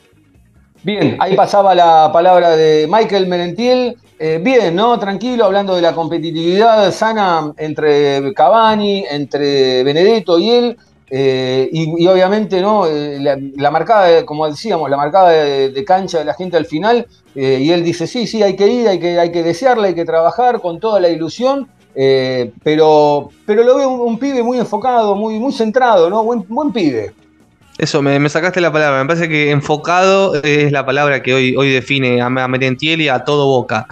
Bien, 0.86 1.16
ahí 1.18 1.34
pasaba 1.34 1.74
la 1.74 2.10
palabra 2.12 2.54
de 2.54 2.86
Michael 2.88 3.26
Merentiel. 3.26 3.96
Eh, 4.20 4.38
bien, 4.40 4.76
¿no? 4.76 4.96
Tranquilo, 5.00 5.44
hablando 5.44 5.74
de 5.74 5.82
la 5.82 5.92
competitividad 5.92 6.92
sana 6.92 7.52
entre 7.56 8.32
Cavani, 8.32 9.04
entre 9.10 9.82
Benedetto 9.82 10.38
y 10.38 10.48
él. 10.48 10.76
eh, 11.10 11.68
y, 11.72 12.06
obviamente, 12.06 12.60
¿no? 12.60 12.86
Eh, 12.86 13.18
la, 13.18 13.70
marcada, 13.72 14.24
como 14.24 14.48
decíamos, 14.48 14.88
la 14.88 14.96
marcada 14.96 15.30
de, 15.30 15.84
cancha 15.84 16.20
de 16.20 16.24
la 16.24 16.34
gente 16.34 16.56
al 16.56 16.66
final. 16.66 17.08
y 17.34 17.68
él 17.72 17.82
dice, 17.82 18.06
sí, 18.06 18.28
sí, 18.28 18.44
hay 18.44 18.54
que 18.54 18.68
ir, 18.68 18.86
hay 18.86 19.00
que, 19.00 19.18
hay 19.18 19.32
que 19.32 19.42
desearla, 19.42 19.88
hay 19.88 19.94
que 19.94 20.04
trabajar 20.04 20.60
con 20.60 20.78
toda 20.78 21.00
la 21.00 21.08
ilusión. 21.08 21.66
pero, 22.62 23.30
pero 23.44 23.64
lo 23.64 23.74
veo 23.74 23.90
un, 23.90 24.20
pibe 24.20 24.40
muy 24.44 24.58
enfocado, 24.58 25.16
muy, 25.16 25.40
muy 25.40 25.52
centrado, 25.52 26.08
¿no? 26.08 26.22
Buen 26.22 26.72
pibe. 26.72 27.12
Eso, 27.78 28.00
me, 28.02 28.18
me 28.18 28.28
sacaste 28.28 28.60
la 28.60 28.72
palabra. 28.72 29.02
Me 29.02 29.06
parece 29.06 29.28
que 29.28 29.50
enfocado 29.50 30.34
es 30.42 30.72
la 30.72 30.86
palabra 30.86 31.22
que 31.22 31.34
hoy, 31.34 31.54
hoy 31.56 31.70
define 31.70 32.20
a, 32.22 32.26
a 32.26 32.48
Merentiel 32.48 33.02
y 33.02 33.08
a 33.08 33.20
todo 33.20 33.46
Boca, 33.46 33.86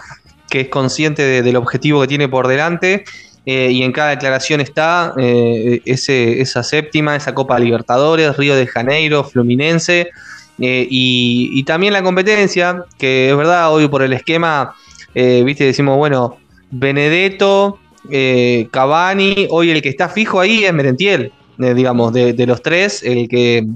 que 0.49 0.61
es 0.62 0.68
consciente 0.68 1.23
de- 1.23 1.42
del 1.42 1.57
objetivo 1.57 2.01
que 2.01 2.07
tiene 2.09 2.29
por 2.29 2.49
delante 2.49 3.05
eh, 3.47 3.70
y 3.70 3.83
en 3.83 3.92
cada 3.92 4.11
declaración 4.11 4.62
está 4.62 5.12
eh, 5.18 5.83
ese, 5.85 6.40
esa 6.40 6.62
séptima, 6.62 7.14
esa 7.14 7.35
Copa 7.35 7.59
Libertadores, 7.59 8.37
Río 8.38 8.57
de 8.57 8.66
Janeiro, 8.66 9.23
Fluminense 9.23 10.09
eh, 10.59 10.87
y, 10.88 11.51
y 11.53 11.62
también 11.64 11.92
la 11.92 12.03
competencia, 12.03 12.85
que 12.99 13.29
es 13.31 13.37
verdad, 13.37 13.70
hoy 13.70 13.88
por 13.88 14.03
el 14.03 14.14
esquema, 14.14 14.75
viste, 15.14 15.64
decimos, 15.64 15.97
bueno, 15.99 16.38
Benedetto, 16.70 17.79
Cavani, 18.70 19.47
hoy 19.51 19.70
el 19.70 19.83
que 19.83 19.88
está 19.90 20.09
fijo 20.09 20.40
ahí 20.40 20.64
es 20.64 20.73
Merentiel, 20.73 21.33
eh, 21.58 21.74
digamos, 21.74 22.12
de, 22.12 22.46
los 22.46 22.62
tres, 22.62 23.02
el 23.02 23.28
que 23.28 23.66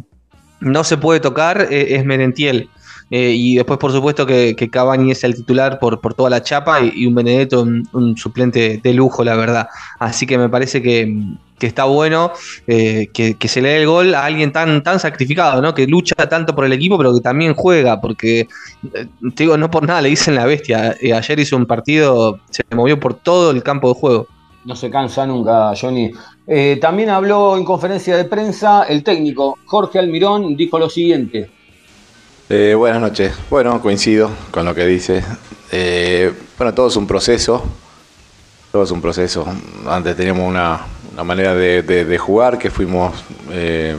no 0.60 0.84
se 0.84 0.96
puede 0.96 1.20
tocar 1.20 1.68
eh, 1.70 1.94
es 1.96 2.04
Merentiel. 2.04 2.68
Eh, 3.10 3.32
y 3.34 3.56
después, 3.56 3.78
por 3.78 3.90
supuesto, 3.90 4.26
que, 4.26 4.54
que 4.54 4.68
Cavani 4.68 5.12
es 5.12 5.24
el 5.24 5.34
titular 5.34 5.78
por, 5.78 6.00
por 6.00 6.12
toda 6.12 6.28
la 6.28 6.42
chapa 6.42 6.80
y, 6.82 7.06
un 7.06 7.14
Benedetto 7.14 7.62
un, 7.62 8.16
suplente 8.18 8.80
de 8.82 8.92
lujo, 8.92 9.24
la 9.24 9.34
verdad. 9.34 9.68
Así 9.98 10.26
que 10.26 10.36
me 10.36 10.50
parece 10.50 10.82
que, 10.82 11.10
que 11.58 11.66
está 11.66 11.84
bueno 11.84 12.32
que, 12.66 13.36
que 13.38 13.48
se 13.48 13.62
le 13.62 13.70
dé 13.70 13.76
el 13.78 13.86
gol 13.86 14.14
a 14.14 14.26
alguien 14.26 14.52
tan, 14.52 14.82
tan 14.82 15.00
sacrificado, 15.00 15.62
¿no? 15.62 15.72
Que 15.72 15.86
lucha 15.86 16.14
tanto 16.28 16.54
por 16.54 16.66
el 16.66 16.72
equipo, 16.74 16.98
pero 16.98 17.14
que 17.14 17.20
también 17.20 17.54
juega, 17.54 17.98
porque, 17.98 18.46
te 18.92 19.44
digo, 19.44 19.56
no 19.56 19.70
por 19.70 19.86
nada 19.86 20.02
le 20.02 20.10
dicen 20.10 20.34
la 20.34 20.44
bestia. 20.44 20.94
Ayer 21.00 21.40
hizo 21.40 21.56
un 21.56 21.64
partido, 21.64 22.40
se 22.50 22.62
movió 22.74 23.00
por 23.00 23.14
todo 23.14 23.52
el 23.52 23.62
campo 23.62 23.88
de 23.88 23.94
juego. 23.98 24.26
No 24.66 24.76
se 24.76 24.90
cansa 24.90 25.26
nunca, 25.26 25.72
Johnny. 25.80 26.12
Eh, 26.50 26.78
también 26.80 27.10
habló 27.10 27.56
en 27.58 27.64
conferencia 27.64 28.16
de 28.16 28.24
prensa 28.24 28.84
el 28.84 29.04
técnico 29.04 29.58
Jorge 29.66 29.98
Almirón, 29.98 30.56
dijo 30.56 30.78
lo 30.78 30.88
siguiente. 30.88 31.50
Eh, 32.48 32.74
buenas 32.74 33.00
noches. 33.02 33.34
Bueno, 33.50 33.80
coincido 33.82 34.30
con 34.50 34.64
lo 34.64 34.74
que 34.74 34.86
dice. 34.86 35.22
Eh, 35.70 36.32
bueno, 36.56 36.72
todo 36.72 36.88
es 36.88 36.96
un 36.96 37.06
proceso. 37.06 37.62
Todo 38.72 38.84
es 38.84 38.90
un 38.90 39.02
proceso. 39.02 39.46
Antes 39.86 40.16
teníamos 40.16 40.48
una, 40.48 40.86
manera 41.24 41.54
de, 41.54 41.82
de- 41.82 42.04
de 42.06 42.18
jugar 42.18 42.58
que 42.58 42.70
fuimos. 42.70 43.12
eh, 43.50 43.96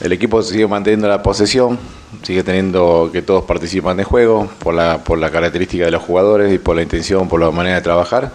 el 0.00 0.12
equipo 0.12 0.42
sigue 0.42 0.66
manteniendo 0.66 1.06
la 1.08 1.22
posesión, 1.22 1.78
sigue 2.22 2.42
teniendo 2.42 3.10
que 3.12 3.22
todos 3.22 3.44
participan 3.44 3.96
de 3.96 4.02
juego 4.04 4.48
por 4.58 4.74
la, 4.74 4.98
por 4.98 5.18
la 5.18 5.30
característica 5.30 5.84
de 5.84 5.92
los 5.92 6.02
jugadores 6.02 6.52
y 6.52 6.58
por 6.58 6.74
la 6.74 6.82
intención, 6.82 7.28
por 7.28 7.40
la 7.40 7.50
manera 7.52 7.76
de 7.76 7.82
trabajar. 7.82 8.32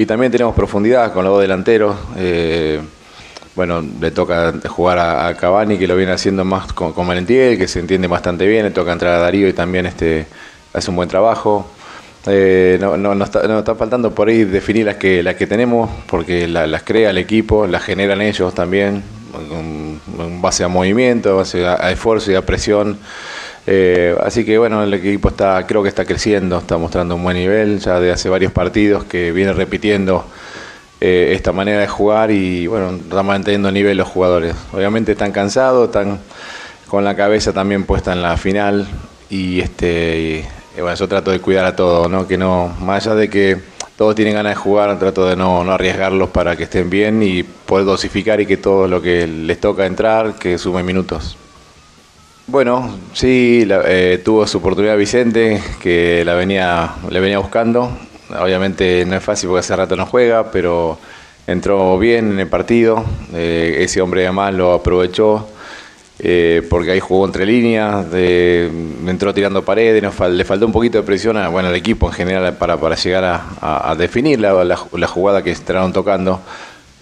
Y 0.00 0.06
también 0.06 0.32
tenemos 0.32 0.54
profundidad 0.54 1.12
con 1.12 1.24
los 1.24 1.34
dos 1.34 1.42
delanteros. 1.42 1.94
eh, 2.16 2.80
bueno, 3.54 3.84
le 4.00 4.10
toca 4.12 4.54
jugar 4.68 4.98
a, 4.98 5.26
a 5.26 5.36
Cavani, 5.36 5.76
que 5.76 5.86
lo 5.86 5.94
viene 5.94 6.12
haciendo 6.12 6.42
más 6.42 6.72
con, 6.72 6.94
con 6.94 7.06
Valentiel, 7.06 7.58
que 7.58 7.68
se 7.68 7.80
entiende 7.80 8.08
bastante 8.08 8.46
bien. 8.46 8.64
Le 8.64 8.70
toca 8.70 8.92
entrar 8.92 9.16
a 9.16 9.18
Darío 9.18 9.46
y 9.46 9.52
también 9.52 9.84
este, 9.84 10.24
hace 10.72 10.88
un 10.88 10.96
buen 10.96 11.10
trabajo. 11.10 11.66
Eh, 12.26 12.78
no, 12.80 12.96
no, 12.96 13.14
nos 13.14 13.28
está, 13.28 13.46
nos 13.46 13.58
está 13.58 13.74
faltando 13.74 14.14
por 14.14 14.28
ahí 14.28 14.44
definir 14.44 14.86
las 14.86 14.96
que, 14.96 15.22
las 15.22 15.34
que 15.34 15.46
tenemos, 15.46 15.90
porque 16.06 16.48
la- 16.48 16.66
las 16.66 16.82
crea 16.82 17.10
el 17.10 17.18
equipo, 17.18 17.66
las 17.66 17.82
generan 17.82 18.22
ellos 18.22 18.54
también, 18.54 19.02
en, 19.52 20.00
base 20.40 20.64
a 20.64 20.68
movimiento, 20.68 21.28
en 21.30 21.36
base 21.36 21.66
a 21.66 21.90
esfuerzo 21.90 22.32
y 22.32 22.36
a 22.36 22.46
presión. 22.46 22.96
Eh, 23.72 24.16
así 24.20 24.44
que 24.44 24.58
bueno, 24.58 24.82
el 24.82 24.92
equipo 24.92 25.28
está, 25.28 25.64
creo 25.64 25.80
que 25.84 25.88
está 25.88 26.04
creciendo, 26.04 26.58
está 26.58 26.76
mostrando 26.76 27.14
un 27.14 27.22
buen 27.22 27.36
nivel, 27.36 27.78
ya 27.78 28.00
de 28.00 28.10
hace 28.10 28.28
varios 28.28 28.50
partidos 28.50 29.04
que 29.04 29.30
viene 29.30 29.52
repitiendo 29.52 30.24
eh, 31.00 31.34
esta 31.36 31.52
manera 31.52 31.78
de 31.78 31.86
jugar 31.86 32.32
y 32.32 32.66
bueno, 32.66 32.96
están 32.96 33.24
manteniendo 33.24 33.68
el 33.68 33.74
nivel 33.74 33.96
los 33.96 34.08
jugadores. 34.08 34.56
Obviamente 34.72 35.12
están 35.12 35.30
cansados, 35.30 35.86
están 35.86 36.18
con 36.88 37.04
la 37.04 37.14
cabeza 37.14 37.52
también 37.52 37.84
puesta 37.84 38.12
en 38.12 38.22
la 38.22 38.36
final 38.36 38.88
y 39.28 39.60
este 39.60 40.44
bueno, 40.76 40.96
yo 40.96 41.06
trato 41.06 41.30
de 41.30 41.38
cuidar 41.38 41.64
a 41.64 41.76
todos, 41.76 42.10
¿no? 42.10 42.26
Que 42.26 42.36
no, 42.36 42.74
más 42.80 43.06
allá 43.06 43.14
de 43.14 43.30
que 43.30 43.56
todos 43.96 44.16
tienen 44.16 44.34
ganas 44.34 44.56
de 44.56 44.56
jugar, 44.56 44.98
trato 44.98 45.26
de 45.26 45.36
no, 45.36 45.62
no 45.62 45.70
arriesgarlos 45.70 46.30
para 46.30 46.56
que 46.56 46.64
estén 46.64 46.90
bien 46.90 47.22
y 47.22 47.44
poder 47.44 47.86
dosificar 47.86 48.40
y 48.40 48.46
que 48.46 48.56
todo 48.56 48.88
lo 48.88 49.00
que 49.00 49.28
les 49.28 49.60
toca 49.60 49.86
entrar, 49.86 50.34
que 50.34 50.58
sume 50.58 50.82
minutos. 50.82 51.36
Bueno, 52.50 52.98
sí, 53.12 53.64
la- 53.64 53.82
eh, 53.86 54.18
tuvo 54.24 54.44
su 54.46 54.58
oportunidad 54.58 54.96
Vicente, 54.96 55.62
que 55.80 56.24
la 56.24 56.34
venía, 56.34 56.94
le 57.08 57.20
venía 57.20 57.38
buscando. 57.38 57.90
Obviamente 58.40 59.04
no 59.06 59.14
es 59.16 59.22
fácil 59.22 59.48
porque 59.48 59.60
hace 59.60 59.76
rato 59.76 59.94
no 59.96 60.04
juega, 60.06 60.50
pero 60.50 60.98
entró 61.46 61.96
bien 61.98 62.32
en 62.32 62.40
el 62.40 62.48
partido. 62.48 63.04
Eh, 63.34 63.76
ese 63.80 64.00
hombre 64.00 64.22
además 64.24 64.54
lo 64.54 64.72
aprovechó 64.72 65.46
eh, 66.18 66.62
porque 66.68 66.90
ahí 66.92 67.00
jugó 67.00 67.24
entre 67.26 67.46
líneas, 67.46 68.10
de- 68.10 68.70
entró 69.06 69.32
tirando 69.32 69.64
paredes, 69.64 70.02
le 70.02 70.44
faltó 70.44 70.66
un 70.66 70.72
poquito 70.72 70.98
de 70.98 71.04
presión 71.04 71.36
a, 71.36 71.48
bueno, 71.48 71.68
al 71.68 71.76
equipo 71.76 72.08
en 72.08 72.12
general 72.14 72.56
para, 72.56 72.76
llegar 72.96 73.24
a, 73.60 73.94
definir 73.96 74.40
la 74.40 75.06
jugada 75.06 75.42
que 75.42 75.50
estaban 75.52 75.92
tocando. 75.92 76.40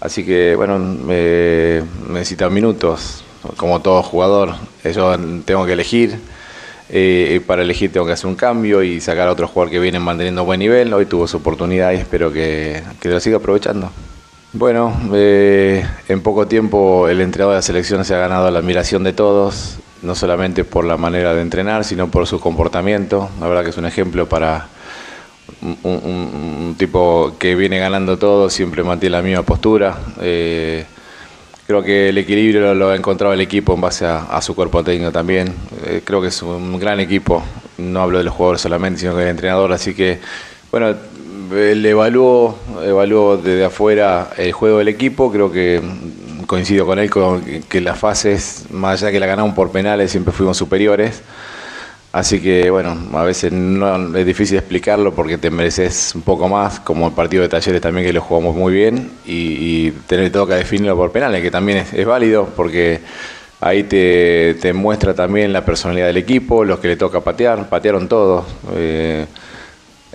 Así 0.01 0.23
que, 0.25 0.55
bueno, 0.55 0.79
eh, 1.09 1.83
necesitan 2.09 2.53
minutos, 2.53 3.23
como 3.57 3.81
todo 3.81 4.03
jugador. 4.03 4.55
Eh, 4.83 4.93
Yo 4.93 5.15
tengo 5.45 5.65
que 5.65 5.73
elegir. 5.73 6.19
eh, 6.91 7.41
para 7.45 7.61
elegir 7.61 7.91
tengo 7.91 8.05
que 8.05 8.13
hacer 8.13 8.25
un 8.27 8.35
cambio 8.35 8.81
y 8.81 8.99
sacar 8.99 9.27
a 9.27 9.31
otro 9.31 9.47
jugador 9.47 9.71
que 9.71 9.79
viene 9.79 9.99
manteniendo 9.99 10.43
buen 10.45 10.59
nivel. 10.59 10.93
Hoy 10.93 11.05
tuvo 11.05 11.27
su 11.27 11.37
oportunidad 11.37 11.91
y 11.91 11.95
espero 11.95 12.31
que, 12.31 12.81
lo 13.03 13.19
siga 13.19 13.37
aprovechando. 13.37 13.91
Bueno, 14.51 14.91
eh, 15.13 15.85
en 16.07 16.21
poco 16.21 16.47
tiempo 16.47 17.07
el 17.07 17.21
entrenador 17.21 17.53
de 17.53 17.57
la 17.59 17.61
selección 17.61 18.03
se 18.03 18.15
ha 18.15 18.17
ganado 18.17 18.49
la 18.49 18.59
admiración 18.59 19.03
de 19.03 19.13
todos, 19.13 19.77
no 20.01 20.15
solamente 20.15 20.63
por 20.63 20.85
la 20.85 20.97
manera 20.97 21.35
de 21.35 21.41
entrenar, 21.41 21.83
sino 21.83 22.09
por 22.09 22.25
su 22.25 22.39
comportamiento. 22.39 23.29
La 23.39 23.47
verdad 23.47 23.63
que 23.63 23.69
es 23.69 23.77
un 23.77 23.85
ejemplo 23.85 24.27
para 24.27 24.67
un, 25.83 26.75
tipo 26.79 27.35
que 27.37 27.53
viene 27.53 27.77
ganando 27.77 28.17
todo, 28.17 28.49
siempre 28.49 28.83
mantiene 28.83 29.17
la 29.17 29.21
misma 29.21 29.43
postura. 29.43 29.97
Creo 31.69 31.83
que 31.83 32.09
el 32.09 32.17
equilibrio 32.17 32.73
lo, 32.73 32.89
ha 32.89 32.95
encontrado 32.95 33.31
el 33.31 33.41
equipo 33.41 33.75
en 33.75 33.81
base 33.81 34.03
a, 34.03 34.41
su 34.41 34.55
cuerpo 34.55 34.83
técnico 34.83 35.11
también. 35.11 35.53
Eh, 35.85 36.01
creo 36.03 36.19
que 36.19 36.29
es 36.29 36.41
un 36.41 36.79
gran 36.79 36.99
equipo 36.99 37.43
no 37.77 38.01
hablo 38.01 38.17
de 38.17 38.23
los 38.23 38.33
jugadores 38.33 38.61
solamente, 38.61 38.99
sino 38.99 39.15
del 39.15 39.27
entrenador, 39.27 39.71
así 39.71 39.93
que, 39.93 40.17
bueno, 40.71 40.95
le 41.51 41.87
evaluó, 41.87 42.57
evaluó 42.83 43.37
desde 43.37 43.65
afuera 43.65 44.31
el 44.37 44.51
juego 44.51 44.79
del 44.79 44.87
equipo, 44.87 45.31
creo 45.31 45.51
que 45.51 45.79
coincido 46.47 46.87
con 46.87 46.97
él 46.97 47.11
con 47.11 47.43
que 47.43 47.81
las 47.81 47.99
fases, 47.99 48.65
más 48.71 49.03
allá 49.03 49.11
que 49.11 49.19
la 49.19 49.27
ganamos 49.27 49.53
por 49.53 49.71
penales, 49.71 50.09
siempre 50.09 50.33
fuimos 50.33 50.57
superiores. 50.57 51.21
Así 52.11 52.41
que 52.41 52.71
bueno, 52.71 52.97
a 53.13 53.23
veces 53.23 53.51
no, 53.51 54.17
es 54.17 54.25
difícil 54.25 54.57
explicarlo 54.57 55.13
porque 55.13 55.37
te 55.37 55.51
mereces 55.51 56.13
un 56.15 56.23
poco 56.23 56.49
más, 56.49 56.79
como 56.79 57.07
el 57.07 57.13
partido 57.13 57.43
de 57.43 57.49
talleres 57.49 57.81
también 57.81 58.07
que 58.07 58.13
lo 58.13 58.21
jugamos 58.21 58.55
muy 58.55 58.73
bien 58.73 59.11
y, 59.25 59.91
tener 60.07 60.31
todo 60.31 60.47
que 60.47 60.55
definirlo 60.55 60.95
por 60.95 61.11
penales, 61.11 61.43
que 61.43 61.51
también 61.51 61.85
es, 61.93 62.05
válido 62.05 62.49
porque 62.55 63.01
ahí 63.61 63.83
te, 63.83 64.55
te, 64.59 64.73
muestra 64.73 65.13
también 65.13 65.53
la 65.53 65.63
personalidad 65.63 66.07
del 66.07 66.17
equipo, 66.17 66.65
los 66.65 66.79
que 66.79 66.87
le 66.87 66.97
toca 66.97 67.21
patear, 67.21 67.69
patearon 67.69 68.07
todos. 68.07 68.45
Eh, 68.73 69.27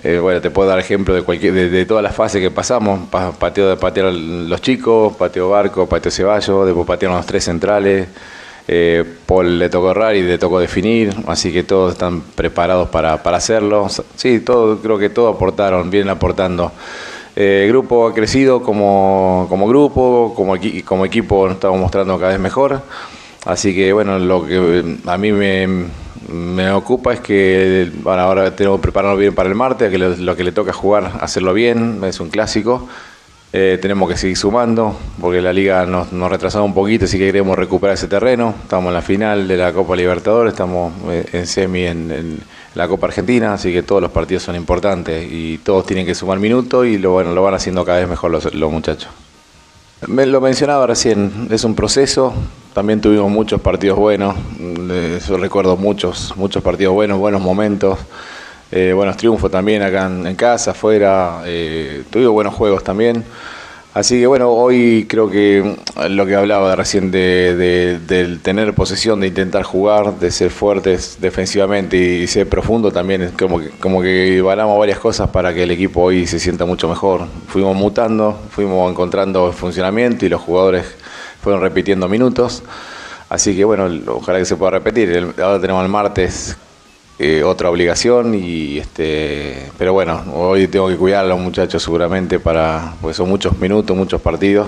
eh, 0.03 0.19
bueno, 0.19 0.41
te 0.41 0.51
puedo 0.51 0.67
dar 0.67 0.77
ejemplo 0.79 1.15
de, 1.15 1.21
cualquier, 1.21 1.53
de, 1.53 1.85
todas 1.85 2.03
las 2.03 2.13
fases 2.13 2.41
que 2.41 2.51
pasamos, 2.51 3.07
pateo 3.39 3.69
de 3.69 3.77
patear 3.77 4.13
los 4.13 4.61
chicos, 4.61 5.15
pateo 5.15 5.49
Barco, 5.49 5.87
pateo 5.87 6.11
Ceballos, 6.11 6.65
después 6.65 6.85
patearon 6.85 7.17
los 7.17 7.25
tres 7.25 7.45
centrales. 7.45 8.07
Eh, 8.67 9.03
Paul 9.27 9.59
le 9.59 9.69
tocó 9.69 9.91
errar 9.91 10.15
y 10.15 10.23
le 10.23 10.37
tocó 10.37 10.59
definir, 10.59 11.13
así 11.27 11.53
que 11.53 11.63
todos 11.63 11.93
están 11.93 12.21
preparados 12.21 12.89
para, 12.89 13.13
hacerlo. 13.13 13.87
Sí, 14.15 14.39
todo, 14.39 14.79
creo 14.79 14.97
que 14.97 15.09
todos 15.09 15.35
aportaron, 15.35 15.89
vienen 15.89 16.09
aportando. 16.09 16.71
Eh, 17.35 17.63
el 17.65 17.69
grupo 17.69 18.07
ha 18.07 18.13
crecido 18.13 18.63
como, 18.63 19.47
grupo, 19.67 20.33
como, 20.35 20.55
como 20.83 21.05
equipo 21.05 21.45
nos 21.45 21.55
estamos 21.55 21.79
mostrando 21.79 22.17
cada 22.17 22.31
vez 22.31 22.39
mejor. 22.39 22.81
Así 23.45 23.75
que 23.75 23.93
bueno, 23.93 24.17
lo 24.17 24.45
que 24.47 24.97
a 25.05 25.17
mí 25.19 25.31
me, 25.31 26.71
ocupa 26.71 27.13
es 27.13 27.19
que 27.19 27.91
ahora 28.05 28.55
tenemos 28.55 28.79
que 28.79 28.83
prepararnos 28.83 29.19
bien 29.19 29.35
para 29.35 29.47
el 29.47 29.53
martes, 29.53 29.93
lo, 29.99 30.15
lo 30.15 30.35
que 30.35 30.43
le 30.43 30.51
toca 30.51 30.73
jugar, 30.73 31.19
hacerlo 31.21 31.53
bien, 31.53 32.01
es 32.03 32.19
un 32.19 32.29
clásico. 32.29 32.87
Eh, 33.53 33.77
tenemos 33.81 34.09
que 34.09 34.17
seguir 34.17 34.35
sumando 34.35 34.97
porque 35.21 35.41
la 35.41 35.53
liga 35.53 35.85
nos, 35.85 36.11
nos 36.11 36.29
retrasado 36.29 36.65
un 36.65 36.73
poquito, 36.73 37.05
así 37.05 37.17
que 37.17 37.27
queremos 37.27 37.57
recuperar 37.57 37.93
ese 37.93 38.07
terreno. 38.07 38.53
Estamos 38.63 38.89
en 38.89 38.93
la 38.93 39.01
final 39.01 39.47
de 39.47 39.55
la 39.55 39.71
Copa 39.71 39.95
Libertadores, 39.95 40.53
estamos 40.53 40.93
eh, 41.09 41.25
en 41.31 41.47
semi 41.47 41.85
en, 41.85 42.39
la 42.73 42.89
Copa 42.89 43.07
Argentina, 43.07 43.53
así 43.53 43.71
que 43.71 43.83
todos 43.83 44.01
los 44.01 44.11
partidos 44.11 44.43
son 44.43 44.57
importantes 44.57 45.25
y 45.31 45.59
todos 45.59 45.85
tienen 45.85 46.05
que 46.05 46.13
sumar 46.13 46.39
minutos 46.39 46.85
y 46.85 46.97
lo, 46.97 47.11
bueno, 47.11 47.31
lo 47.33 47.41
van 47.41 47.53
haciendo 47.53 47.85
cada 47.85 47.99
vez 47.99 48.09
mejor 48.09 48.31
los, 48.31 48.71
muchachos. 48.71 49.09
Me 50.07 50.25
lo 50.25 50.41
mencionaba 50.41 50.85
recién, 50.85 51.47
es 51.51 51.63
un 51.63 51.73
proceso, 51.73 52.33
también 52.73 52.99
tuvimos 52.99 53.31
muchos 53.31 53.61
partidos 53.61 53.97
buenos, 53.97 54.35
yo 55.25 55.37
recuerdo 55.37 55.77
muchos, 55.77 56.33
muchos 56.35 56.61
partidos 56.61 56.93
buenos, 56.93 57.17
buenos 57.17 57.41
momentos. 57.41 57.97
Eh, 58.71 58.93
buenos 58.93 59.15
triunfos 59.17 59.51
también 59.51 59.83
acá 59.83 60.07
en, 60.07 60.35
casa, 60.35 60.71
afuera, 60.71 61.43
eh, 61.45 62.03
tuvimos 62.09 62.33
buenos 62.33 62.53
juegos 62.53 62.83
también. 62.83 63.23
Así 63.93 64.19
que 64.19 64.27
bueno, 64.27 64.49
hoy 64.51 65.05
creo 65.07 65.29
que 65.29 65.77
lo 66.09 66.25
que 66.25 66.35
hablaba 66.35 66.75
recién 66.75 67.11
de, 67.11 67.97
del 68.05 68.41
tener 68.41 68.73
posesión, 68.73 69.21
de 69.21 69.27
intentar 69.27 69.63
jugar, 69.63 70.19
de 70.19 70.31
ser 70.31 70.49
fuertes 70.51 71.17
defensivamente 71.21 71.95
y, 71.95 72.27
ser 72.27 72.49
profundo 72.49 72.91
también, 72.91 73.21
es 73.21 73.31
como 73.31 73.61
que, 73.61 73.69
como 73.79 74.01
que 74.01 74.41
varias 74.41 74.99
cosas 74.99 75.29
para 75.29 75.53
que 75.53 75.63
el 75.63 75.71
equipo 75.71 76.01
hoy 76.01 76.27
se 76.27 76.39
sienta 76.39 76.65
mucho 76.65 76.89
mejor. 76.89 77.25
Fuimos 77.47 77.73
mutando, 77.77 78.37
fuimos 78.49 78.91
encontrando 78.91 79.53
funcionamiento 79.53 80.25
y 80.25 80.29
los 80.29 80.41
jugadores 80.41 80.85
fueron 81.41 81.61
repitiendo 81.61 82.09
minutos. 82.09 82.63
Así 83.29 83.55
que 83.55 83.63
bueno, 83.63 83.87
ojalá 84.07 84.39
que 84.39 84.45
se 84.45 84.57
pueda 84.57 84.71
repetir. 84.71 85.35
ahora 85.41 85.61
tenemos 85.61 85.81
el 85.83 85.89
martes 85.89 86.57
eh, 87.17 87.43
otra 87.43 87.69
obligación 87.69 88.35
y 88.35 88.77
este 88.77 89.71
pero 89.77 89.93
bueno 89.93 90.21
hoy 90.33 90.67
tengo 90.67 90.89
que 90.89 90.97
cuidar 90.97 91.23
a 91.23 91.27
los 91.29 91.39
muchachos 91.39 91.81
seguramente 91.81 92.41
para 92.41 92.95
pues 93.01 93.15
son 93.15 93.29
muchos 93.29 93.57
minutos 93.57 93.95
muchos 93.95 94.19
partidos 94.19 94.67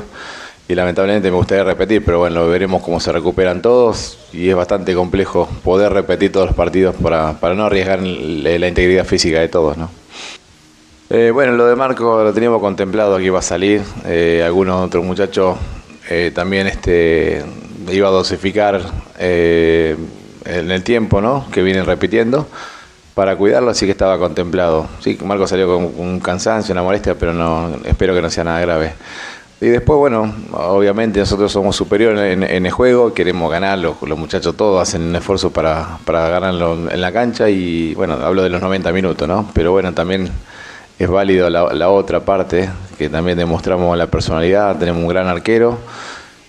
y 0.69 0.73
lamentablemente 0.73 1.29
me 1.29 1.35
gustaría 1.35 1.65
repetir 1.65 2.05
pero 2.05 2.19
bueno 2.19 2.47
veremos 2.47 2.81
cómo 2.81 3.01
se 3.01 3.11
recuperan 3.11 3.61
todos 3.61 4.17
y 4.31 4.47
es 4.47 4.55
bastante 4.55 4.95
complejo 4.95 5.49
poder 5.61 5.91
repetir 5.91 6.31
todos 6.31 6.47
los 6.47 6.55
partidos 6.55 6.95
para, 6.95 7.33
para 7.33 7.53
no 7.53 7.65
arriesgar 7.65 8.01
la 8.01 8.67
integridad 8.67 9.03
física 9.03 9.41
de 9.41 9.49
todos 9.49 9.75
no 9.75 9.89
eh, 11.09 11.31
bueno 11.33 11.51
lo 11.51 11.65
de 11.67 11.75
Marco 11.75 12.23
lo 12.23 12.33
teníamos 12.33 12.61
contemplado 12.61 13.17
que 13.17 13.23
iba 13.23 13.39
a 13.39 13.41
salir. 13.41 13.81
Eh, 14.05 14.43
algunos 14.45 14.85
otros 14.85 15.05
muchachos 15.05 15.57
también 16.33 16.67
este 16.67 17.43
iba 17.89 18.07
a 18.07 18.11
dosificar 18.11 18.81
en 20.47 20.71
el 20.71 20.83
tiempo, 20.83 21.21
¿no? 21.21 21.45
Que 21.51 21.61
vienen 21.61 21.85
repitiendo 21.85 22.47
para 23.13 23.35
cuidarlo, 23.35 23.71
así 23.71 23.85
que 23.85 23.91
estaba 23.91 24.19
contemplado. 24.19 24.87
Sí, 24.99 25.17
Marco 25.25 25.47
salió 25.47 25.67
con 25.67 25.91
un 25.97 26.19
cansancio, 26.19 26.71
una 26.73 26.83
molestia, 26.83 27.15
pero 27.15 27.33
no 27.33 27.71
espero 27.83 28.13
que 28.13 28.21
no 28.21 28.29
sea 28.29 28.43
nada 28.43 28.61
grave. 28.61 28.93
Y 29.59 29.65
después, 29.69 29.97
bueno, 29.97 30.31
obviamente 30.53 31.19
nosotros 31.19 31.51
somos 31.51 31.75
superiores 31.75 32.37
en, 32.37 32.65
el 32.65 32.71
juego, 32.71 33.15
queremos 33.15 33.51
ganar, 33.51 33.79
los, 33.79 33.99
muchachos 34.15 34.55
todos 34.55 34.79
hacen 34.79 35.01
un 35.01 35.15
esfuerzo 35.15 35.49
para, 35.49 35.97
para 36.05 36.29
ganarlo 36.29 36.91
en 36.91 37.01
la 37.01 37.11
cancha 37.11 37.49
y, 37.49 37.95
bueno, 37.95 38.13
hablo 38.21 38.43
de 38.43 38.49
los 38.49 38.61
90 38.61 38.91
minutos, 38.91 39.27
¿no? 39.27 39.49
Pero 39.55 39.71
bueno, 39.71 39.93
también 39.93 40.29
es 40.99 41.09
válido 41.09 41.49
la, 41.49 41.73
la 41.73 41.89
otra 41.89 42.19
parte, 42.19 42.69
que 42.99 43.09
también 43.09 43.35
demostramos 43.35 43.97
la 43.97 44.05
personalidad, 44.05 44.77
tenemos 44.77 45.01
un 45.01 45.09
gran 45.09 45.27
arquero 45.27 45.79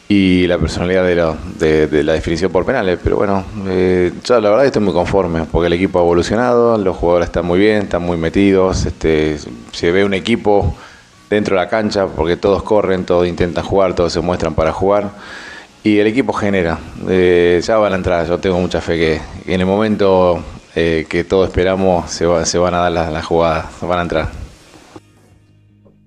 y 0.09 0.47
la 0.47 0.57
personalidad 0.57 1.05
de, 1.05 1.87
de, 1.87 2.03
la 2.03 2.15
definición 2.15 2.51
por 2.51 2.65
penales. 2.65 2.99
Pero 3.03 3.17
bueno, 3.17 3.45
eh, 3.67 4.11
yo 4.25 4.41
la 4.41 4.49
verdad 4.49 4.65
estoy 4.65 4.83
muy 4.83 4.95
conforme 4.95 5.45
porque 5.45 5.67
el 5.67 5.75
equipo 5.75 5.99
ha 5.99 6.03
evolucionado, 6.03 6.79
los 6.79 6.97
jugadores 6.97 7.27
están 7.27 7.45
muy 7.45 7.59
bien, 7.59 7.83
están 7.83 8.03
muy 8.03 8.17
metidos, 8.17 8.87
este, 8.87 9.37
se 9.73 9.93
ve 9.93 10.05
un 10.05 10.15
equipo 10.15 10.75
dentro 11.29 11.57
de 11.57 11.63
la 11.63 11.69
cancha 11.69 12.07
porque 12.07 12.39
todos 12.39 12.63
corren, 12.63 13.05
todos 13.05 13.27
intentan 13.29 13.63
jugar, 13.63 13.95
todos 13.95 14.13
se 14.13 14.21
muestran 14.21 14.55
para 14.55 14.73
jugar 14.73 15.11
y 15.85 15.99
el 15.99 16.07
equipo 16.07 16.33
genera. 16.33 16.79
Eh, 17.07 17.61
ya 17.63 17.77
van 17.77 17.93
a 17.93 17.97
entrar, 17.97 18.27
yo 18.27 18.39
tengo 18.39 18.59
mucha 18.59 18.81
fe 18.81 18.97
que, 18.97 19.21
en 19.53 19.61
el 19.61 19.67
momento 19.67 20.43
eh, 20.75 21.07
que 21.07 21.25
todos 21.25 21.49
esperamos 21.49 22.11
se, 22.11 22.47
se 22.47 22.57
van 22.57 22.73
a 22.73 22.79
dar 22.79 22.93
las, 22.93 23.27
jugadas, 23.27 23.67
van 23.83 23.99
a 23.99 24.03
entrar. 24.03 24.29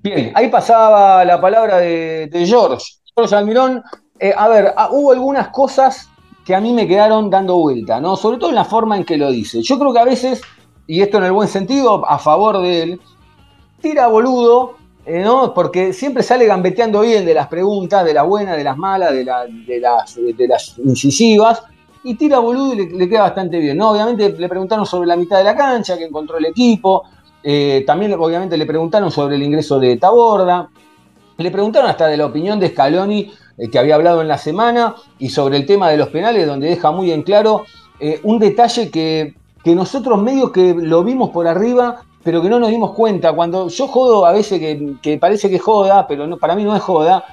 Bien, 0.02 0.32
ahí 0.34 0.50
pasaba 0.50 1.24
la 1.24 1.40
palabra 1.40 1.78
de 1.78 2.46
George. 2.48 3.01
Almirón, 3.16 3.84
eh, 4.20 4.34
a 4.36 4.48
ver, 4.48 4.74
ah, 4.78 4.90
hubo 4.92 5.12
algunas 5.12 5.50
cosas 5.50 6.10
que 6.46 6.56
a 6.56 6.62
mí 6.62 6.74
me 6.74 6.88
quedaron 6.88 7.30
dando 7.30 7.58
vuelta, 7.58 8.00
¿no? 8.00 8.16
Sobre 8.16 8.38
todo 8.38 8.50
en 8.50 8.56
la 8.56 8.66
forma 8.66 8.98
en 8.98 9.04
que 9.04 9.18
lo 9.18 9.30
dice. 9.32 9.62
Yo 9.62 9.78
creo 9.78 9.94
que 9.94 10.00
a 10.00 10.06
veces, 10.06 10.42
y 10.88 11.02
esto 11.02 11.18
en 11.18 11.26
el 11.26 11.32
buen 11.34 11.48
sentido, 11.48 12.08
a 12.08 12.18
favor 12.18 12.62
de 12.62 12.84
él, 12.84 13.02
tira 13.82 14.08
boludo, 14.08 14.76
eh, 15.06 15.22
¿no? 15.24 15.54
Porque 15.54 15.94
siempre 15.94 16.24
sale 16.24 16.46
gambeteando 16.46 17.02
bien 17.02 17.26
de 17.26 17.34
las 17.34 17.48
preguntas, 17.48 18.06
de 18.06 18.14
las 18.14 18.26
buenas, 18.26 18.58
de 18.58 18.64
las 18.64 18.78
malas, 18.78 19.12
de, 19.12 19.26
las, 19.80 20.78
incisivas, 20.78 21.64
y 22.04 22.16
tira 22.16 22.40
boludo 22.40 22.74
y 22.74 22.90
le, 22.90 23.10
queda 23.10 23.22
bastante 23.22 23.60
bien, 23.60 23.78
¿no? 23.78 23.92
Obviamente 23.92 24.30
le 24.30 24.50
preguntaron 24.50 24.86
sobre 24.86 25.08
la 25.08 25.18
mitad 25.18 25.38
de 25.38 25.44
la 25.44 25.56
cancha, 25.56 25.98
que 25.98 26.06
encontró 26.06 26.38
el 26.38 26.46
equipo, 26.46 27.04
eh, 27.44 27.84
también 27.86 28.14
obviamente 28.14 28.58
le 28.58 28.66
preguntaron 28.66 29.12
sobre 29.12 29.36
el 29.36 29.44
ingreso 29.44 29.80
de 29.80 29.98
Taborda, 29.98 30.70
le 31.44 31.52
preguntaron 31.52 31.90
hasta 31.90 32.08
de 32.08 32.18
la 32.18 32.26
opinión 32.26 32.60
de 32.60 32.70
Scaloni, 32.70 33.32
eh, 33.58 33.70
que 33.70 33.80
había 33.80 33.96
hablado 33.96 34.22
en 34.22 34.28
la 34.28 34.38
semana, 34.38 34.96
y 35.20 35.30
sobre 35.30 35.58
el 35.58 35.66
tema 35.66 35.90
de 35.90 35.98
los 35.98 36.10
penales, 36.10 36.48
donde 36.48 36.68
deja 36.68 36.92
muy 36.92 37.12
en 37.12 37.24
claro 37.24 37.66
eh, 38.00 38.20
un 38.24 38.40
detalle 38.40 38.90
que, 38.90 39.36
nosotros 39.66 40.22
medio 40.22 40.52
que 40.52 40.74
lo 40.74 41.04
vimos 41.04 41.30
por 41.30 41.48
arriba, 41.48 42.04
pero 42.24 42.42
que 42.42 42.50
no 42.50 42.60
nos 42.60 42.70
dimos 42.70 42.94
cuenta. 42.94 43.32
Cuando 43.34 43.68
yo 43.68 43.88
jodo 43.88 44.26
a 44.26 44.32
veces 44.32 44.60
que, 44.60 44.96
que 45.02 45.18
parece 45.18 45.50
que 45.50 45.60
joda, 45.60 46.08
pero 46.08 46.26
no, 46.26 46.38
para 46.38 46.56
mí 46.56 46.64
no 46.64 46.76
es 46.76 46.82
joda, 46.82 47.24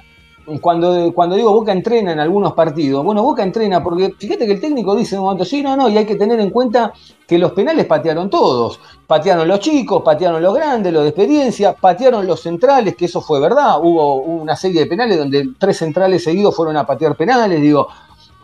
cuando, 0.61 1.13
cuando 1.13 1.35
digo 1.35 1.53
Boca 1.53 1.71
entrena 1.71 2.11
en 2.11 2.19
algunos 2.19 2.53
partidos, 2.53 3.03
bueno, 3.03 3.23
Boca 3.23 3.43
entrena 3.43 3.83
porque 3.83 4.13
fíjate 4.17 4.45
que 4.45 4.53
el 4.53 4.61
técnico 4.61 4.95
dice 4.95 5.15
en 5.15 5.21
un 5.21 5.27
momento, 5.27 5.45
sí, 5.45 5.61
no, 5.61 5.75
no, 5.75 5.89
y 5.89 5.97
hay 5.97 6.05
que 6.05 6.15
tener 6.15 6.39
en 6.39 6.49
cuenta 6.49 6.93
que 7.27 7.37
los 7.37 7.51
penales 7.51 7.85
patearon 7.85 8.29
todos. 8.29 8.79
Patearon 9.05 9.47
los 9.47 9.59
chicos, 9.59 10.01
patearon 10.03 10.41
los 10.41 10.53
grandes, 10.53 10.91
los 10.91 11.03
de 11.03 11.09
experiencia, 11.09 11.73
patearon 11.73 12.25
los 12.25 12.41
centrales, 12.41 12.95
que 12.95 13.05
eso 13.05 13.21
fue 13.21 13.39
verdad. 13.39 13.79
Hubo 13.81 14.17
una 14.17 14.55
serie 14.55 14.81
de 14.81 14.87
penales 14.87 15.17
donde 15.17 15.49
tres 15.57 15.77
centrales 15.77 16.23
seguidos 16.23 16.55
fueron 16.55 16.75
a 16.77 16.85
patear 16.85 17.15
penales, 17.15 17.61
digo. 17.61 17.87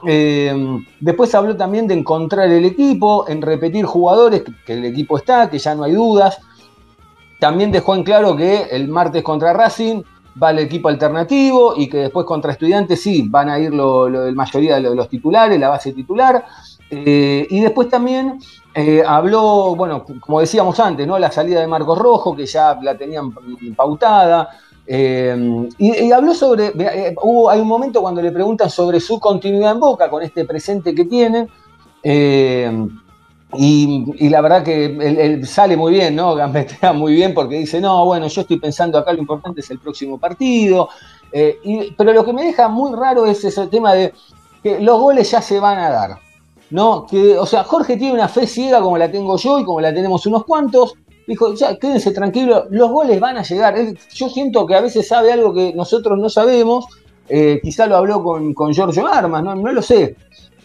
Eh, 0.07 0.53
después 0.99 1.33
habló 1.33 1.57
también 1.57 1.87
de 1.87 1.95
encontrar 1.95 2.49
el 2.51 2.63
equipo, 2.65 3.27
en 3.27 3.41
repetir 3.41 3.85
jugadores, 3.85 4.43
que 4.65 4.73
el 4.73 4.85
equipo 4.85 5.17
está, 5.17 5.49
que 5.49 5.57
ya 5.57 5.73
no 5.73 5.83
hay 5.83 5.93
dudas. 5.93 6.37
También 7.39 7.71
dejó 7.71 7.95
en 7.95 8.03
claro 8.03 8.35
que 8.35 8.63
el 8.71 8.87
martes 8.87 9.23
contra 9.23 9.53
Racing 9.53 10.03
va 10.41 10.51
el 10.51 10.59
equipo 10.59 10.89
alternativo 10.89 11.73
y 11.77 11.88
que 11.88 11.97
después 11.97 12.25
contra 12.25 12.51
estudiantes 12.51 13.01
sí 13.01 13.25
van 13.29 13.49
a 13.49 13.59
ir 13.59 13.73
la 13.73 14.31
mayoría 14.33 14.75
de 14.79 14.95
los, 14.95 15.09
titulares, 15.09 15.59
la 15.59 15.69
base 15.69 15.93
titular. 15.93 16.45
Eh, 16.89 17.47
y 17.49 17.59
después 17.61 17.89
también 17.89 18.39
eh, 18.73 19.03
habló, 19.05 19.75
bueno, 19.75 20.05
como 20.19 20.39
decíamos 20.39 20.79
antes, 20.79 21.07
¿no? 21.07 21.17
La 21.17 21.31
salida 21.31 21.61
de 21.61 21.67
Marcos 21.67 21.97
Rojo, 21.97 22.36
que 22.36 22.45
ya 22.45 22.77
la 22.81 22.97
tenían 22.97 23.33
pautada. 23.75 24.49
Eh, 24.88 25.67
y, 25.79 26.11
habló 26.11 26.33
sobre. 26.33 26.71
hubo, 27.23 27.49
hay 27.49 27.59
un 27.59 27.67
momento 27.67 28.01
cuando 28.01 28.21
le 28.21 28.31
preguntan 28.31 28.69
sobre 28.69 28.99
su 28.99 29.19
continuidad 29.19 29.71
en 29.71 29.79
boca 29.79 30.09
con 30.09 30.21
este 30.21 30.45
presente 30.45 30.93
que 30.93 31.05
tiene. 31.05 31.47
Y, 33.57 34.29
la 34.29 34.41
verdad 34.41 34.63
que 34.63 34.85
él, 34.85 35.45
sale 35.47 35.77
muy 35.77 35.93
bien, 35.93 36.15
¿no? 36.15 36.35
Gambetea 36.35 36.93
muy 36.93 37.13
bien 37.13 37.33
porque 37.33 37.59
dice, 37.59 37.81
no, 37.81 38.05
bueno, 38.05 38.27
yo 38.27 38.41
estoy 38.41 38.59
pensando 38.59 38.97
acá 38.97 39.13
lo 39.13 39.19
importante 39.19 39.61
es 39.61 39.69
el 39.71 39.79
próximo 39.79 40.17
partido. 40.17 40.89
Eh, 41.31 41.59
pero 41.97 42.13
lo 42.13 42.23
que 42.23 42.33
me 42.33 42.45
deja 42.45 42.67
muy 42.67 42.95
raro 42.95 43.25
es 43.25 43.43
ese 43.43 43.67
tema 43.67 43.93
de 43.93 44.13
que 44.63 44.79
los 44.79 44.99
goles 44.99 45.29
ya 45.29 45.41
se 45.41 45.59
van 45.59 45.79
a 45.79 45.89
dar. 45.89 46.25
¿no? 46.69 47.05
Que, 47.05 47.37
o 47.37 47.45
sea, 47.45 47.63
Jorge 47.63 47.97
tiene 47.97 48.13
una 48.13 48.27
fe 48.27 48.47
ciega 48.47 48.81
como 48.81 48.97
la 48.97 49.11
tengo 49.11 49.37
yo 49.37 49.59
y 49.59 49.65
como 49.65 49.81
la 49.81 49.93
tenemos 49.93 50.25
unos 50.25 50.45
cuantos. 50.45 50.95
Dijo, 51.27 51.53
ya, 51.55 51.77
quédense 51.77 52.11
tranquilos, 52.11 52.65
los 52.69 52.91
goles 52.91 53.19
van 53.19 53.37
a 53.37 53.43
llegar. 53.43 53.75
Yo 54.13 54.29
siento 54.29 54.65
que 54.65 54.75
a 54.75 54.81
veces 54.81 55.07
sabe 55.07 55.31
algo 55.31 55.53
que 55.53 55.73
nosotros 55.73 56.17
no 56.19 56.29
sabemos. 56.29 56.85
Eh, 57.27 57.59
quizá 57.63 57.87
lo 57.87 57.95
habló 57.95 58.23
con, 58.23 58.53
con 58.53 58.71
Giorgio 58.71 59.07
Armas, 59.07 59.43
no, 59.43 59.55
no 59.55 59.71
lo 59.71 59.81
sé. 59.81 60.15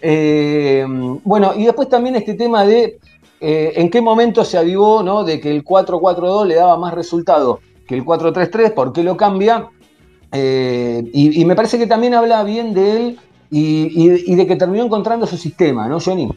Eh, 0.03 0.85
bueno, 1.25 1.53
y 1.57 1.65
después 1.65 1.89
también 1.89 2.17
este 2.17 2.35
tema 2.35 2.65
de 2.65 2.99
eh, 3.41 3.73
en 3.77 3.91
qué 3.91 4.01
momento 4.01 4.45
se 4.45 4.59
avivó 4.59 5.03
¿no? 5.03 5.25
de 5.25 5.41
que 5.41 5.51
el 5.51 5.65
4-4-2 5.65 6.47
le 6.47 6.55
daba 6.57 6.77
más 6.77 6.95
resultado 6.95 7.61
que 7.87 7.95
el 7.95 8.05
4-3-3, 8.05 8.73
por 8.75 8.93
qué 8.93 9.03
lo 9.03 9.17
cambia. 9.17 9.69
Eh, 10.33 11.03
y, 11.13 11.45
me 11.45 11.57
parece 11.57 11.77
que 11.79 11.87
también 11.89 12.15
habla 12.15 12.45
bien 12.45 12.73
de 12.73 12.97
él 12.97 13.19
y, 13.51 13.89
y- 14.09 14.33
y 14.33 14.35
de 14.37 14.47
que 14.47 14.55
terminó 14.57 14.85
encontrando 14.85 15.27
su 15.27 15.37
sistema, 15.37 15.89
¿no, 15.89 15.99
Johnny? 15.99 16.31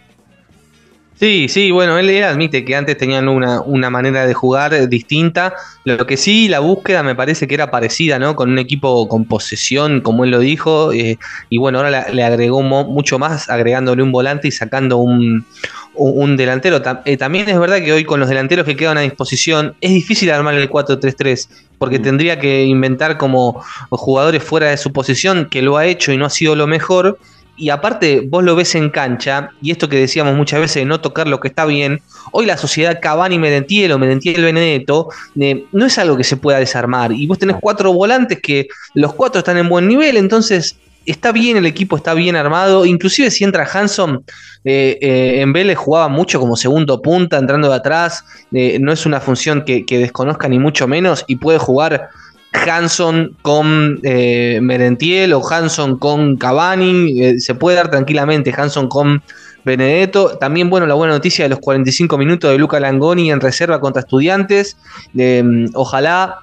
Sí, 1.16 1.48
sí, 1.48 1.70
bueno, 1.72 1.98
él, 2.00 2.10
él 2.10 2.24
admite 2.24 2.66
que 2.66 2.76
antes 2.76 2.98
tenían 2.98 3.30
una, 3.30 3.62
una 3.62 3.90
manera 3.92 4.26
de 4.26 4.34
jugar 4.34 4.90
distinta. 4.90 5.54
Lo 5.86 6.06
que 6.08 6.18
sí, 6.18 6.48
la 6.50 6.60
búsqueda 6.60 7.04
me 7.04 7.16
parece 7.16 7.48
que 7.48 7.54
era 7.54 7.70
parecida, 7.72 8.18
¿no? 8.20 8.36
Con 8.36 8.50
un 8.52 8.58
equipo 8.60 9.08
con 9.08 9.26
posesión, 9.26 10.02
como 10.02 10.24
él 10.26 10.32
lo 10.32 10.40
dijo. 10.40 10.92
eh, 10.92 11.18
y 11.50 11.60
bueno, 11.60 11.78
ahora 11.78 11.92
la- 11.92 12.10
le 12.10 12.24
agregó 12.24 12.62
mo- 12.64 12.86
mucho 12.86 13.20
más, 13.20 13.50
agregándole 13.50 14.02
un 14.04 14.12
volante 14.12 14.48
y 14.48 14.52
sacando 14.52 14.98
un, 14.98 15.46
un- 15.94 16.24
un 16.24 16.36
delantero. 16.36 16.82
Eh, 17.06 17.16
también 17.18 17.48
es 17.48 17.60
verdad 17.60 17.78
que 17.82 17.94
hoy 17.94 18.04
con 18.06 18.20
los 18.20 18.28
delanteros 18.28 18.66
que 18.66 18.76
quedan 18.76 18.98
a 18.98 19.02
disposición 19.02 19.76
es 19.82 19.92
difícil 19.92 20.32
armar 20.32 20.56
el 20.56 20.68
4-3-3, 20.70 21.48
porque 21.78 22.00
tendría 22.00 22.40
que 22.40 22.64
inventar 22.66 23.18
como 23.18 23.64
jugadores 23.92 24.44
fuera 24.44 24.70
de 24.70 24.78
su 24.78 24.92
posición, 24.92 25.48
que 25.50 25.62
lo 25.62 25.78
ha 25.78 25.86
hecho 25.86 26.12
y 26.12 26.18
no 26.18 26.26
ha 26.26 26.30
sido 26.32 26.56
lo 26.56 26.66
mejor. 26.68 27.20
Y 27.56 27.70
aparte, 27.70 28.22
vos 28.28 28.44
lo 28.44 28.56
ves 28.56 28.74
en 28.74 28.90
cancha, 28.90 29.52
y 29.62 29.72
esto 29.72 29.88
que 29.88 29.98
decíamos 29.98 30.36
muchas 30.36 30.60
veces 30.60 30.76
de 30.76 30.86
no 30.86 31.02
tocar 31.02 31.28
lo 31.28 31.40
que 31.40 31.50
está 31.50 31.66
bien, 31.66 32.02
hoy 32.32 32.48
la 32.48 32.58
sociedad 32.58 33.00
Cavani 33.00 33.38
Merentiel 33.38 33.92
o 33.92 34.00
Merentiel 34.00 34.44
Benedetto 34.44 35.10
eh, 35.40 35.66
no 35.72 35.86
es 35.86 35.98
algo 36.00 36.18
que 36.18 36.24
se 36.24 36.38
pueda 36.38 36.58
desarmar. 36.58 37.12
Y 37.12 37.28
vos 37.28 37.38
tenés 37.38 37.58
cuatro 37.60 37.94
volantes 37.94 38.40
que 38.42 38.68
los 38.96 39.14
cuatro 39.14 39.40
están 39.40 39.58
en 39.58 39.70
buen 39.70 39.88
nivel, 39.88 40.18
entonces 40.18 40.78
está 41.06 41.32
bien 41.32 41.58
el 41.58 41.68
equipo, 41.68 41.96
está 41.96 42.16
bien 42.16 42.36
armado. 42.36 42.86
Inclusive 42.86 43.30
si 43.30 43.44
entra 43.44 43.70
Hanson, 43.72 44.24
eh, 44.64 44.98
eh, 45.00 45.42
en 45.42 45.54
Vélez 45.54 45.78
jugaba 45.78 46.08
mucho 46.08 46.40
como 46.40 46.56
segundo 46.56 47.04
punta, 47.04 47.38
entrando 47.38 47.70
de 47.70 47.76
atrás. 47.76 48.26
no 48.52 48.92
es 48.92 49.06
una 49.06 49.20
función 49.20 49.64
que, 49.64 49.86
que 49.86 50.00
desconozca 50.00 50.48
ni 50.48 50.58
mucho 50.58 50.88
menos 50.88 51.24
y 51.28 51.36
puede 51.36 51.60
jugar 51.60 52.10
Hanson 52.54 53.36
con 53.42 54.00
eh, 54.04 54.60
Merentiel 54.62 55.34
o 55.34 55.42
Hanson 55.48 55.98
con 55.98 56.38
Cavani, 56.38 57.22
eh, 57.22 57.40
se 57.40 57.56
puede 57.56 57.78
dar 57.78 57.90
tranquilamente 57.90 58.54
Hanson 58.56 58.88
con 58.88 59.22
Benedetto. 59.66 60.38
También, 60.38 60.70
bueno, 60.70 60.86
la 60.86 60.94
buena 60.94 61.14
noticia 61.14 61.46
de 61.46 61.50
los 61.50 61.60
45 61.60 62.18
minutos 62.18 62.52
de 62.52 62.58
Luca 62.58 62.80
Langoni 62.80 63.32
en 63.32 63.40
reserva 63.40 63.80
contra 63.80 64.02
Estudiantes. 64.02 64.78
Eh, 65.18 65.44
ojalá 65.74 66.40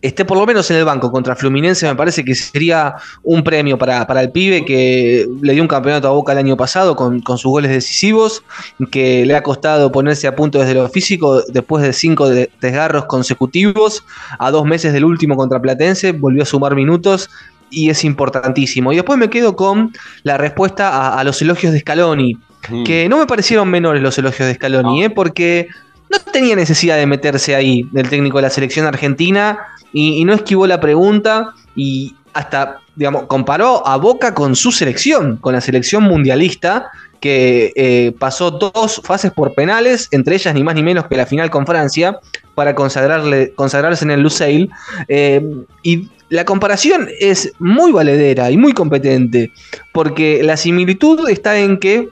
esté 0.00 0.24
por 0.24 0.38
lo 0.38 0.46
menos 0.46 0.70
en 0.70 0.76
el 0.76 0.84
banco 0.84 1.10
contra 1.10 1.34
Fluminense, 1.34 1.86
me 1.86 1.96
parece 1.96 2.24
que 2.24 2.34
sería 2.34 2.94
un 3.24 3.42
premio 3.42 3.76
para, 3.78 4.06
para 4.06 4.20
el 4.22 4.30
pibe 4.30 4.64
que 4.64 5.26
le 5.42 5.52
dio 5.54 5.62
un 5.62 5.68
campeonato 5.68 6.06
a 6.06 6.12
Boca 6.12 6.32
el 6.32 6.38
año 6.38 6.56
pasado 6.56 6.94
con, 6.94 7.20
con 7.20 7.36
sus 7.36 7.50
goles 7.50 7.70
decisivos, 7.70 8.42
que 8.90 9.26
le 9.26 9.34
ha 9.34 9.42
costado 9.42 9.90
ponerse 9.90 10.26
a 10.28 10.36
punto 10.36 10.60
desde 10.60 10.74
lo 10.74 10.88
físico 10.88 11.42
después 11.48 11.82
de 11.82 11.92
cinco 11.92 12.28
de- 12.28 12.48
desgarros 12.60 13.06
consecutivos, 13.06 14.04
a 14.38 14.50
dos 14.50 14.64
meses 14.64 14.92
del 14.92 15.04
último 15.04 15.36
contra 15.36 15.60
Platense, 15.60 16.12
volvió 16.12 16.44
a 16.44 16.46
sumar 16.46 16.74
minutos 16.74 17.28
y 17.70 17.90
es 17.90 18.04
importantísimo. 18.04 18.92
Y 18.92 18.96
después 18.96 19.18
me 19.18 19.28
quedo 19.28 19.56
con 19.56 19.92
la 20.22 20.38
respuesta 20.38 20.88
a, 20.90 21.18
a 21.18 21.24
los 21.24 21.42
elogios 21.42 21.72
de 21.72 21.80
Scaloni, 21.80 22.38
que 22.84 23.08
no 23.08 23.18
me 23.18 23.26
parecieron 23.26 23.68
menores 23.68 24.02
los 24.02 24.18
elogios 24.18 24.46
de 24.48 24.54
Scaloni, 24.54 25.04
¿eh? 25.04 25.10
porque 25.10 25.68
no 26.10 26.18
tenía 26.32 26.56
necesidad 26.56 26.96
de 26.96 27.06
meterse 27.06 27.54
ahí 27.54 27.88
del 27.92 28.08
técnico 28.08 28.38
de 28.38 28.42
la 28.42 28.50
selección 28.50 28.86
argentina 28.86 29.58
y, 29.92 30.24
no 30.24 30.34
esquivó 30.34 30.66
la 30.66 30.80
pregunta 30.80 31.54
y 31.74 32.14
hasta, 32.34 32.80
digamos, 32.94 33.24
comparó 33.24 33.86
a 33.86 33.96
Boca 33.96 34.34
con 34.34 34.54
su 34.54 34.70
selección, 34.70 35.36
con 35.38 35.54
la 35.54 35.60
selección 35.60 36.04
mundialista 36.04 36.90
que 37.20 37.72
eh, 37.74 38.12
pasó 38.18 38.50
dos 38.50 39.00
fases 39.02 39.32
por 39.32 39.54
penales, 39.54 40.08
entre 40.12 40.36
ellas 40.36 40.54
ni 40.54 40.62
más 40.62 40.74
ni 40.74 40.82
menos 40.82 41.06
que 41.06 41.16
la 41.16 41.26
final 41.26 41.50
con 41.50 41.66
Francia, 41.66 42.20
para 42.54 42.74
consagrarle, 42.74 43.52
consagrarse 43.54 44.04
en 44.04 44.12
el 44.12 44.20
Lusail. 44.20 44.70
Eh, 45.08 45.42
y 45.82 46.08
la 46.28 46.44
comparación 46.44 47.08
es 47.18 47.52
muy 47.58 47.90
valedera 47.90 48.50
y 48.50 48.56
muy 48.56 48.72
competente, 48.72 49.50
porque 49.92 50.42
la 50.42 50.56
similitud 50.56 51.28
está 51.28 51.58
en 51.58 51.78
que 51.78 52.08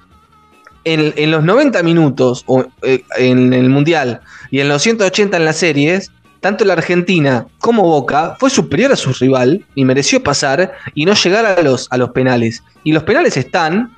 en, 0.86 1.30
los 1.30 1.42
90 1.44 1.82
minutos 1.82 2.44
o, 2.46 2.64
eh, 2.82 3.02
en 3.18 3.52
el 3.52 3.68
Mundial 3.68 4.20
y 4.50 4.60
en 4.60 4.68
los 4.68 4.82
180 4.82 5.36
en 5.36 5.44
las 5.44 5.56
series, 5.56 6.10
tanto 6.40 6.64
la 6.64 6.74
Argentina 6.74 7.46
como 7.58 7.82
Boca 7.82 8.36
fue 8.38 8.50
superior 8.50 8.92
a 8.92 8.96
su 8.96 9.12
rival 9.12 9.64
y 9.74 9.84
mereció 9.84 10.22
pasar 10.22 10.72
y 10.94 11.04
no 11.04 11.14
llegar 11.14 11.44
a 11.44 11.60
los, 11.62 11.88
a 11.90 11.96
los 11.96 12.10
penales. 12.10 12.62
Y 12.84 12.92
los 12.92 13.02
penales 13.02 13.36
están 13.36 13.94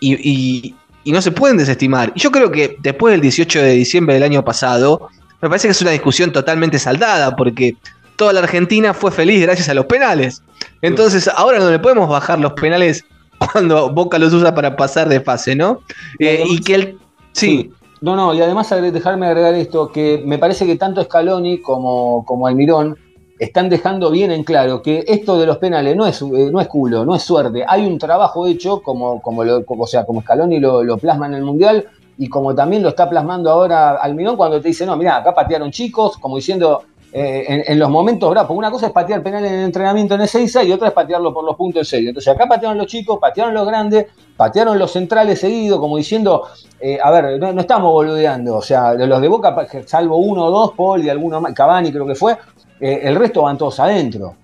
y, 0.00 0.14
y- 0.14 0.74
y 1.04 1.12
no 1.12 1.22
se 1.22 1.30
pueden 1.30 1.56
desestimar. 1.56 2.12
Y 2.16 2.20
yo 2.20 2.32
creo 2.32 2.50
que 2.50 2.76
después 2.80 3.12
del 3.12 3.20
18 3.20 3.62
de 3.62 3.70
diciembre 3.74 4.14
del 4.14 4.24
año 4.24 4.44
pasado, 4.44 5.08
me 5.40 5.48
parece 5.48 5.68
que 5.68 5.72
es 5.72 5.80
una 5.80 5.92
discusión 5.92 6.32
totalmente 6.32 6.80
saldada 6.80 7.36
porque 7.36 7.76
toda 8.16 8.32
la 8.32 8.40
Argentina 8.40 8.92
fue 8.92 9.12
feliz 9.12 9.40
gracias 9.40 9.68
a 9.68 9.74
los 9.74 9.86
penales. 9.86 10.42
Entonces 10.82 11.28
ahora 11.28 11.60
no 11.60 11.70
le 11.70 11.78
podemos 11.78 12.08
bajar 12.08 12.40
los 12.40 12.54
penales 12.54 13.04
cuando 13.38 13.92
Boca 13.92 14.18
los 14.18 14.32
usa 14.32 14.54
para 14.54 14.76
pasar 14.76 15.08
de 15.08 15.20
fase, 15.20 15.54
¿no? 15.54 15.80
Eh, 16.18 16.44
y 16.48 16.60
que 16.60 16.74
el... 16.74 16.98
Sí, 17.32 17.70
No, 18.00 18.16
no, 18.16 18.34
y 18.34 18.40
además 18.40 18.68
dejarme 18.70 19.26
agregar 19.26 19.54
esto, 19.54 19.90
que 19.90 20.22
me 20.24 20.38
parece 20.38 20.66
que 20.66 20.76
tanto 20.76 21.02
Scaloni 21.02 21.60
como, 21.60 22.24
como 22.24 22.46
Almirón 22.46 22.96
están 23.38 23.68
dejando 23.68 24.10
bien 24.10 24.30
en 24.30 24.44
claro 24.44 24.80
que 24.80 25.04
esto 25.06 25.38
de 25.38 25.46
los 25.46 25.58
penales 25.58 25.94
no 25.94 26.06
es, 26.06 26.22
eh, 26.22 26.50
no 26.50 26.60
es 26.60 26.68
culo, 26.68 27.04
no 27.04 27.14
es 27.14 27.22
suerte. 27.22 27.64
Hay 27.68 27.86
un 27.86 27.98
trabajo 27.98 28.46
hecho, 28.46 28.80
como, 28.80 29.20
como, 29.20 29.44
lo, 29.44 29.64
como, 29.64 29.84
o 29.84 29.86
sea, 29.86 30.04
como 30.04 30.22
Scaloni 30.22 30.58
lo, 30.58 30.82
lo 30.82 30.96
plasma 30.98 31.26
en 31.26 31.34
el 31.34 31.44
Mundial 31.44 31.86
y 32.18 32.28
como 32.28 32.54
también 32.54 32.82
lo 32.82 32.88
está 32.88 33.08
plasmando 33.08 33.50
ahora 33.50 33.96
Almirón 33.96 34.36
cuando 34.36 34.60
te 34.60 34.68
dice, 34.68 34.86
no, 34.86 34.96
mira, 34.96 35.16
acá 35.16 35.34
patearon 35.34 35.70
chicos, 35.70 36.16
como 36.16 36.36
diciendo, 36.36 36.84
eh, 37.12 37.64
en, 37.66 37.78
los 37.78 37.88
momentos 37.88 38.28
bravos, 38.30 38.56
una 38.56 38.70
cosa 38.70 38.86
es 38.86 38.92
patear 38.92 39.22
penal 39.22 39.44
en 39.44 39.54
el 39.54 39.64
entrenamiento 39.64 40.14
en 40.16 40.22
Ezeiza 40.22 40.62
y 40.62 40.72
otra 40.72 40.88
es 40.88 40.94
patearlo 40.94 41.32
por 41.32 41.44
los 41.44 41.56
puntos 41.56 41.80
en 41.80 41.84
serio. 41.84 42.08
Entonces 42.10 42.34
acá 42.34 42.46
patearon 42.46 42.76
los 42.76 42.86
chicos, 42.86 43.18
patearon 43.20 43.54
los 43.54 43.66
grandes, 43.66 44.06
patearon 44.36 44.78
los 44.78 44.92
centrales 44.92 45.40
seguidos, 45.40 45.78
como 45.78 45.96
diciendo, 45.96 46.42
eh, 46.80 46.98
a 47.02 47.10
ver, 47.10 47.38
no, 47.38 47.52
no 47.52 47.60
estamos 47.60 47.90
boludeando, 47.92 48.56
o 48.56 48.62
sea, 48.62 48.92
los 48.94 49.20
de 49.20 49.28
Boca, 49.28 49.56
salvo 49.86 50.18
uno 50.18 50.44
o 50.44 50.50
dos, 50.50 50.72
Paul 50.76 51.04
y 51.04 51.08
alguno 51.08 51.40
más, 51.40 51.54
Cavani 51.54 51.90
creo 51.90 52.06
que 52.06 52.14
fue, 52.14 52.36
eh, 52.80 53.00
el 53.04 53.16
resto 53.16 53.42
van 53.42 53.56
todos 53.56 53.80
adentro. 53.80 54.34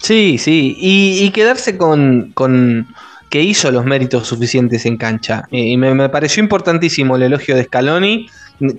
Sí, 0.00 0.36
sí, 0.38 0.76
y, 0.78 1.30
quedarse 1.30 1.78
con, 1.78 2.32
con 2.34 2.88
que 3.30 3.40
hizo 3.40 3.70
los 3.70 3.84
méritos 3.84 4.26
suficientes 4.26 4.84
en 4.84 4.96
cancha. 4.96 5.44
Y 5.50 5.76
me, 5.76 5.94
me 5.94 6.08
pareció 6.08 6.42
importantísimo 6.42 7.16
el 7.16 7.22
elogio 7.22 7.56
de 7.56 7.64
Scaloni, 7.64 8.26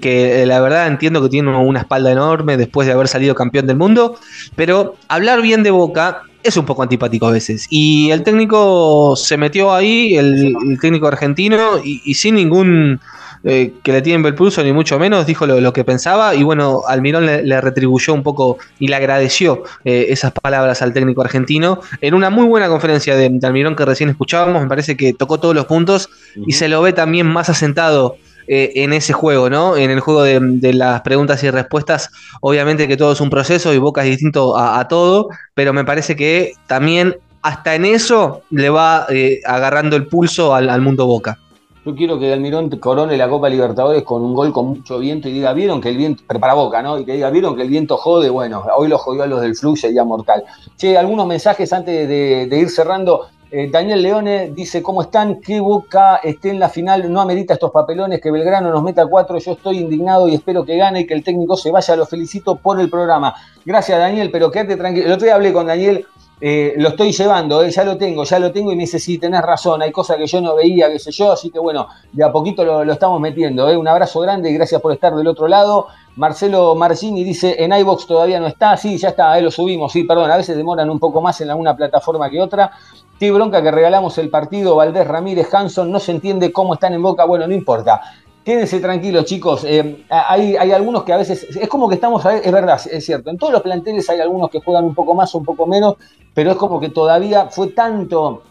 que 0.02 0.42
eh, 0.42 0.46
la 0.46 0.62
verdad 0.62 0.88
entiendo 0.88 1.22
que 1.22 1.30
tiene 1.30 1.56
una 1.56 1.82
espalda 1.82 2.12
enorme 2.12 2.58
después 2.58 2.88
de 2.88 2.94
haber 2.94 3.08
salido 3.08 3.36
campeón 3.36 3.68
del 3.68 3.78
mundo, 3.78 4.18
pero 4.56 4.96
hablar 5.08 5.42
bien 5.42 5.64
de 5.64 5.72
Boca 5.72 6.22
es 6.44 6.58
un 6.58 6.66
poco 6.66 6.84
antipático 6.84 7.28
a 7.28 7.32
veces. 7.32 7.68
Y 7.70 8.12
el 8.12 8.24
técnico 8.24 9.16
se 9.16 9.38
metió 9.38 9.74
ahí, 9.74 10.16
el, 10.16 10.56
el 10.70 10.80
técnico 10.80 11.08
argentino, 11.08 11.80
y, 11.84 12.02
y 12.06 12.14
sin 12.14 12.36
ningún 12.36 13.00
eh, 13.48 13.74
que 13.84 13.92
le 13.92 14.02
tiemble 14.02 14.30
el 14.30 14.36
pulso, 14.36 14.64
ni 14.64 14.74
mucho 14.74 14.98
menos, 14.98 15.28
dijo 15.28 15.46
lo, 15.46 15.62
lo 15.62 15.72
que 15.72 15.84
pensaba 15.84 16.34
y 16.34 16.42
bueno, 16.42 16.82
Almirón 16.88 17.28
le, 17.28 17.44
le 17.44 17.62
retribuyó 17.62 18.12
un 18.12 18.24
poco 18.24 18.58
y 18.80 18.88
le 18.88 18.96
agradeció 18.96 19.62
eh, 19.84 20.08
esas 20.10 20.32
palabras 20.32 20.82
al 20.82 20.94
técnico 20.94 21.22
argentino 21.22 21.80
en 22.02 22.16
una 22.16 22.32
muy 22.32 22.48
buena 22.48 22.68
conferencia 22.70 23.16
de, 23.16 23.30
de 23.30 23.46
Almirón 23.48 23.76
que 23.76 23.86
recién 23.86 24.10
escuchábamos, 24.10 24.64
me 24.64 24.68
parece 24.68 24.98
que 24.98 25.14
tocó 25.14 25.40
todos 25.40 25.54
los 25.54 25.66
puntos 25.66 26.10
y 26.48 26.54
se 26.54 26.68
lo 26.68 26.82
ve 26.82 26.92
también 26.94 27.28
más 27.28 27.48
asentado 27.50 28.18
eh, 28.48 28.74
en 28.76 28.94
ese 28.94 29.12
juego, 29.14 29.50
¿no? 29.50 29.76
En 29.76 29.90
el 29.90 30.00
juego 30.00 30.22
de, 30.22 30.74
las 30.74 31.02
preguntas 31.02 31.44
y 31.44 31.50
respuestas, 31.50 32.12
obviamente 32.42 32.88
que 32.88 32.98
todo 32.98 33.14
es 33.14 33.22
un 33.22 33.30
proceso 33.30 33.74
y 33.74 33.80
Boca 33.80 34.04
es 34.04 34.10
distinto 34.10 34.58
a, 34.58 34.88
todo, 34.88 35.30
pero 35.56 35.74
me 35.74 35.84
parece 35.84 36.16
que 36.16 36.54
también 36.68 37.18
hasta 37.42 37.74
en 37.76 37.86
eso 37.86 38.42
le 38.52 38.70
va 38.70 39.08
eh, 39.10 39.40
agarrando 39.46 39.96
el 39.96 40.08
pulso 40.08 40.54
al, 40.54 40.82
mundo 40.82 41.08
Boca. 41.08 41.40
Yo 41.86 41.96
quiero 41.96 42.20
que 42.20 42.34
Almirón 42.34 42.70
corone 42.80 43.18
la 43.18 43.30
Copa 43.30 43.50
Libertadores 43.50 44.04
con 44.04 44.24
un 44.24 44.34
gol 44.34 44.52
con 44.52 44.68
mucho 44.68 45.00
viento 45.00 45.28
y 45.28 45.34
diga, 45.34 45.54
vieron 45.54 45.82
que 45.82 45.90
el 45.90 45.98
viento, 45.98 46.24
pero 46.28 46.40
para 46.40 46.54
Boca, 46.54 46.84
¿no? 46.84 47.00
Y 47.00 47.06
que 47.06 47.14
diga, 47.14 47.32
vieron 47.32 47.56
que 47.56 47.64
el 47.64 47.70
viento 47.70 47.98
jode, 47.98 48.30
bueno, 48.30 48.64
hoy 48.76 48.90
lo 48.90 48.98
jodió 48.98 49.24
a 49.24 49.28
los 49.28 49.42
del 49.42 49.56
Flu, 49.56 49.76
sería 49.76 50.04
mortal. 50.04 50.44
Che, 50.78 50.98
algunos 50.98 51.26
mensajes 51.26 51.72
antes 51.74 52.08
de 52.08 52.60
ir 52.60 52.70
cerrando. 52.70 53.28
Eh, 53.58 53.70
Daniel 53.72 54.02
Leone 54.02 54.52
dice, 54.54 54.84
¿cómo 54.84 55.02
están? 55.02 55.40
Que 55.40 55.62
Boca 55.62 56.18
esté 56.18 56.50
en 56.50 56.60
la 56.60 56.68
final, 56.68 57.10
no 57.10 57.22
amerita 57.22 57.54
estos 57.54 57.72
papelones, 57.72 58.20
que 58.20 58.30
Belgrano 58.30 58.70
nos 58.70 58.84
meta 58.84 59.08
cuatro, 59.08 59.40
yo 59.40 59.54
estoy 59.54 59.78
indignado 59.78 60.28
y 60.28 60.36
espero 60.36 60.66
que 60.66 60.76
gane 60.76 61.00
y 61.00 61.08
que 61.08 61.14
el 61.14 61.24
técnico 61.24 61.56
se 61.56 61.72
vaya, 61.72 61.96
lo 61.96 62.06
felicito 62.06 62.58
por 62.58 62.82
el 62.82 62.90
programa. 62.90 63.34
Gracias 63.64 63.98
Daniel, 63.98 64.30
pero 64.30 64.52
quédate 64.52 64.76
tranquilo. 64.76 65.06
El 65.06 65.14
otro 65.14 65.24
día 65.24 65.36
hablé 65.36 65.54
con 65.54 65.68
Daniel, 65.68 66.06
eh, 66.42 66.74
lo 66.76 66.90
estoy 66.90 67.14
llevando, 67.14 67.64
eh, 67.64 67.72
ya 67.72 67.86
lo 67.86 67.96
tengo, 67.96 68.26
ya 68.26 68.40
lo 68.40 68.52
tengo 68.52 68.74
y 68.74 68.76
me 68.76 68.84
dice, 68.84 69.00
sí, 69.00 69.18
tenés 69.18 69.42
razón, 69.42 69.82
hay 69.82 69.94
cosas 69.94 70.18
que 70.18 70.28
yo 70.28 70.42
no 70.42 70.56
veía, 70.56 70.92
qué 70.92 71.00
sé 71.00 71.14
yo, 71.14 71.32
así 71.32 71.50
que 71.50 71.60
bueno, 71.60 71.88
de 72.12 72.26
a 72.26 72.34
poquito 72.34 72.66
lo, 72.66 72.92
estamos 72.92 73.22
metiendo. 73.22 73.68
Un 73.80 73.88
abrazo 73.88 74.20
grande 74.20 74.52
y 74.52 74.54
gracias 74.54 74.82
por 74.82 74.92
estar 74.92 75.16
del 75.16 75.28
otro 75.28 75.48
lado. 75.48 75.88
Marcelo 76.18 76.76
Marcini 76.76 77.24
dice, 77.24 77.56
en 77.64 77.72
iBox 77.72 78.06
todavía 78.06 78.42
no 78.42 78.48
está, 78.48 78.76
sí, 78.76 78.98
ya 78.98 79.10
está, 79.10 79.32
ahí 79.32 79.42
lo 79.42 79.50
subimos, 79.50 79.94
sí, 79.94 80.04
perdón, 80.04 80.30
a 80.30 80.36
veces 80.36 80.58
demoran 80.58 80.90
un 80.90 81.00
poco 81.00 81.22
más 81.22 81.40
en 81.40 81.50
alguna 81.50 81.74
plataforma 81.74 82.30
que 82.30 82.42
otra. 82.42 82.72
Qué 83.20 83.32
bronca 83.32 83.62
que 83.64 83.72
regalamos 83.72 84.18
el 84.18 84.30
partido, 84.30 84.76
Valdés 84.76 85.08
Ramírez, 85.08 85.54
Hanson, 85.54 85.90
no 85.90 86.00
se 86.00 86.12
entiende 86.12 86.52
cómo 86.52 86.74
están 86.74 86.94
en 86.94 87.02
boca, 87.02 87.24
bueno, 87.26 87.48
no 87.48 87.54
importa. 87.54 88.02
Quédense 88.44 88.80
tranquilos, 88.80 89.26
chicos. 89.26 89.64
Eh, 89.64 90.06
hay, 90.10 90.56
hay, 90.56 90.72
algunos 90.72 91.04
que 91.04 91.14
a 91.14 91.18
veces. 91.18 91.48
Es 91.56 91.68
como 91.68 91.90
que 91.90 91.96
estamos. 91.96 92.24
Es 92.26 92.52
verdad, 92.52 92.80
es 92.92 93.04
cierto. 93.04 93.32
En 93.32 93.38
todos 93.38 93.52
los 93.52 93.64
planteles 93.64 94.08
hay 94.10 94.20
algunos 94.20 94.52
que 94.52 94.60
juegan 94.60 94.86
un 94.86 94.94
poco 94.94 95.16
más 95.16 95.34
un 95.34 95.44
poco 95.44 95.66
menos, 95.66 95.96
pero 96.34 96.52
es 96.52 96.58
como 96.58 96.80
que 96.80 96.90
todavía 96.90 97.48
fue 97.48 97.70
tanto 97.70 98.44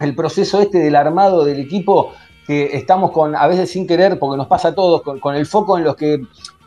el 0.00 0.16
proceso 0.16 0.60
este 0.60 0.78
del 0.78 0.96
armado 0.96 1.44
del 1.44 1.60
equipo 1.60 2.12
que 2.46 2.76
estamos 2.76 3.12
con, 3.12 3.36
a 3.36 3.46
veces 3.46 3.70
sin 3.70 3.86
querer, 3.86 4.18
porque 4.18 4.36
nos 4.36 4.48
pasa 4.48 4.68
a 4.68 4.74
todos, 4.74 5.02
con, 5.02 5.20
con 5.20 5.36
el 5.36 5.46
foco 5.46 5.78
en 5.78 5.84
los 5.84 5.94
que 5.94 6.22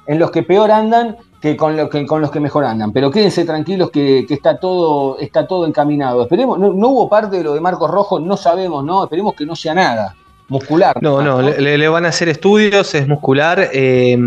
en 0.08 0.18
los 0.18 0.32
que 0.32 0.44
peor 0.44 0.72
andan 0.72 1.18
que 1.42 1.56
con, 1.56 1.78
lo, 1.78 1.90
que 1.90 2.06
con 2.06 2.22
los 2.22 2.32
que 2.32 2.40
mejor 2.40 2.66
andan. 2.66 2.92
Pero 2.92 3.12
quédense 3.12 3.46
tranquilos 3.46 3.92
que, 3.92 4.26
que 4.28 4.34
está, 4.34 4.60
todo, 4.60 5.18
está 5.20 5.48
todo 5.48 5.66
encaminado. 5.66 6.24
Esperemos, 6.24 6.60
no, 6.60 6.74
no, 6.74 6.88
hubo 6.90 7.10
parte 7.10 7.38
de 7.38 7.44
lo 7.44 7.54
de 7.54 7.62
Marcos 7.62 7.90
Rojo, 7.90 8.20
no 8.20 8.36
sabemos, 8.36 8.84
¿no? 8.84 9.04
Esperemos 9.04 9.36
que 9.36 9.46
no 9.46 9.56
sea 9.56 9.74
nada. 9.74 10.16
Muscular. 10.50 10.98
No, 11.02 11.22
no, 11.22 11.42
le, 11.42 11.78
le 11.78 11.88
van 11.90 12.06
a 12.06 12.10
hacer 12.10 12.28
estudios, 12.28 12.96
es 12.96 13.08
muscular, 13.08 13.70
eh, 13.72 14.18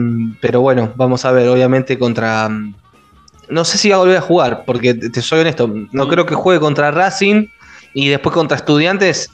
pero 0.40 0.60
bueno, 0.60 0.92
vamos 0.94 1.24
a 1.24 1.32
ver, 1.32 1.48
obviamente 1.48 1.98
contra... 1.98 2.48
No 3.48 3.64
sé 3.64 3.76
si 3.76 3.90
va 3.90 3.96
a 3.96 3.98
volver 3.98 4.18
a 4.18 4.22
jugar, 4.22 4.62
porque 4.64 4.94
te 4.94 5.20
soy 5.20 5.40
honesto, 5.40 5.68
no 5.90 6.08
creo 6.08 6.24
que 6.24 6.36
juegue 6.36 6.60
contra 6.60 6.92
Racing 6.92 7.48
y 7.92 8.08
después 8.08 8.32
contra 8.32 8.56
Estudiantes 8.56 9.30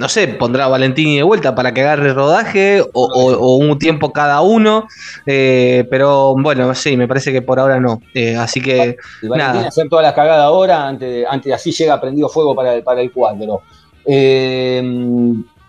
no 0.00 0.08
sé, 0.08 0.28
pondrá 0.28 0.64
a 0.64 0.68
Valentini 0.68 1.18
de 1.18 1.22
vuelta 1.22 1.54
para 1.54 1.74
que 1.74 1.82
agarre 1.82 2.14
rodaje 2.14 2.80
o, 2.80 2.88
o, 2.94 3.32
o 3.34 3.56
un 3.56 3.78
tiempo 3.78 4.14
cada 4.14 4.40
uno. 4.40 4.88
Eh, 5.26 5.86
pero 5.90 6.34
bueno, 6.38 6.74
sí, 6.74 6.96
me 6.96 7.06
parece 7.06 7.32
que 7.32 7.42
por 7.42 7.60
ahora 7.60 7.78
no. 7.78 8.00
Eh, 8.14 8.34
así 8.34 8.62
que. 8.62 8.96
Valentín 9.20 9.36
nada. 9.36 9.68
hacer 9.68 9.90
todas 9.90 10.02
las 10.02 10.14
cagadas 10.14 10.44
ahora, 10.44 10.88
antes, 10.88 11.26
antes 11.28 11.52
así 11.52 11.70
llega 11.72 12.00
prendido 12.00 12.30
fuego 12.30 12.54
para 12.54 12.76
el, 12.76 12.82
para 12.82 13.02
el 13.02 13.12
cuadro. 13.12 13.60
Eh, 14.06 14.82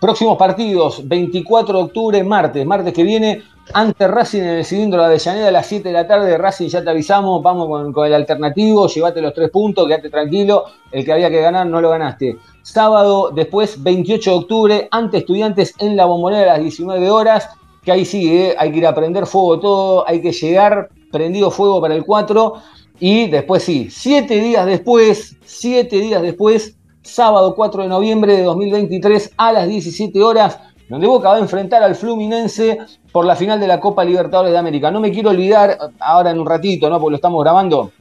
próximos 0.02 0.36
partidos: 0.36 1.08
24 1.08 1.78
de 1.78 1.84
octubre, 1.84 2.24
martes, 2.24 2.66
martes 2.66 2.92
que 2.92 3.04
viene. 3.04 3.42
Ante 3.72 4.08
Racing 4.08 4.40
en 4.40 4.48
el 4.48 4.64
cilindro 4.64 5.00
de 5.00 5.06
Avellaneda 5.06 5.48
a 5.48 5.52
las 5.52 5.66
7 5.66 5.88
de 5.88 5.94
la 5.94 6.06
tarde. 6.06 6.36
Racing 6.36 6.66
ya 6.66 6.82
te 6.82 6.90
avisamos, 6.90 7.40
vamos 7.42 7.92
con, 7.94 8.06
el 8.06 8.12
alternativo, 8.12 8.88
llévate 8.88 9.22
los 9.22 9.32
tres 9.32 9.50
puntos, 9.50 9.86
quédate 9.86 10.10
tranquilo. 10.10 10.64
El 10.90 11.04
que 11.04 11.12
había 11.12 11.30
que 11.30 11.40
ganar 11.40 11.68
no 11.68 11.80
lo 11.80 11.90
ganaste. 11.90 12.36
Sábado, 12.62 13.30
después, 13.32 13.80
28 13.80 14.30
de 14.30 14.36
octubre, 14.36 14.88
ante 14.90 15.18
estudiantes 15.18 15.74
en 15.78 15.96
la 15.96 16.06
bombonera 16.06 16.42
a 16.42 16.56
las 16.56 16.62
19 16.62 17.08
horas. 17.08 17.48
Que 17.84 17.92
ahí 17.92 18.04
sigue, 18.04 18.50
¿eh? 18.50 18.54
hay 18.58 18.72
que 18.72 18.78
ir 18.78 18.86
a 18.86 18.94
prender 18.94 19.26
fuego 19.26 19.58
todo, 19.60 20.08
hay 20.08 20.20
que 20.20 20.32
llegar 20.32 20.88
prendido 21.12 21.52
fuego 21.52 21.80
para 21.80 21.94
el 21.94 22.04
4. 22.04 22.54
Y 22.98 23.28
después 23.28 23.62
sí, 23.62 23.88
7 23.90 24.40
días 24.40 24.66
después, 24.66 25.36
7 25.44 25.96
días 26.00 26.20
después, 26.20 26.76
sábado 27.02 27.54
4 27.54 27.82
de 27.82 27.88
noviembre 27.88 28.36
de 28.36 28.42
2023 28.42 29.32
a 29.36 29.52
las 29.52 29.68
17 29.68 30.22
horas 30.22 30.58
donde 30.92 31.06
Boca 31.06 31.30
va 31.30 31.36
a 31.36 31.38
enfrentar 31.38 31.82
al 31.82 31.94
Fluminense 31.94 32.78
por 33.12 33.24
la 33.24 33.34
final 33.34 33.58
de 33.58 33.66
la 33.66 33.80
Copa 33.80 34.04
Libertadores 34.04 34.52
de 34.52 34.58
América. 34.58 34.90
No 34.90 35.00
me 35.00 35.10
quiero 35.10 35.30
olvidar, 35.30 35.78
ahora 35.98 36.30
en 36.30 36.38
un 36.38 36.46
ratito, 36.46 36.90
¿no? 36.90 37.00
porque 37.00 37.12
lo 37.12 37.16
estamos 37.16 37.42
grabando, 37.42 37.92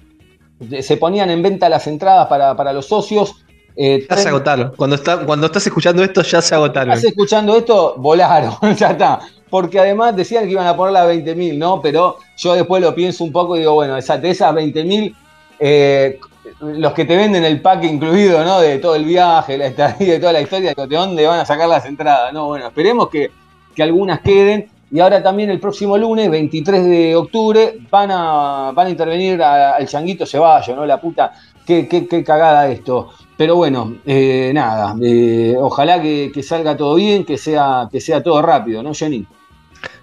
se 0.82 0.98
ponían 0.98 1.30
en 1.30 1.42
venta 1.42 1.70
las 1.70 1.88
entradas 1.88 2.28
para, 2.28 2.54
para 2.56 2.74
los 2.74 2.88
socios. 2.88 3.46
Eh, 3.78 4.06
ya 4.10 4.18
se 4.18 4.28
agotaron. 4.28 4.74
Cuando, 4.76 4.98
está, 4.98 5.26
cuando 5.26 5.46
estás 5.46 5.66
escuchando 5.66 6.04
esto, 6.04 6.22
ya 6.22 6.42
se 6.42 6.54
agotaron. 6.54 6.94
Estás 6.94 7.12
escuchando 7.12 7.56
esto, 7.56 7.96
volaron, 7.98 8.56
ya 8.78 8.92
está. 8.92 9.20
Porque 9.50 9.80
además 9.80 10.14
decían 10.14 10.44
que 10.44 10.52
iban 10.52 10.68
a 10.68 10.76
poner 10.76 10.92
las 10.92 11.08
20.000, 11.08 11.58
¿no? 11.58 11.82
Pero 11.82 12.18
yo 12.36 12.54
después 12.56 12.82
lo 12.82 12.94
pienso 12.94 13.24
un 13.24 13.32
poco 13.32 13.56
y 13.56 13.60
digo, 13.60 13.74
bueno, 13.74 13.94
de 13.94 14.00
esas 14.02 14.20
20.000, 14.22 15.16
eh, 15.60 16.20
los 16.60 16.94
que 16.94 17.06
te 17.06 17.16
venden 17.16 17.44
el 17.44 17.62
pack 17.62 17.84
incluido, 17.84 18.44
¿no? 18.44 18.60
De 18.60 18.80
todo 18.80 18.96
el 18.96 19.06
viaje, 19.06 19.58
la 19.58 19.68
estadía, 19.68 20.14
de 20.14 20.20
toda 20.20 20.34
la 20.34 20.42
historia, 20.42 20.74
de 20.76 20.96
dónde 20.96 21.26
van 21.26 21.40
a 21.40 21.46
sacar 21.46 21.68
las 21.70 21.86
entradas, 21.86 22.34
¿no? 22.34 22.48
Bueno, 22.48 22.68
esperemos 22.68 23.10
que, 23.10 23.32
que 23.76 23.84
algunas 23.84 24.22
queden. 24.22 24.70
Y 24.94 25.00
ahora 25.00 25.24
también 25.24 25.50
el 25.50 25.60
próximo 25.60 25.98
lunes, 25.98 26.30
23 26.30 26.84
de 26.84 27.16
octubre, 27.16 27.78
van 27.90 28.12
a, 28.12 28.72
van 28.74 28.88
a 28.88 28.90
intervenir 28.90 29.42
al 29.42 29.88
Changuito 29.88 30.26
Ceballo, 30.26 30.76
¿no? 30.76 30.86
La 30.86 31.00
puta, 31.00 31.32
qué, 31.66 31.88
qué, 31.88 32.24
cagada 32.24 32.70
esto. 32.70 33.10
Pero 33.38 33.56
bueno, 33.56 33.96
eh, 34.06 34.52
nada, 34.54 34.94
eh, 35.02 35.56
ojalá 35.58 36.02
que, 36.02 36.44
salga 36.44 36.76
todo 36.76 36.96
bien, 36.96 37.24
que 37.24 37.38
sea, 37.38 37.88
que 37.90 38.02
sea 38.02 38.22
todo 38.22 38.42
rápido, 38.42 38.84
¿no, 38.84 38.94
Jenny? 38.94 39.26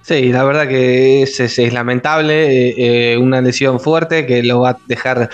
Sí, 0.00 0.32
la 0.32 0.42
verdad 0.44 0.66
que 0.66 1.22
es, 1.22 1.38
es, 1.38 1.72
lamentable, 1.72 3.12
eh, 3.12 3.18
una 3.18 3.42
lesión 3.42 3.78
fuerte 3.80 4.24
que 4.24 4.42
lo 4.42 4.60
va 4.60 4.70
a 4.70 4.78
dejar 4.86 5.28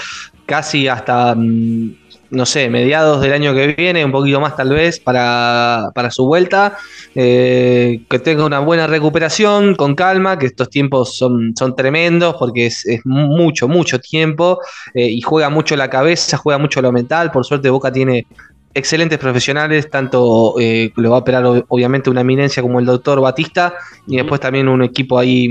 casi 0.47 0.89
hasta, 0.89 1.35
no 1.37 2.47
sé, 2.47 2.69
mediados 2.69 3.21
del 3.21 3.33
año 3.33 3.55
que 3.55 3.69
viene, 3.69 4.05
un 4.05 4.13
poquito 4.13 4.41
más 4.41 4.57
tal 4.57 4.71
vez, 4.71 5.01
para, 5.01 5.91
para 5.95 6.11
su 6.11 6.27
vuelta. 6.27 6.77
Eh, 7.15 8.03
que 8.09 8.19
tenga 8.19 8.45
una 8.45 8.59
buena 8.59 8.87
recuperación, 8.87 9.75
con 9.75 9.95
calma, 9.95 10.39
que 10.39 10.47
estos 10.47 10.69
tiempos 10.69 11.17
son, 11.17 11.55
son 11.57 11.77
tremendos, 11.77 12.37
porque 12.39 12.67
es, 12.67 12.85
es 12.87 13.01
mucho, 13.05 13.69
mucho 13.69 13.99
tiempo, 14.01 14.59
eh, 14.95 15.07
y 15.07 15.21
juega 15.21 15.49
mucho 15.49 15.77
la 15.77 15.89
cabeza, 15.89 16.37
juega 16.37 16.59
mucho 16.59 16.83
lo 16.83 16.93
mental. 16.93 17.31
Por 17.31 17.45
suerte 17.45 17.71
Boca 17.71 17.93
tiene 17.93 18.27
excelentes 18.75 19.19
profesionales, 19.19 19.89
tanto 19.89 20.57
eh, 20.61 20.93
lo 20.97 21.11
va 21.11 21.17
a 21.17 21.21
operar 21.21 21.45
obviamente 21.69 22.11
una 22.11 22.23
eminencia 22.23 22.63
como 22.63 22.81
el 22.81 22.87
doctor 22.87 23.21
Batista 23.21 23.75
y 24.07 24.17
después 24.17 24.41
también 24.41 24.69
un 24.69 24.83
equipo 24.83 25.19
ahí, 25.19 25.49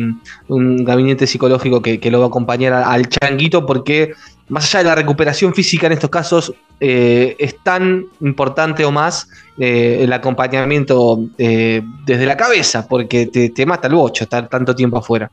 un 0.48 0.84
gabinete 0.84 1.26
psicológico 1.26 1.82
que, 1.82 2.00
que 2.00 2.12
lo 2.12 2.20
va 2.20 2.26
a 2.26 2.28
acompañar 2.28 2.74
al 2.74 3.08
changuito 3.08 3.66
porque 3.66 4.14
más 4.50 4.66
allá 4.66 4.84
de 4.84 4.90
la 4.90 4.96
recuperación 4.96 5.54
física 5.54 5.88
en 5.88 5.94
estos 5.94 6.10
casos, 6.10 6.54
eh, 6.80 7.36
es 7.40 7.58
tan 7.64 8.06
importante 8.22 8.84
o 8.84 8.92
más 8.92 9.28
eh, 9.58 10.00
el 10.02 10.12
acompañamiento 10.12 11.20
eh, 11.38 11.82
desde 12.06 12.26
la 12.26 12.36
cabeza, 12.36 12.88
porque 12.88 13.28
te, 13.28 13.50
te, 13.50 13.66
mata 13.66 13.88
el 13.88 13.96
bocho 13.96 14.26
estar 14.26 14.50
tanto 14.50 14.76
tiempo 14.76 14.98
afuera. 14.98 15.32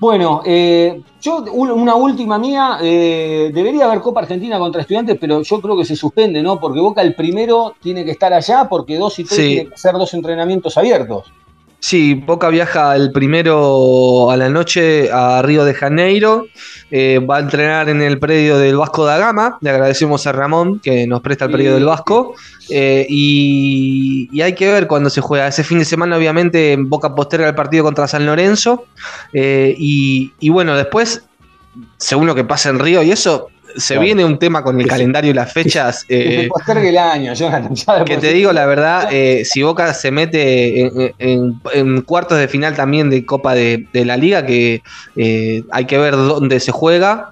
Bueno, 0.00 0.42
eh, 0.44 1.02
yo 1.20 1.42
una 1.52 1.96
última 1.96 2.38
mía, 2.38 2.78
eh, 2.80 3.50
debería 3.52 3.86
haber 3.86 4.00
Copa 4.00 4.20
Argentina 4.20 4.58
contra 4.58 4.82
estudiantes, 4.82 5.16
pero 5.20 5.42
yo 5.42 5.60
creo 5.60 5.76
que 5.76 5.84
se 5.84 5.96
suspende, 5.96 6.40
¿no? 6.40 6.60
Porque 6.60 6.78
Boca 6.78 7.02
el 7.02 7.14
primero 7.14 7.74
tiene 7.80 8.04
que 8.04 8.12
estar 8.12 8.32
allá, 8.32 8.68
porque 8.68 8.96
dos 8.96 9.18
y 9.18 9.24
tres 9.24 9.36
sí. 9.36 9.46
tienen 9.46 9.68
que 9.68 9.74
hacer 9.74 9.94
dos 9.94 10.14
entrenamientos 10.14 10.78
abiertos. 10.78 11.32
Sí, 11.80 12.14
Boca 12.14 12.48
viaja 12.48 12.96
el 12.96 13.12
primero 13.12 14.32
a 14.32 14.36
la 14.36 14.48
noche 14.48 15.12
a 15.12 15.40
Río 15.42 15.64
de 15.64 15.74
Janeiro, 15.74 16.46
eh, 16.90 17.20
va 17.20 17.36
a 17.36 17.40
entrenar 17.40 17.88
en 17.88 18.02
el 18.02 18.18
predio 18.18 18.58
del 18.58 18.76
Vasco 18.76 19.04
da 19.04 19.16
Gama, 19.16 19.58
le 19.60 19.70
agradecemos 19.70 20.26
a 20.26 20.32
Ramón 20.32 20.80
que 20.80 21.06
nos 21.06 21.20
presta 21.20 21.44
el 21.44 21.52
predio 21.52 21.74
del 21.74 21.84
Vasco, 21.84 22.34
eh, 22.68 23.06
y, 23.08 24.28
y, 24.32 24.42
hay 24.42 24.54
que 24.56 24.72
ver 24.72 24.88
cuándo 24.88 25.08
se 25.08 25.20
juega. 25.20 25.46
Ese 25.46 25.62
fin 25.62 25.78
de 25.78 25.84
semana 25.84 26.16
obviamente 26.16 26.76
Boca 26.80 27.14
posterga 27.14 27.48
el 27.48 27.54
partido 27.54 27.84
contra 27.84 28.08
San 28.08 28.26
Lorenzo, 28.26 28.86
eh, 29.32 29.72
y, 29.78 30.32
y 30.40 30.48
bueno, 30.48 30.76
después, 30.76 31.26
según 31.96 32.26
lo 32.26 32.34
que 32.34 32.44
pasa 32.44 32.70
en 32.70 32.80
Río 32.80 33.04
y 33.04 33.12
eso, 33.12 33.50
se 33.76 33.94
claro. 33.94 34.04
viene 34.04 34.24
un 34.24 34.38
tema 34.38 34.62
con 34.62 34.78
el 34.78 34.84
que 34.84 34.90
calendario 34.90 35.30
y 35.30 35.34
las 35.34 35.52
fechas. 35.52 36.04
Que, 36.04 36.44
eh, 36.44 36.48
postergue 36.48 36.88
el 36.90 36.98
año, 36.98 37.34
Jonathan. 37.34 38.04
Que 38.04 38.16
te 38.16 38.32
digo 38.32 38.52
la 38.52 38.66
verdad, 38.66 39.08
eh, 39.12 39.44
si 39.44 39.62
Boca 39.62 39.92
se 39.94 40.10
mete 40.10 40.80
en, 40.80 41.14
en, 41.18 41.60
en, 41.72 42.00
cuartos 42.02 42.38
de 42.38 42.48
final 42.48 42.74
también 42.74 43.10
de 43.10 43.24
Copa 43.24 43.54
de, 43.54 43.86
de 43.92 44.04
la 44.04 44.16
Liga, 44.16 44.44
que 44.44 44.82
eh, 45.16 45.62
hay 45.70 45.84
que 45.84 45.98
ver 45.98 46.16
dónde 46.16 46.60
se 46.60 46.72
juega. 46.72 47.30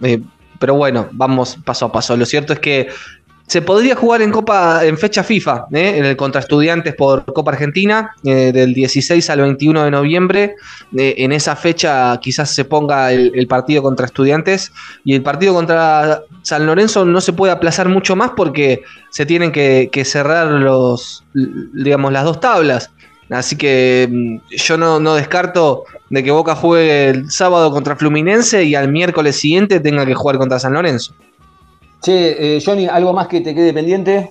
Pero 0.58 0.74
bueno, 0.74 1.08
vamos 1.12 1.58
paso 1.64 1.86
a 1.86 1.92
paso. 1.92 2.16
Lo 2.16 2.24
cierto 2.24 2.52
es 2.52 2.58
que 2.58 2.88
se 3.46 3.62
podría 3.62 3.94
jugar 3.94 4.22
en 4.22 4.32
Copa 4.32 4.84
en 4.84 4.98
fecha 4.98 5.22
FIFA, 5.22 5.66
¿eh? 5.72 5.98
en 5.98 6.04
el 6.04 6.16
contra 6.16 6.40
Estudiantes 6.40 6.94
por 6.94 7.24
Copa 7.32 7.52
Argentina, 7.52 8.12
eh, 8.24 8.50
del 8.52 8.74
16 8.74 9.30
al 9.30 9.40
21 9.40 9.84
de 9.84 9.90
noviembre. 9.90 10.56
Eh, 10.96 11.14
en 11.18 11.30
esa 11.30 11.54
fecha 11.54 12.18
quizás 12.20 12.52
se 12.52 12.64
ponga 12.64 13.12
el, 13.12 13.46
partido 13.46 13.82
contra 13.82 14.06
Estudiantes 14.06 14.72
y 15.04 15.14
el 15.14 15.22
partido 15.22 15.54
contra 15.54 16.22
San 16.42 16.66
Lorenzo 16.66 17.04
no 17.04 17.20
se 17.20 17.32
puede 17.32 17.52
aplazar 17.52 17.88
mucho 17.88 18.16
más 18.16 18.32
porque 18.36 18.82
se 19.10 19.24
tienen 19.24 19.52
que, 19.52 20.02
cerrar 20.04 20.48
los, 20.48 21.24
digamos, 21.32 22.12
las 22.12 22.24
dos 22.24 22.40
tablas. 22.40 22.90
Así 23.30 23.56
que 23.56 24.08
mm, 24.10 24.56
yo 24.56 24.76
no, 24.76 25.14
descarto 25.14 25.84
de 26.10 26.24
que 26.24 26.32
Boca 26.32 26.56
juegue 26.56 27.10
el 27.10 27.30
sábado 27.30 27.70
contra 27.70 27.94
Fluminense 27.94 28.64
y 28.64 28.74
al 28.74 28.90
miércoles 28.90 29.38
siguiente 29.38 29.78
tenga 29.78 30.04
que 30.04 30.14
jugar 30.14 30.38
contra 30.38 30.58
San 30.58 30.72
Lorenzo. 30.72 31.14
Che, 32.02 32.56
eh, 32.56 32.62
Johnny, 32.64 32.86
¿algo 32.86 33.12
más 33.12 33.28
que 33.28 33.40
te 33.40 33.54
quede 33.54 33.72
pendiente? 33.72 34.30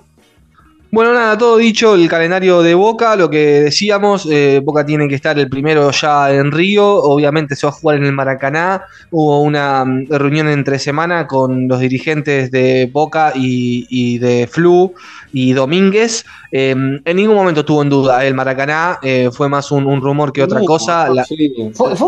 Bueno, 0.96 1.12
nada, 1.12 1.36
todo 1.36 1.56
dicho, 1.56 1.94
el 1.94 2.08
calendario 2.08 2.62
de 2.62 2.74
Boca, 2.74 3.16
lo 3.16 3.28
que 3.28 3.60
decíamos, 3.62 4.26
eh, 4.30 4.62
Boca 4.64 4.86
tiene 4.86 5.08
que 5.08 5.16
estar 5.16 5.36
el 5.38 5.48
primero 5.50 5.90
ya 5.90 6.32
en 6.32 6.52
Río, 6.52 6.86
obviamente 6.86 7.56
se 7.56 7.66
va 7.66 7.70
a 7.70 7.74
jugar 7.74 7.96
en 7.96 8.04
el 8.04 8.12
Maracaná, 8.12 8.84
hubo 9.10 9.42
una 9.42 9.84
mm, 9.84 10.06
reunión 10.08 10.48
entre 10.48 10.78
semana 10.78 11.26
con 11.26 11.66
los 11.66 11.80
dirigentes 11.80 12.52
de 12.52 12.88
Boca 12.90 13.32
y, 13.34 14.18
de 14.18 14.46
Flu 14.46 14.94
y 15.32 15.52
Domínguez, 15.52 16.24
em, 16.52 17.00
en 17.04 17.16
ningún 17.16 17.34
momento 17.34 17.64
tuvo 17.64 17.82
en 17.82 17.90
duda 17.90 18.24
el 18.24 18.34
Maracaná, 18.34 18.98
eh, 19.02 19.28
fue 19.32 19.48
más 19.48 19.72
un, 19.72 20.00
rumor 20.00 20.32
que 20.32 20.44
otra 20.44 20.60
cosa, 20.64 21.08
la, 21.12 21.26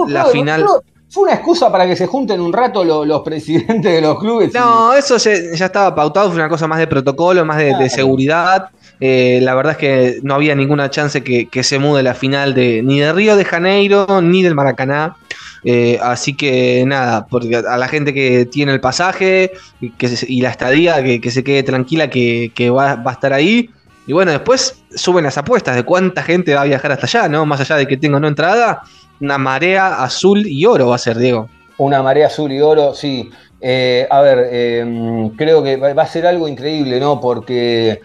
la 0.07 0.25
final... 0.27 0.65
¿Fue 0.67 0.98
una 1.17 1.35
excusa 1.35 1.73
para 1.73 1.87
que 1.87 1.97
se 1.97 2.07
junten 2.07 2.41
un 2.41 2.53
rato 2.53 2.85
los, 2.85 3.23
presidentes 3.23 3.93
de 3.93 4.01
los 4.01 4.19
clubes? 4.19 4.53
No, 4.53 4.93
eso 4.93 5.17
ya, 5.17 5.33
estaba 5.33 5.95
pautado, 5.95 6.29
fue 6.29 6.37
una 6.37 6.49
cosa 6.49 6.67
más 6.67 6.79
de 6.79 6.87
protocolo, 6.87 7.45
más 7.45 7.59
de, 7.59 7.89
seguridad. 7.89 8.71
Eh, 9.01 9.39
la 9.43 9.55
verdad 9.55 9.73
es 9.73 9.79
que 9.79 10.21
no 10.23 10.35
había 10.35 10.55
ninguna 10.55 10.91
chance 10.91 11.23
que, 11.23 11.63
se 11.63 11.79
mude 11.79 12.03
la 12.03 12.15
final 12.15 12.55
de 12.55 12.83
ni 12.83 13.01
de 13.01 13.13
Río 13.13 13.37
de 13.37 13.45
Janeiro 13.45 14.21
ni 14.21 14.43
del 14.43 14.55
Maracaná. 14.55 15.17
Eh, 15.65 15.99
así 16.03 16.35
que 16.35 16.85
nada, 16.87 17.27
porque 17.27 17.57
a 17.57 17.77
la 17.77 17.89
gente 17.89 18.15
que 18.15 18.47
tiene 18.47 18.73
el 18.73 18.81
pasaje 18.81 19.53
y 19.81 20.41
la 20.41 20.51
estadía, 20.51 21.03
que, 21.03 21.31
se 21.31 21.43
quede 21.43 21.63
tranquila 21.63 22.11
que, 22.11 22.71
va, 22.71 22.97
va, 22.97 23.11
a 23.11 23.15
estar 23.15 23.33
ahí. 23.33 23.71
Y 24.07 24.13
bueno, 24.13 24.31
después 24.31 24.83
suben 24.95 25.25
las 25.25 25.37
apuestas 25.37 25.77
de 25.77 25.83
cuánta 25.83 26.23
gente 26.23 26.55
va 26.55 26.63
a 26.63 26.65
viajar 26.65 26.93
hasta 26.93 27.07
allá, 27.07 27.29
¿no? 27.29 27.45
Más 27.45 27.61
allá 27.61 27.77
de 27.77 27.87
que 27.87 27.99
tenga 27.99 28.19
no 28.19 28.27
entrada, 28.27 28.83
una 29.21 29.39
marea 29.39 30.03
azul 30.03 30.47
y 30.47 30.65
oro 30.67 30.89
va 30.89 30.97
a 30.97 30.99
ser, 30.99 31.19
Diego. 31.19 31.49
Una 31.79 32.03
marea 32.03 32.27
azul 32.27 32.53
y 32.53 32.61
oro, 32.61 32.95
sí. 32.95 33.31
Eh, 33.61 34.07
a 34.09 34.21
ver, 34.21 34.49
em, 34.53 35.31
creo 35.31 35.63
que 35.63 35.77
va 35.77 36.03
a 36.03 36.07
ser 36.07 36.27
algo 36.27 36.47
increíble, 36.49 37.01
¿no? 37.01 37.21
Porque 37.21 38.01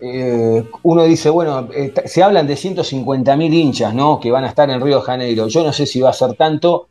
eh, 0.00 0.64
uno 0.82 1.04
dice, 1.04 1.30
bueno, 1.30 1.68
se 2.04 2.22
hablan 2.22 2.46
de 2.46 2.56
150.000 2.56 3.52
hinchas, 3.52 3.94
¿no? 3.94 4.20
Que 4.20 4.30
van 4.30 4.44
a 4.44 4.48
estar 4.48 4.68
en 4.70 4.80
Río 4.80 4.96
de 4.96 5.02
Janeiro. 5.02 5.48
Yo 5.48 5.62
no 5.64 5.72
sé 5.72 5.86
si 5.86 6.00
va 6.00 6.10
a 6.10 6.14
ser 6.14 6.34
tanto, 6.34 6.88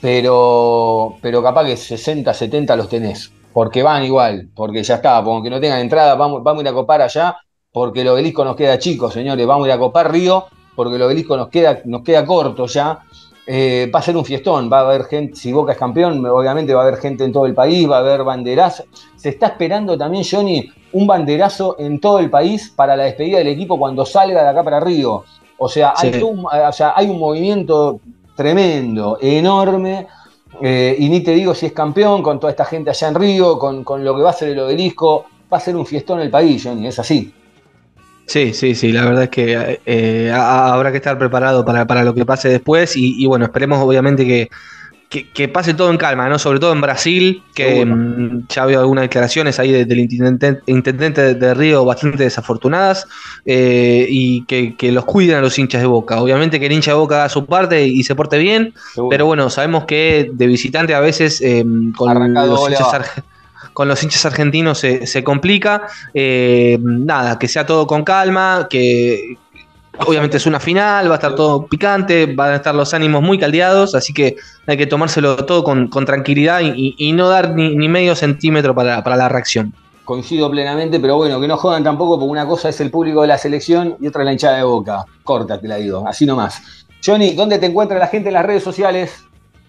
pero, 0.00 1.16
pero 1.20 1.42
capaz 1.42 1.64
que 1.64 1.76
60, 1.76 2.32
70 2.32 2.76
los 2.76 2.88
tenés. 2.88 3.32
Porque 3.52 3.82
van 3.82 4.04
igual, 4.04 4.48
porque 4.54 4.82
ya 4.82 4.96
está, 4.96 5.16
aunque 5.16 5.50
no 5.50 5.60
tengan 5.60 5.80
entrada, 5.80 6.14
vamos, 6.14 6.42
vamos 6.42 6.60
a 6.60 6.62
ir 6.62 6.68
a 6.68 6.72
copar 6.72 7.02
allá, 7.02 7.36
porque 7.72 8.02
el 8.02 8.08
obelisco 8.08 8.44
nos 8.44 8.56
queda 8.56 8.78
chico, 8.78 9.10
señores, 9.10 9.44
vamos 9.46 9.64
a 9.64 9.68
ir 9.68 9.74
a 9.74 9.78
copar 9.78 10.12
Río 10.12 10.46
porque 10.80 10.96
el 10.96 11.02
obelisco 11.02 11.36
nos 11.36 11.48
queda, 11.48 11.82
nos 11.84 12.00
queda 12.00 12.24
corto 12.24 12.64
ya. 12.64 13.00
Eh, 13.46 13.90
va 13.94 13.98
a 13.98 14.02
ser 14.02 14.16
un 14.16 14.24
fiestón, 14.24 14.72
va 14.72 14.78
a 14.78 14.80
haber 14.88 15.04
gente, 15.04 15.36
si 15.36 15.52
Boca 15.52 15.72
es 15.72 15.78
campeón, 15.78 16.24
obviamente 16.24 16.72
va 16.72 16.80
a 16.80 16.86
haber 16.86 16.98
gente 16.98 17.22
en 17.22 17.32
todo 17.32 17.44
el 17.44 17.52
país, 17.52 17.86
va 17.86 17.96
a 17.96 18.00
haber 18.00 18.24
banderas. 18.24 18.82
Se 19.14 19.28
está 19.28 19.48
esperando 19.48 19.98
también, 19.98 20.24
Johnny, 20.24 20.70
un 20.92 21.06
banderazo 21.06 21.76
en 21.78 22.00
todo 22.00 22.18
el 22.18 22.30
país 22.30 22.72
para 22.74 22.96
la 22.96 23.04
despedida 23.04 23.36
del 23.38 23.48
equipo 23.48 23.78
cuando 23.78 24.06
salga 24.06 24.42
de 24.42 24.48
acá 24.48 24.64
para 24.64 24.80
Río. 24.80 25.24
O 25.58 25.68
sea, 25.68 25.92
hay, 25.98 26.22
un, 26.22 26.46
hay 26.50 27.10
un 27.10 27.18
movimiento 27.18 28.00
tremendo, 28.34 29.18
enorme. 29.20 30.06
Eh, 30.62 30.96
y 30.98 31.10
ni 31.10 31.20
te 31.20 31.32
digo 31.32 31.54
si 31.54 31.66
es 31.66 31.72
campeón, 31.72 32.22
con 32.22 32.40
toda 32.40 32.52
esta 32.52 32.64
gente 32.64 32.88
allá 32.88 33.08
en 33.08 33.14
Río, 33.16 33.58
con, 33.58 33.84
con 33.84 34.02
lo 34.02 34.16
que 34.16 34.22
va 34.22 34.30
a 34.30 34.32
ser 34.32 34.48
el 34.48 34.60
obelisco, 34.60 35.26
va 35.52 35.58
a 35.58 35.60
ser 35.60 35.76
un 35.76 35.84
fiestón 35.84 36.20
el 36.20 36.30
país, 36.30 36.64
Johnny, 36.64 36.86
es 36.86 36.98
así. 36.98 37.34
Sí, 38.26 38.54
sí, 38.54 38.74
sí, 38.74 38.92
la 38.92 39.04
verdad 39.04 39.24
es 39.24 39.30
que 39.30 39.80
eh, 39.86 40.32
habrá 40.32 40.92
que 40.92 40.98
estar 40.98 41.18
preparado 41.18 41.64
para, 41.64 42.04
lo 42.04 42.14
que 42.14 42.24
pase 42.24 42.48
después 42.48 42.96
y, 42.96 43.26
bueno, 43.26 43.46
esperemos 43.46 43.80
obviamente 43.80 44.48
que, 45.08 45.48
pase 45.48 45.74
todo 45.74 45.90
en 45.90 45.96
calma, 45.96 46.28
¿no? 46.28 46.38
Sobre 46.38 46.60
todo 46.60 46.72
en 46.72 46.80
Brasil, 46.80 47.42
que 47.54 47.84
mm, 47.84 48.46
ya 48.48 48.66
veo 48.66 48.78
algunas 48.78 49.02
declaraciones 49.02 49.58
ahí 49.58 49.72
del 49.84 49.98
intendente, 49.98 51.34
de 51.34 51.54
Río 51.54 51.84
bastante 51.84 52.22
desafortunadas 52.22 53.08
eh, 53.44 54.06
y 54.08 54.44
que, 54.44 54.92
los 54.92 55.04
cuiden 55.06 55.38
a 55.38 55.40
los 55.40 55.58
hinchas 55.58 55.80
de 55.80 55.88
Boca. 55.88 56.22
Obviamente 56.22 56.60
que 56.60 56.66
el 56.66 56.72
hincha 56.72 56.92
de 56.92 56.98
Boca 56.98 57.16
haga 57.16 57.28
su 57.28 57.46
parte 57.46 57.84
y 57.84 58.04
se 58.04 58.14
porte 58.14 58.38
bien, 58.38 58.74
pero 59.08 59.26
bueno, 59.26 59.50
sabemos 59.50 59.86
que 59.86 60.30
de 60.32 60.46
visitante 60.46 60.94
a 60.94 61.00
veces 61.00 61.40
eh, 61.40 61.64
con 61.96 62.32
los 62.32 62.70
hinchas 62.70 62.94
argentinos 62.94 63.29
con 63.80 63.88
los 63.88 64.02
hinchas 64.02 64.26
argentinos 64.26 64.76
se, 64.76 65.24
complica. 65.24 65.86
Eh, 66.12 66.76
nada, 66.82 67.38
que 67.38 67.48
sea 67.48 67.64
todo 67.64 67.86
con 67.86 68.04
calma, 68.04 68.66
que 68.68 69.38
obviamente 70.06 70.36
es 70.36 70.44
una 70.44 70.60
final, 70.60 71.08
va 71.08 71.14
a 71.14 71.14
estar 71.14 71.34
todo 71.34 71.64
picante, 71.64 72.26
van 72.26 72.52
a 72.52 72.56
estar 72.56 72.74
los 72.74 72.92
ánimos 72.92 73.22
muy 73.22 73.38
caldeados, 73.38 73.94
así 73.94 74.12
que 74.12 74.36
hay 74.66 74.76
que 74.76 74.86
tomárselo 74.86 75.46
todo 75.46 75.64
con, 75.64 75.88
tranquilidad 76.04 76.60
y, 76.62 77.12
no 77.14 77.30
dar 77.30 77.54
ni, 77.54 77.88
medio 77.88 78.14
centímetro 78.14 78.74
para, 78.74 79.00
la 79.16 79.28
reacción. 79.30 79.72
Coincido 80.04 80.50
plenamente, 80.50 81.00
pero 81.00 81.16
bueno, 81.16 81.40
que 81.40 81.48
no 81.48 81.56
jodan 81.56 81.82
tampoco, 81.82 82.18
porque 82.18 82.32
una 82.32 82.46
cosa 82.46 82.68
es 82.68 82.82
el 82.82 82.90
público 82.90 83.22
de 83.22 83.28
la 83.28 83.38
selección 83.38 83.96
y 83.98 84.08
otra 84.08 84.24
la 84.24 84.32
hinchada 84.32 84.58
de 84.58 84.64
boca. 84.64 85.06
Corta, 85.24 85.58
te 85.58 85.66
la 85.66 85.76
digo, 85.76 86.04
así 86.06 86.26
nomás. 86.26 86.84
Johnny, 87.02 87.32
¿dónde 87.32 87.58
te 87.58 87.64
encuentra 87.64 87.98
la 87.98 88.08
gente 88.08 88.28
en 88.28 88.34
las 88.34 88.44
redes 88.44 88.62
sociales? 88.62 89.24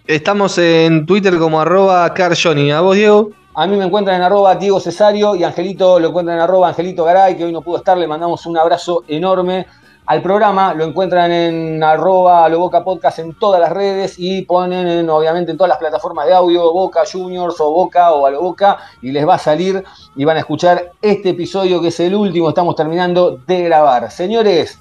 Estamos 0.05 0.57
en 0.57 1.05
Twitter 1.05 1.37
como 1.37 1.61
arroba 1.61 2.13
carjohnny. 2.13 2.71
¿A 2.71 2.81
vos, 2.81 2.97
Diego? 2.97 3.31
A 3.53 3.67
mí 3.67 3.75
me 3.75 3.83
encuentran 3.83 4.15
en 4.15 4.21
arroba 4.21 4.55
Diego 4.55 4.79
Cesario 4.79 5.35
y 5.35 5.43
Angelito 5.43 5.99
lo 5.99 6.07
encuentran 6.07 6.37
en 6.37 6.43
arroba 6.43 6.69
Angelito 6.69 7.03
Garay, 7.03 7.35
que 7.35 7.43
hoy 7.43 7.51
no 7.51 7.61
pudo 7.61 7.77
estar, 7.77 7.97
le 7.97 8.07
mandamos 8.07 8.45
un 8.45 8.57
abrazo 8.57 9.03
enorme 9.09 9.67
al 10.05 10.21
programa, 10.21 10.73
lo 10.73 10.85
encuentran 10.85 11.33
en 11.33 11.83
arroba 11.83 12.47
lo 12.47 12.59
Boca 12.59 12.81
Podcast 12.81 13.19
en 13.19 13.37
todas 13.37 13.59
las 13.59 13.69
redes 13.73 14.15
y 14.17 14.43
ponen 14.43 15.09
obviamente 15.09 15.51
en 15.51 15.57
todas 15.57 15.67
las 15.67 15.79
plataformas 15.79 16.27
de 16.27 16.33
audio 16.33 16.71
Boca 16.71 17.01
Juniors 17.11 17.59
o 17.59 17.71
Boca 17.71 18.13
o 18.13 18.25
a 18.25 18.31
Boca 18.39 18.77
y 19.01 19.11
les 19.11 19.27
va 19.27 19.35
a 19.35 19.37
salir 19.37 19.83
y 20.15 20.23
van 20.23 20.37
a 20.37 20.39
escuchar 20.39 20.93
este 21.01 21.31
episodio 21.31 21.81
que 21.81 21.89
es 21.89 21.99
el 21.99 22.15
último, 22.15 22.47
estamos 22.47 22.75
terminando 22.77 23.37
de 23.45 23.63
grabar. 23.63 24.09
Señores, 24.11 24.79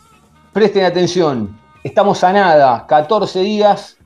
presten 0.53 0.85
atención, 0.85 1.59
estamos 1.83 2.23
a 2.23 2.33
nada, 2.33 2.87
14 2.87 3.41
días, 3.41 3.97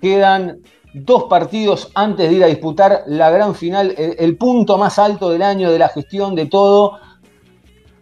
quedan 0.00 0.60
dos 0.92 1.24
partidos 1.24 1.90
antes 1.94 2.28
de 2.28 2.36
ir 2.36 2.44
a 2.44 2.48
disputar 2.48 3.04
la 3.06 3.30
gran 3.30 3.54
final, 3.54 3.94
el, 3.96 4.36
punto 4.36 4.78
más 4.78 4.98
alto 4.98 5.30
del 5.30 5.42
año 5.42 5.70
de 5.70 5.78
la 5.78 5.88
gestión 5.88 6.34
de 6.34 6.46
todo. 6.46 6.98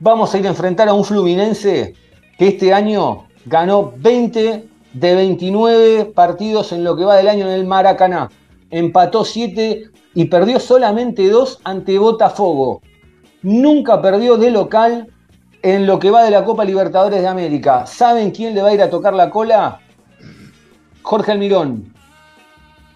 Vamos 0.00 0.34
a 0.34 0.38
ir 0.38 0.46
a 0.46 0.50
enfrentar 0.50 0.88
a 0.88 0.94
un 0.94 1.04
Fluminense 1.04 1.94
que 2.38 2.48
este 2.48 2.72
año 2.72 3.26
ganó 3.46 3.92
20 3.96 4.68
de 4.92 5.14
29 5.14 6.06
partidos 6.06 6.72
en 6.72 6.84
lo 6.84 6.96
que 6.96 7.04
va 7.04 7.16
del 7.16 7.28
año 7.28 7.46
en 7.46 7.52
el 7.52 7.66
Maracaná. 7.66 8.30
Empató 8.70 9.24
7 9.24 9.90
y 10.14 10.24
perdió 10.26 10.60
solamente 10.60 11.28
2 11.28 11.60
ante 11.64 11.98
Botafogo. 11.98 12.80
Nunca 13.42 14.00
perdió 14.00 14.36
de 14.36 14.50
local 14.50 15.08
en 15.62 15.86
lo 15.86 15.98
que 15.98 16.10
va 16.10 16.22
de 16.22 16.30
la 16.30 16.44
Copa 16.44 16.64
Libertadores 16.64 17.20
de 17.20 17.28
América. 17.28 17.86
¿Saben 17.86 18.30
quién 18.30 18.54
le 18.54 18.62
va 18.62 18.68
a 18.68 18.74
ir 18.74 18.82
a 18.82 18.90
tocar 18.90 19.14
la 19.14 19.30
cola? 19.30 19.80
Jorge 21.02 21.32
Almirón, 21.32 21.94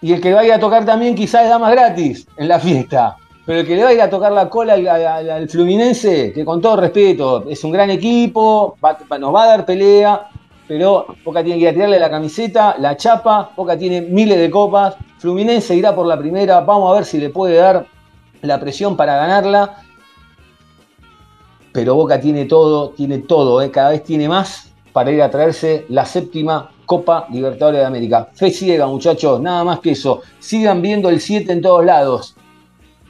y 0.02 0.12
el 0.12 0.20
que 0.20 0.34
va 0.34 0.40
a 0.40 0.44
ir 0.44 0.52
a 0.52 0.58
tocar 0.58 0.84
también 0.84 1.14
quizás 1.14 1.48
da 1.48 1.58
más 1.58 1.72
gratis 1.72 2.26
en 2.36 2.48
la 2.48 2.58
fiesta. 2.58 3.16
Pero 3.46 3.60
el 3.60 3.66
que 3.66 3.76
le 3.76 3.84
va 3.84 3.88
a 3.90 3.94
ir 3.94 4.00
a 4.00 4.10
tocar 4.10 4.32
la 4.32 4.48
cola 4.48 4.74
al, 4.74 5.48
Fluminense, 5.48 6.32
que 6.32 6.44
con 6.44 6.60
todo 6.60 6.76
respeto, 6.76 7.44
es 7.48 7.62
un 7.64 7.72
gran 7.72 7.90
equipo, 7.90 8.76
nos 9.18 9.34
va 9.34 9.44
a 9.44 9.46
dar 9.46 9.64
pelea, 9.64 10.28
pero 10.66 11.06
Boca 11.24 11.42
tiene 11.42 11.58
que 11.58 11.64
ir 11.64 11.68
a 11.68 11.72
tirarle 11.72 11.98
la 11.98 12.10
camiseta, 12.10 12.76
la 12.78 12.96
chapa, 12.96 13.50
Boca 13.56 13.78
tiene 13.78 14.02
miles 14.02 14.38
de 14.38 14.50
copas, 14.50 14.96
Fluminense 15.18 15.74
irá 15.74 15.94
por 15.94 16.06
la 16.06 16.18
primera, 16.18 16.60
vamos 16.60 16.90
a 16.90 16.94
ver 16.94 17.04
si 17.04 17.18
le 17.18 17.30
puede 17.30 17.56
dar 17.56 17.86
la 18.42 18.60
presión 18.60 18.96
para 18.96 19.16
ganarla. 19.16 19.76
Pero 21.72 21.94
Boca 21.94 22.20
tiene 22.20 22.44
todo, 22.44 22.90
tiene 22.90 23.18
todo, 23.18 23.62
¿eh? 23.62 23.70
cada 23.70 23.90
vez 23.90 24.02
tiene 24.04 24.28
más 24.28 24.72
para 24.92 25.10
ir 25.10 25.22
a 25.22 25.30
traerse 25.30 25.86
la 25.88 26.04
séptima 26.04 26.70
Copa 26.92 27.26
Libertadores 27.30 27.80
de 27.80 27.86
América. 27.86 28.28
Fe 28.34 28.50
ciega, 28.50 28.86
muchachos, 28.86 29.40
nada 29.40 29.64
más 29.64 29.80
que 29.80 29.92
eso. 29.92 30.20
Sigan 30.38 30.82
viendo 30.82 31.08
el 31.08 31.22
7 31.22 31.50
en 31.50 31.62
todos 31.62 31.82
lados. 31.82 32.36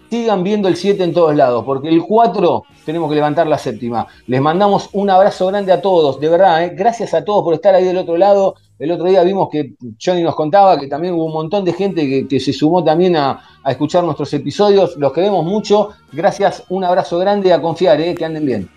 Sigan 0.08 0.44
viendo 0.44 0.68
el 0.68 0.76
7 0.76 1.02
en 1.02 1.12
todos 1.12 1.34
lados, 1.34 1.64
porque 1.64 1.88
el 1.88 2.00
4 2.04 2.62
tenemos 2.86 3.08
que 3.08 3.16
levantar 3.16 3.48
la 3.48 3.58
séptima. 3.58 4.06
Les 4.28 4.40
mandamos 4.40 4.88
un 4.92 5.10
abrazo 5.10 5.48
grande 5.48 5.72
a 5.72 5.82
todos, 5.82 6.20
de 6.20 6.28
verdad, 6.28 6.62
¿eh? 6.62 6.72
gracias 6.76 7.12
a 7.12 7.24
todos 7.24 7.42
por 7.42 7.54
estar 7.54 7.74
ahí 7.74 7.82
del 7.82 7.98
otro 7.98 8.16
lado. 8.16 8.54
El 8.78 8.92
otro 8.92 9.06
día 9.06 9.24
vimos 9.24 9.48
que 9.50 9.74
Johnny 10.00 10.22
nos 10.22 10.36
contaba 10.36 10.78
que 10.78 10.86
también 10.86 11.14
hubo 11.14 11.24
un 11.24 11.32
montón 11.32 11.64
de 11.64 11.72
gente 11.72 12.28
que, 12.28 12.38
se 12.38 12.52
sumó 12.52 12.84
también 12.84 13.16
a, 13.16 13.40
escuchar 13.66 14.04
nuestros 14.04 14.32
episodios. 14.32 14.96
Los 14.96 15.12
queremos 15.12 15.44
mucho. 15.44 15.88
Gracias, 16.12 16.62
un 16.68 16.84
abrazo 16.84 17.18
grande 17.18 17.52
a 17.52 17.60
confiar, 17.60 18.00
¿eh? 18.00 18.14
que 18.14 18.24
anden 18.24 18.46
bien. 18.46 18.68